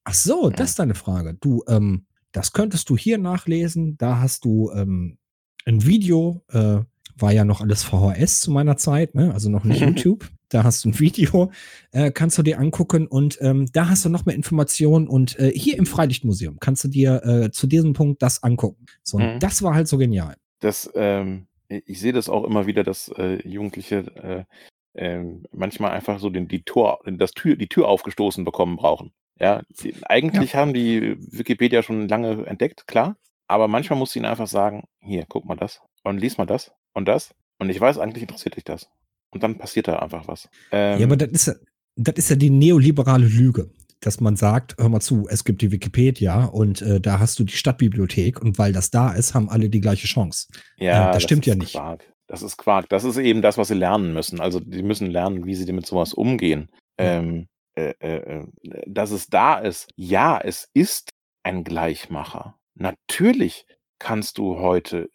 ach 0.05 0.15
so, 0.15 0.49
das 0.49 0.71
ist 0.71 0.79
deine 0.79 0.95
Frage. 0.95 1.37
Du, 1.39 1.63
ähm, 1.69 2.07
das 2.33 2.53
könntest 2.53 2.89
du 2.89 2.97
hier 2.97 3.19
nachlesen. 3.19 3.99
Da 3.99 4.21
hast 4.21 4.47
du 4.47 4.71
ähm, 4.73 5.19
ein 5.67 5.85
Video, 5.85 6.43
äh, 6.49 6.81
war 7.17 7.33
ja 7.33 7.45
noch 7.45 7.61
alles 7.61 7.85
VHS 7.85 8.41
zu 8.41 8.51
meiner 8.51 8.77
Zeit, 8.79 9.15
ne? 9.15 9.35
also 9.35 9.51
noch 9.51 9.65
nicht 9.65 9.81
YouTube. 9.81 10.31
Da 10.51 10.65
hast 10.65 10.85
du 10.85 10.89
ein 10.91 10.99
Video, 11.01 11.51
äh, 11.93 12.11
kannst 12.11 12.39
du 12.39 12.43
dir 12.43 12.59
angucken 12.59 13.07
und 13.07 13.39
ähm, 13.41 13.67
da 13.73 13.89
hast 13.89 14.05
du 14.05 14.09
noch 14.09 14.25
mehr 14.27 14.35
Informationen 14.35 15.09
und 15.09 15.39
äh, 15.39 15.51
hier 15.51 15.77
im 15.79 15.87
Freilichtmuseum 15.87 16.59
kannst 16.61 16.85
du 16.85 16.89
dir 16.89 17.23
äh, 17.25 17.51
zu 17.51 17.67
diesem 17.67 17.93
Punkt 17.93 18.23
das 18.23 18.43
angucken. 18.43 18.87
So, 19.03 19.19
Mhm. 19.19 19.39
das 19.41 19.63
war 19.63 19.75
halt 19.75 19.89
so 19.89 19.99
genial. 19.99 20.37
das, 20.61 20.91
ähm, 20.95 21.47
ich 21.69 22.01
sehe 22.01 22.13
das 22.15 22.29
auch 22.29 22.45
immer 22.45 22.67
wieder, 22.67 22.83
dass 22.83 23.09
äh, 23.17 23.47
Jugendliche 23.47 23.99
äh, 24.17 24.45
ähm, 24.95 25.45
manchmal 25.53 25.91
einfach 25.93 26.19
so 26.19 26.31
den, 26.31 26.49
die, 26.49 26.63
Tor, 26.63 27.01
das 27.07 27.33
Tür, 27.33 27.57
die 27.57 27.69
Tür 27.69 27.87
aufgestoßen 27.89 28.45
bekommen 28.45 28.77
brauchen. 28.77 29.13
Ja, 29.39 29.63
die, 29.69 29.95
eigentlich 30.07 30.55
haben 30.57 30.73
die 30.75 31.17
Wikipedia 31.19 31.83
schon 31.83 32.09
lange 32.09 32.47
entdeckt, 32.47 32.87
klar, 32.89 33.17
aber 33.47 33.69
manchmal 33.69 33.99
muss 33.99 34.17
ihnen 34.17 34.25
einfach 34.25 34.49
sagen, 34.49 34.85
hier, 35.01 35.27
guck 35.29 35.45
mal 35.45 35.57
das 35.57 35.81
und 36.03 36.19
lies 36.19 36.39
mal 36.39 36.47
das 36.47 36.73
und 36.95 37.07
das 37.07 37.35
und 37.59 37.69
ich 37.71 37.81
weiß, 37.81 37.99
eigentlich 37.99 38.23
interessiert 38.23 38.57
dich 38.57 38.65
das. 38.65 38.89
Und 39.31 39.43
dann 39.43 39.59
passiert 39.59 39.89
da 39.89 39.99
einfach 39.99 40.27
was. 40.27 40.49
Ähm, 40.73 41.01
ja, 41.01 41.07
aber 41.07 41.17
das 41.17 41.31
ist 41.31 41.47
ja, 41.47 41.55
das 41.97 42.15
ist 42.17 42.31
ja 42.31 42.37
die 42.37 42.51
neoliberale 42.51 43.27
Lüge, 43.27 43.71
dass 44.01 44.21
man 44.21 44.37
sagt, 44.37 44.77
hör 44.79 44.89
mal 44.89 45.01
zu, 45.01 45.27
es 45.29 45.45
gibt 45.45 45.61
die 45.63 45.73
Wikipedia 45.73 46.45
und 46.45 46.83
äh, 46.83 47.01
da 47.01 47.19
hast 47.19 47.39
du 47.39 47.45
die 47.45 47.57
Stadtbibliothek 47.57 48.41
und 48.41 48.59
weil 48.59 48.73
das 48.73 48.91
da 48.91 49.13
ist, 49.13 49.35
haben 49.35 49.49
alle 49.49 49.69
die 49.69 49.81
gleiche 49.81 50.07
Chance. 50.07 50.49
Ja, 50.79 51.11
Äh, 51.11 51.13
das 51.15 51.23
stimmt 51.25 51.47
ist 51.47 51.51
ja 51.51 51.55
nicht. 51.57 51.73
Quark. 51.73 52.13
Das 52.29 52.43
ist 52.43 52.57
Quark. 52.59 52.89
Das 52.89 53.05
ist 53.05 53.17
eben 53.17 53.43
das, 53.43 53.59
was 53.59 53.69
sie 53.69 53.75
lernen 53.75 54.13
müssen. 54.13 54.41
Also 54.41 54.61
die 54.61 54.83
müssen 54.83 55.11
lernen, 55.11 55.47
wie 55.47 55.55
sie 55.55 55.73
mit 55.73 55.87
sowas 55.87 56.13
umgehen. 56.13 56.71
Ähm, 56.99 57.49
äh, 57.75 57.95
äh, 58.01 58.41
äh, 58.41 58.47
dass 58.87 59.11
es 59.13 59.29
da 59.29 59.59
ist. 59.59 59.89
Ja, 59.97 60.39
es 60.39 60.69
ist 60.75 61.11
ein 61.43 61.65
Gleichmacher. 61.65 62.57
Natürlich 62.75 63.67
kannst 63.99 64.39
du 64.39 64.59
heute 64.59 65.09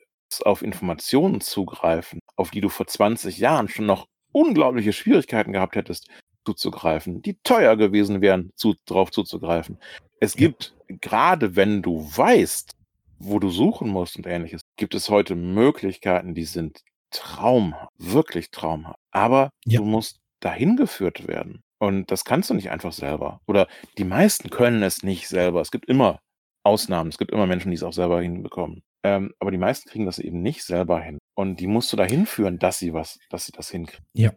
auf 0.43 0.61
Informationen 0.61 1.41
zugreifen, 1.41 2.19
auf 2.35 2.51
die 2.51 2.61
du 2.61 2.69
vor 2.69 2.87
20 2.87 3.37
Jahren 3.37 3.67
schon 3.67 3.85
noch 3.85 4.07
unglaubliche 4.31 4.93
Schwierigkeiten 4.93 5.53
gehabt 5.53 5.75
hättest, 5.75 6.07
zuzugreifen, 6.45 7.21
die 7.21 7.37
teuer 7.43 7.75
gewesen 7.77 8.21
wären, 8.21 8.51
zu, 8.55 8.75
drauf 8.85 9.11
zuzugreifen. 9.11 9.77
Es 10.19 10.35
gibt, 10.35 10.75
gerade 10.87 11.55
wenn 11.55 11.81
du 11.81 11.99
weißt, 12.15 12.75
wo 13.19 13.39
du 13.39 13.49
suchen 13.49 13.89
musst 13.89 14.17
und 14.17 14.27
ähnliches, 14.27 14.61
gibt 14.77 14.95
es 14.95 15.09
heute 15.09 15.35
Möglichkeiten, 15.35 16.33
die 16.33 16.43
sind 16.45 16.81
traumhaft, 17.11 17.89
wirklich 17.97 18.51
traumhaft. 18.51 18.97
Aber 19.11 19.49
Ja. 19.65 19.79
du 19.79 19.85
musst 19.85 20.19
dahin 20.41 20.75
geführt 20.75 21.27
werden. 21.27 21.61
Und 21.79 22.11
das 22.11 22.25
kannst 22.25 22.49
du 22.49 22.53
nicht 22.53 22.71
einfach 22.71 22.91
selber. 22.93 23.41
Oder 23.45 23.67
die 23.97 24.03
meisten 24.05 24.49
können 24.49 24.83
es 24.83 25.03
nicht 25.03 25.27
selber. 25.27 25.61
Es 25.61 25.71
gibt 25.71 25.85
immer 25.85 26.19
Ausnahmen. 26.63 27.09
Es 27.09 27.17
gibt 27.17 27.31
immer 27.31 27.45
Menschen, 27.45 27.71
die 27.71 27.75
es 27.75 27.83
auch 27.83 27.93
selber 27.93 28.21
hinbekommen. 28.21 28.83
Ähm, 29.03 29.33
aber 29.39 29.51
die 29.51 29.57
meisten 29.57 29.89
kriegen 29.89 30.05
das 30.05 30.19
eben 30.19 30.41
nicht 30.41 30.63
selber 30.63 30.99
hin. 31.01 31.19
Und 31.35 31.59
die 31.59 31.67
musst 31.67 31.91
du 31.91 31.97
dahin 31.97 32.25
führen, 32.25 32.59
dass 32.59 32.79
sie 32.79 32.93
was, 32.93 33.19
dass 33.29 33.45
sie 33.45 33.51
das 33.51 33.69
hinkriegen. 33.69 34.05
Ja. 34.13 34.33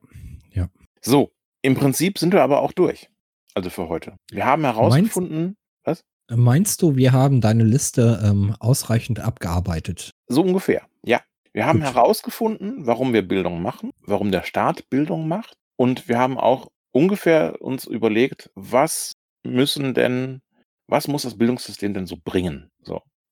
Ja. 0.53 0.69
So, 1.01 1.31
im 1.63 1.75
Prinzip 1.75 2.19
sind 2.19 2.33
wir 2.33 2.43
aber 2.43 2.63
auch 2.63 2.73
durch. 2.73 3.09
Also 3.55 3.71
für 3.71 3.89
heute. 3.89 4.17
Wir 4.31 4.45
haben 4.47 4.63
herausgefunden, 4.65 5.57
Meinst 6.29 6.83
du, 6.83 6.97
wir 6.97 7.13
haben 7.13 7.41
deine 7.41 7.63
Liste 7.63 8.21
ähm, 8.25 8.57
ausreichend 8.59 9.21
abgearbeitet? 9.21 10.11
so 10.29 10.43
ungefähr, 10.43 10.87
ja. 11.05 11.21
Wir 11.53 11.67
haben 11.67 11.81
Gut. 11.81 11.95
herausgefunden, 11.95 12.85
warum 12.87 13.13
wir 13.15 13.27
Bildung 13.27 13.63
machen, 13.63 13.91
warum 14.01 14.31
der 14.31 14.43
Staat 14.43 14.91
Bildung 14.91 15.29
macht. 15.29 15.55
Und 15.77 16.09
wir 16.09 16.19
haben 16.19 16.37
auch 16.37 16.67
ungefähr 16.93 17.63
uns 17.63 17.87
überlegt, 17.87 18.51
was 18.55 19.13
müssen 19.43 19.95
denn, 19.95 20.41
was 20.89 21.09
muss 21.09 21.23
das 21.23 21.39
Bildungssystem 21.39 21.95
denn 21.95 22.07
so 22.07 22.17
bringen? 22.23 22.69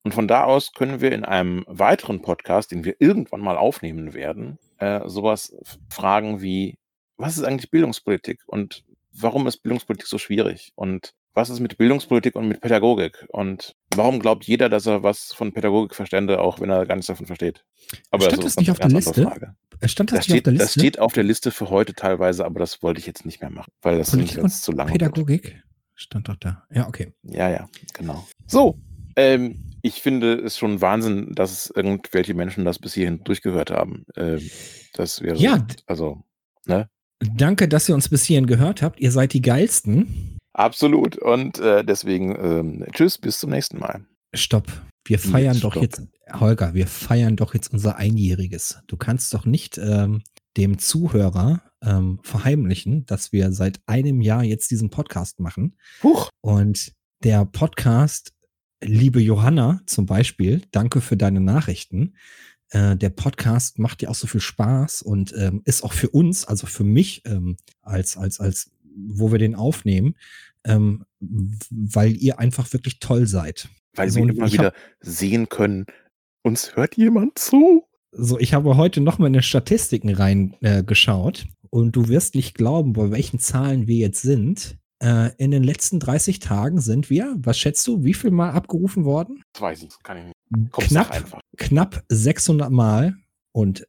Und 0.05 0.13
von 0.13 0.27
da 0.27 0.43
aus 0.43 0.71
können 0.73 1.01
wir 1.01 1.11
in 1.13 1.25
einem 1.25 1.65
weiteren 1.67 2.21
Podcast, 2.21 2.71
den 2.71 2.85
wir 2.85 2.95
irgendwann 2.99 3.41
mal 3.41 3.57
aufnehmen 3.57 4.13
werden, 4.13 4.59
äh, 4.77 5.01
sowas 5.09 5.57
fragen 5.89 6.43
wie, 6.43 6.77
was 7.17 7.37
ist 7.37 7.43
eigentlich 7.43 7.71
Bildungspolitik 7.71 8.43
und 8.45 8.83
warum 9.11 9.47
ist 9.47 9.63
Bildungspolitik 9.63 10.05
so 10.05 10.19
schwierig? 10.19 10.73
Und 10.75 11.15
was 11.33 11.49
ist 11.49 11.59
mit 11.59 11.79
Bildungspolitik 11.79 12.35
und 12.35 12.47
mit 12.47 12.61
Pädagogik? 12.61 13.25
Und 13.29 13.75
warum 13.95 14.19
glaubt 14.19 14.43
jeder, 14.45 14.69
dass 14.69 14.85
er 14.85 15.01
was 15.01 15.33
von 15.33 15.53
Pädagogik 15.53 15.95
verstände, 15.95 16.39
auch 16.39 16.59
wenn 16.59 16.69
er 16.69 16.85
gar 16.85 16.95
nichts 16.95 17.07
davon 17.07 17.25
versteht? 17.25 17.65
Stand 18.13 18.21
so 18.21 18.29
das 18.29 18.45
ist 18.45 18.59
nicht 18.59 18.69
auf 18.69 18.77
der 18.77 18.89
Liste? 18.89 19.23
Frage. 19.23 19.55
Äh, 19.79 19.87
Stand 19.87 20.11
das, 20.11 20.19
Das 20.19 20.27
nicht 20.27 20.33
auf 20.33 20.37
steht, 20.37 20.45
der 20.45 20.53
das 20.53 20.61
Liste? 20.61 20.79
steht 20.81 20.99
auf 20.99 21.13
der 21.13 21.23
Liste 21.23 21.49
für 21.49 21.71
heute 21.71 21.95
teilweise, 21.95 22.45
aber 22.45 22.59
das 22.59 22.83
wollte 22.83 22.99
ich 22.99 23.07
jetzt 23.07 23.25
nicht 23.25 23.41
mehr 23.41 23.49
machen, 23.49 23.71
weil 23.81 23.97
das 23.97 24.11
Politik 24.11 24.35
sonst 24.35 24.61
zu 24.61 24.71
lange 24.71 24.91
wird. 24.91 24.99
Pädagogik? 24.99 25.63
Stand 25.95 26.29
doch 26.29 26.35
da. 26.35 26.63
Ja, 26.71 26.87
okay. 26.87 27.11
Ja, 27.23 27.49
ja, 27.49 27.67
genau. 27.95 28.27
So, 28.45 28.77
ähm, 29.15 29.71
ich 29.85 30.01
finde 30.01 30.33
es 30.39 30.57
schon 30.57 30.81
Wahnsinn, 30.81 31.33
dass 31.35 31.69
irgendwelche 31.69 32.33
Menschen 32.33 32.65
das 32.65 32.79
bis 32.79 32.93
hierhin 32.95 33.23
durchgehört 33.23 33.69
haben. 33.71 34.05
Ähm, 34.15 34.41
das 34.93 35.21
wäre, 35.21 35.37
Ja, 35.37 35.59
d- 35.59 35.75
also, 35.85 36.23
ne? 36.65 36.89
Danke, 37.19 37.67
dass 37.67 37.87
ihr 37.87 37.95
uns 37.95 38.09
bis 38.09 38.25
hierhin 38.25 38.47
gehört 38.47 38.81
habt. 38.81 38.99
Ihr 38.99 39.11
seid 39.11 39.33
die 39.33 39.41
geilsten. 39.41 40.37
Absolut. 40.53 41.17
Und 41.17 41.59
äh, 41.59 41.83
deswegen, 41.83 42.35
ähm, 42.35 42.85
tschüss, 42.91 43.17
bis 43.17 43.39
zum 43.39 43.51
nächsten 43.51 43.77
Mal. 43.79 44.05
Stopp. 44.33 44.67
Wir 45.07 45.19
feiern 45.19 45.53
Jetzt 45.53 45.63
doch 45.63 45.73
stopp. 45.73 45.83
jetzt, 45.83 46.01
Holger, 46.33 46.73
wir 46.73 46.87
feiern 46.87 47.35
doch 47.35 47.53
jetzt 47.53 47.71
unser 47.71 47.97
Einjähriges. 47.97 48.79
Du 48.87 48.97
kannst 48.97 49.33
doch 49.33 49.45
nicht 49.45 49.77
ähm, 49.77 50.23
dem 50.57 50.79
Zuhörer 50.79 51.61
ähm, 51.83 52.19
verheimlichen, 52.23 53.05
dass 53.05 53.31
wir 53.31 53.51
seit 53.51 53.79
einem 53.85 54.21
Jahr 54.21 54.43
jetzt 54.43 54.71
diesen 54.71 54.89
Podcast 54.89 55.39
machen. 55.39 55.77
Huch. 56.01 56.29
Und 56.41 56.91
der 57.23 57.45
Podcast, 57.45 58.31
liebe 58.81 59.21
Johanna 59.21 59.81
zum 59.85 60.05
Beispiel, 60.05 60.61
danke 60.71 61.01
für 61.01 61.17
deine 61.17 61.41
Nachrichten. 61.41 62.15
Äh, 62.69 62.95
der 62.95 63.09
Podcast 63.09 63.79
macht 63.79 64.01
dir 64.01 64.09
auch 64.09 64.15
so 64.15 64.27
viel 64.27 64.41
Spaß 64.41 65.01
und 65.01 65.33
ähm, 65.37 65.61
ist 65.65 65.83
auch 65.83 65.93
für 65.93 66.09
uns, 66.09 66.45
also 66.45 66.67
für 66.67 66.83
mich, 66.83 67.21
ähm, 67.25 67.57
als, 67.81 68.17
als, 68.17 68.39
als, 68.39 68.71
wo 68.95 69.31
wir 69.31 69.39
den 69.39 69.55
aufnehmen, 69.55 70.15
ähm, 70.63 71.05
weil 71.19 72.15
ihr 72.15 72.39
einfach 72.39 72.71
wirklich 72.73 72.99
toll 72.99 73.27
seid. 73.27 73.69
Weil 73.93 74.09
So, 74.09 74.19
wir 74.19 74.29
immer 74.29 74.51
wieder 74.51 74.73
sehen 74.99 75.47
können, 75.49 75.85
uns 76.41 76.75
hört 76.75 76.97
jemand 76.97 77.39
zu. 77.39 77.85
So, 78.11 78.39
ich 78.39 78.53
habe 78.53 78.77
heute 78.77 79.01
noch 79.01 79.19
mal 79.19 79.27
in 79.27 79.33
die 79.33 79.41
Statistiken 79.41 80.13
reingeschaut 80.13 81.45
äh, 81.45 81.67
und 81.69 81.95
du 81.95 82.07
wirst 82.07 82.35
nicht 82.35 82.55
glauben, 82.55 82.93
bei 82.93 83.11
welchen 83.11 83.39
Zahlen 83.39 83.87
wir 83.87 83.97
jetzt 83.97 84.21
sind. 84.21 84.77
Äh, 85.05 85.31
in 85.37 85.51
den 85.51 85.63
letzten 85.63 85.99
30 85.99 86.39
Tagen 86.39 86.79
sind 86.81 87.09
wir, 87.09 87.35
was 87.37 87.59
schätzt 87.59 87.85
du, 87.87 88.03
wie 88.03 88.13
viel 88.15 88.31
Mal 88.31 88.51
abgerufen 88.51 89.05
worden? 89.05 89.43
Das 89.53 89.61
weiß 89.61 89.83
ich, 89.83 89.89
kann 90.03 90.17
ich 90.17 90.23
nicht. 90.25 90.71
Kommst 90.71 90.95
doch 90.95 91.09
Knapp, 91.09 91.41
knapp 91.57 92.03
600 92.09 92.71
Mal. 92.71 93.13
Und 93.51 93.85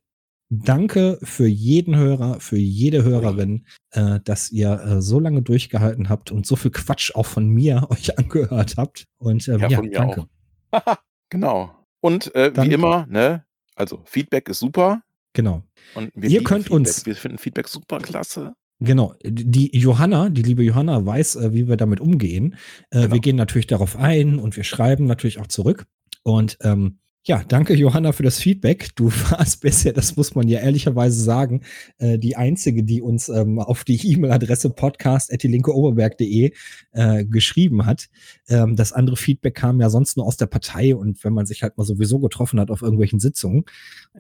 danke 0.51 1.19
für 1.23 1.47
jeden 1.47 1.97
Hörer, 1.97 2.41
für 2.41 2.59
jede 2.59 3.03
Hörerin, 3.03 3.67
äh, 3.93 4.21
dass 4.25 4.51
ihr 4.53 4.73
äh, 4.81 5.03
so 5.03 5.19
lange 5.19 5.43
durchgehalten 5.43 6.09
habt 6.09 6.31
und 6.31 6.47
so 6.47 6.55
viel 6.57 6.71
Quatsch 6.71 7.15
auch 7.15 7.27
von 7.27 7.49
mir 7.49 7.87
euch 7.91 8.19
angehört 8.19 8.75
habt. 8.77 9.05
Und 9.19 9.49
ähm, 9.49 9.61
Ja, 9.61 9.69
ja, 9.69 9.77
von 9.79 9.87
mir 9.87 9.99
danke. 9.99 10.27
auch. 10.73 10.97
Genau. 11.31 11.75
Und 12.01 12.33
äh, 12.37 12.53
wie 12.57 12.73
immer, 12.73 13.05
ne? 13.07 13.45
Also 13.75 14.01
Feedback 14.05 14.49
ist 14.49 14.61
super. 14.61 15.03
Genau. 15.33 15.65
Und 15.97 16.13
wir 16.15 16.31
Ihr 16.31 16.45
könnt 16.45 16.65
Feedback. 16.67 16.77
uns- 16.77 17.05
Wir 17.07 17.17
finden 17.17 17.39
Feedback 17.39 17.67
super 17.69 17.99
klasse. 17.99 18.55
Genau, 18.79 19.15
die 19.25 19.77
Johanna, 19.77 20.29
die 20.29 20.43
liebe 20.43 20.63
Johanna 20.63 21.05
weiß, 21.05 21.37
äh, 21.37 21.55
wie 21.55 21.67
wir 21.69 21.77
damit 21.77 22.01
umgehen. 22.01 22.57
Äh, 22.91 23.03
Genau. 23.03 23.13
Wir 23.15 23.21
gehen 23.21 23.37
natürlich 23.37 23.67
darauf 23.67 23.97
ein 23.97 24.39
und 24.39 24.57
wir 24.57 24.65
schreiben 24.65 25.07
natürlich 25.07 25.39
auch 25.39 25.47
zurück. 25.47 25.87
Und 26.23 26.59
ähm, 26.63 26.99
ja, 27.27 27.43
danke 27.43 27.75
Johanna 27.75 28.13
für 28.13 28.23
das 28.23 28.39
Feedback. 28.39 28.95
Du 28.95 29.11
warst 29.31 29.61
bisher, 29.61 29.93
das 29.93 30.17
muss 30.17 30.37
man 30.37 30.47
ja 30.47 30.61
ehrlicherweise 30.61 31.21
sagen, 31.21 31.63
äh, 31.99 32.19
die 32.19 32.37
einzige, 32.37 32.85
die 32.85 33.03
uns 33.03 33.29
ähm, 33.29 33.59
auf 33.59 33.83
die 33.83 34.13
E-Mail-Adresse 34.13 34.71
podcast.dielinkeoberberg.de 34.71 36.53
äh, 36.93 37.25
geschrieben 37.25 37.85
hat. 37.85 38.07
Ähm, 38.49 38.77
das 38.77 38.93
andere 38.93 39.17
Feedback 39.17 39.57
kam 39.57 39.81
ja 39.81 39.91
sonst 39.91 40.17
nur 40.17 40.25
aus 40.25 40.37
der 40.37 40.47
Partei 40.47 40.95
und 40.95 41.25
wenn 41.25 41.33
man 41.33 41.47
sich 41.47 41.65
halt 41.65 41.77
mal 41.77 41.85
sowieso 41.85 42.21
getroffen 42.21 42.61
hat 42.61 42.71
auf 42.71 42.83
irgendwelchen 42.83 43.19
Sitzungen. 43.19 43.65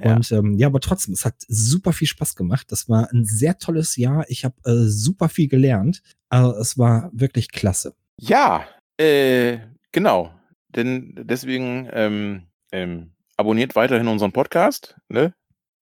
Ja. 0.02 0.16
Und 0.16 0.32
ähm, 0.32 0.58
ja, 0.58 0.66
aber 0.66 0.80
trotzdem, 0.80 1.14
es 1.14 1.24
hat 1.24 1.36
super 1.46 1.92
viel 1.92 2.08
Spaß 2.08 2.34
gemacht. 2.34 2.72
Das 2.72 2.88
war 2.88 3.08
ein 3.12 3.24
sehr 3.24 3.58
tolles 3.58 3.94
Jahr. 3.94 4.24
Ich 4.28 4.44
habe 4.44 4.56
äh, 4.64 4.88
super 4.88 5.28
viel 5.28 5.46
gelernt. 5.46 6.02
Also 6.28 6.58
es 6.58 6.76
war 6.76 7.10
wirklich 7.12 7.52
klasse. 7.52 7.94
Ja, 8.18 8.66
äh, 8.96 9.58
genau. 9.92 10.32
Denn 10.74 11.14
deswegen 11.16 11.88
ähm, 11.92 12.42
ähm, 12.72 13.12
abonniert 13.36 13.74
weiterhin 13.76 14.08
unseren 14.08 14.32
Podcast. 14.32 14.96
Ne? 15.08 15.34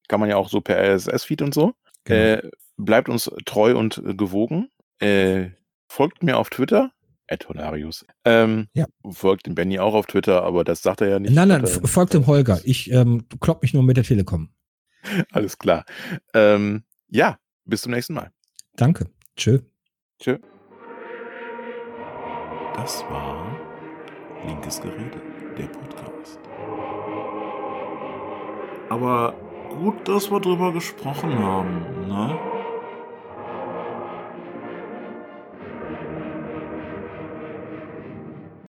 Kann 0.09 0.21
man 0.21 0.29
ja 0.29 0.37
auch 0.37 0.49
so 0.49 0.61
per 0.61 0.77
RSS-Feed 0.79 1.43
und 1.43 1.55
so. 1.55 1.75
Genau. 2.05 2.21
Äh, 2.21 2.51
bleibt 2.77 3.09
uns 3.09 3.31
treu 3.47 3.77
und 3.77 3.99
äh, 3.99 4.15
gewogen. 4.15 4.69
Äh, 5.01 5.51
folgt 5.89 6.23
mir 6.23 6.37
auf 6.39 6.51
Twitter. 6.51 6.91
Ed 7.27 7.49
Honarius. 7.49 8.05
Ähm, 8.27 8.69
Ja. 8.75 8.85
Folgt 9.11 9.47
dem 9.47 9.55
Benny 9.55 9.79
auch 9.79 9.95
auf 9.95 10.05
Twitter, 10.07 10.43
aber 10.43 10.63
das 10.65 10.83
sagt 10.83 11.01
er 11.01 11.09
ja 11.09 11.19
nicht. 11.19 11.33
nein, 11.35 11.49
nein, 11.49 11.63
er- 11.65 11.89
folgt 11.89 12.13
dem 12.13 12.27
Holger. 12.27 12.61
Ich 12.65 12.91
ähm, 12.93 13.25
klopp 13.41 13.63
mich 13.63 13.73
nur 13.73 13.83
mit 13.83 13.97
der 13.97 14.05
Telekom. 14.05 14.51
Alles 15.33 15.57
klar. 15.59 15.85
Ähm, 16.35 16.85
ja, 17.09 17.39
bis 17.65 17.81
zum 17.83 17.93
nächsten 17.93 18.13
Mal. 18.15 18.31
Danke. 18.77 19.07
Tschö. 19.37 19.61
Tschö. 20.21 20.39
Das 22.77 23.03
war 23.05 23.57
Linkes 24.47 24.81
Gerede, 24.83 25.21
der 25.57 25.67
Podcast. 25.69 26.39
Aber 28.89 29.35
gut, 29.71 30.09
dass 30.09 30.31
wir 30.31 30.41
drüber 30.41 30.73
gesprochen 30.73 31.39
haben, 31.39 32.07
ne? 32.09 32.39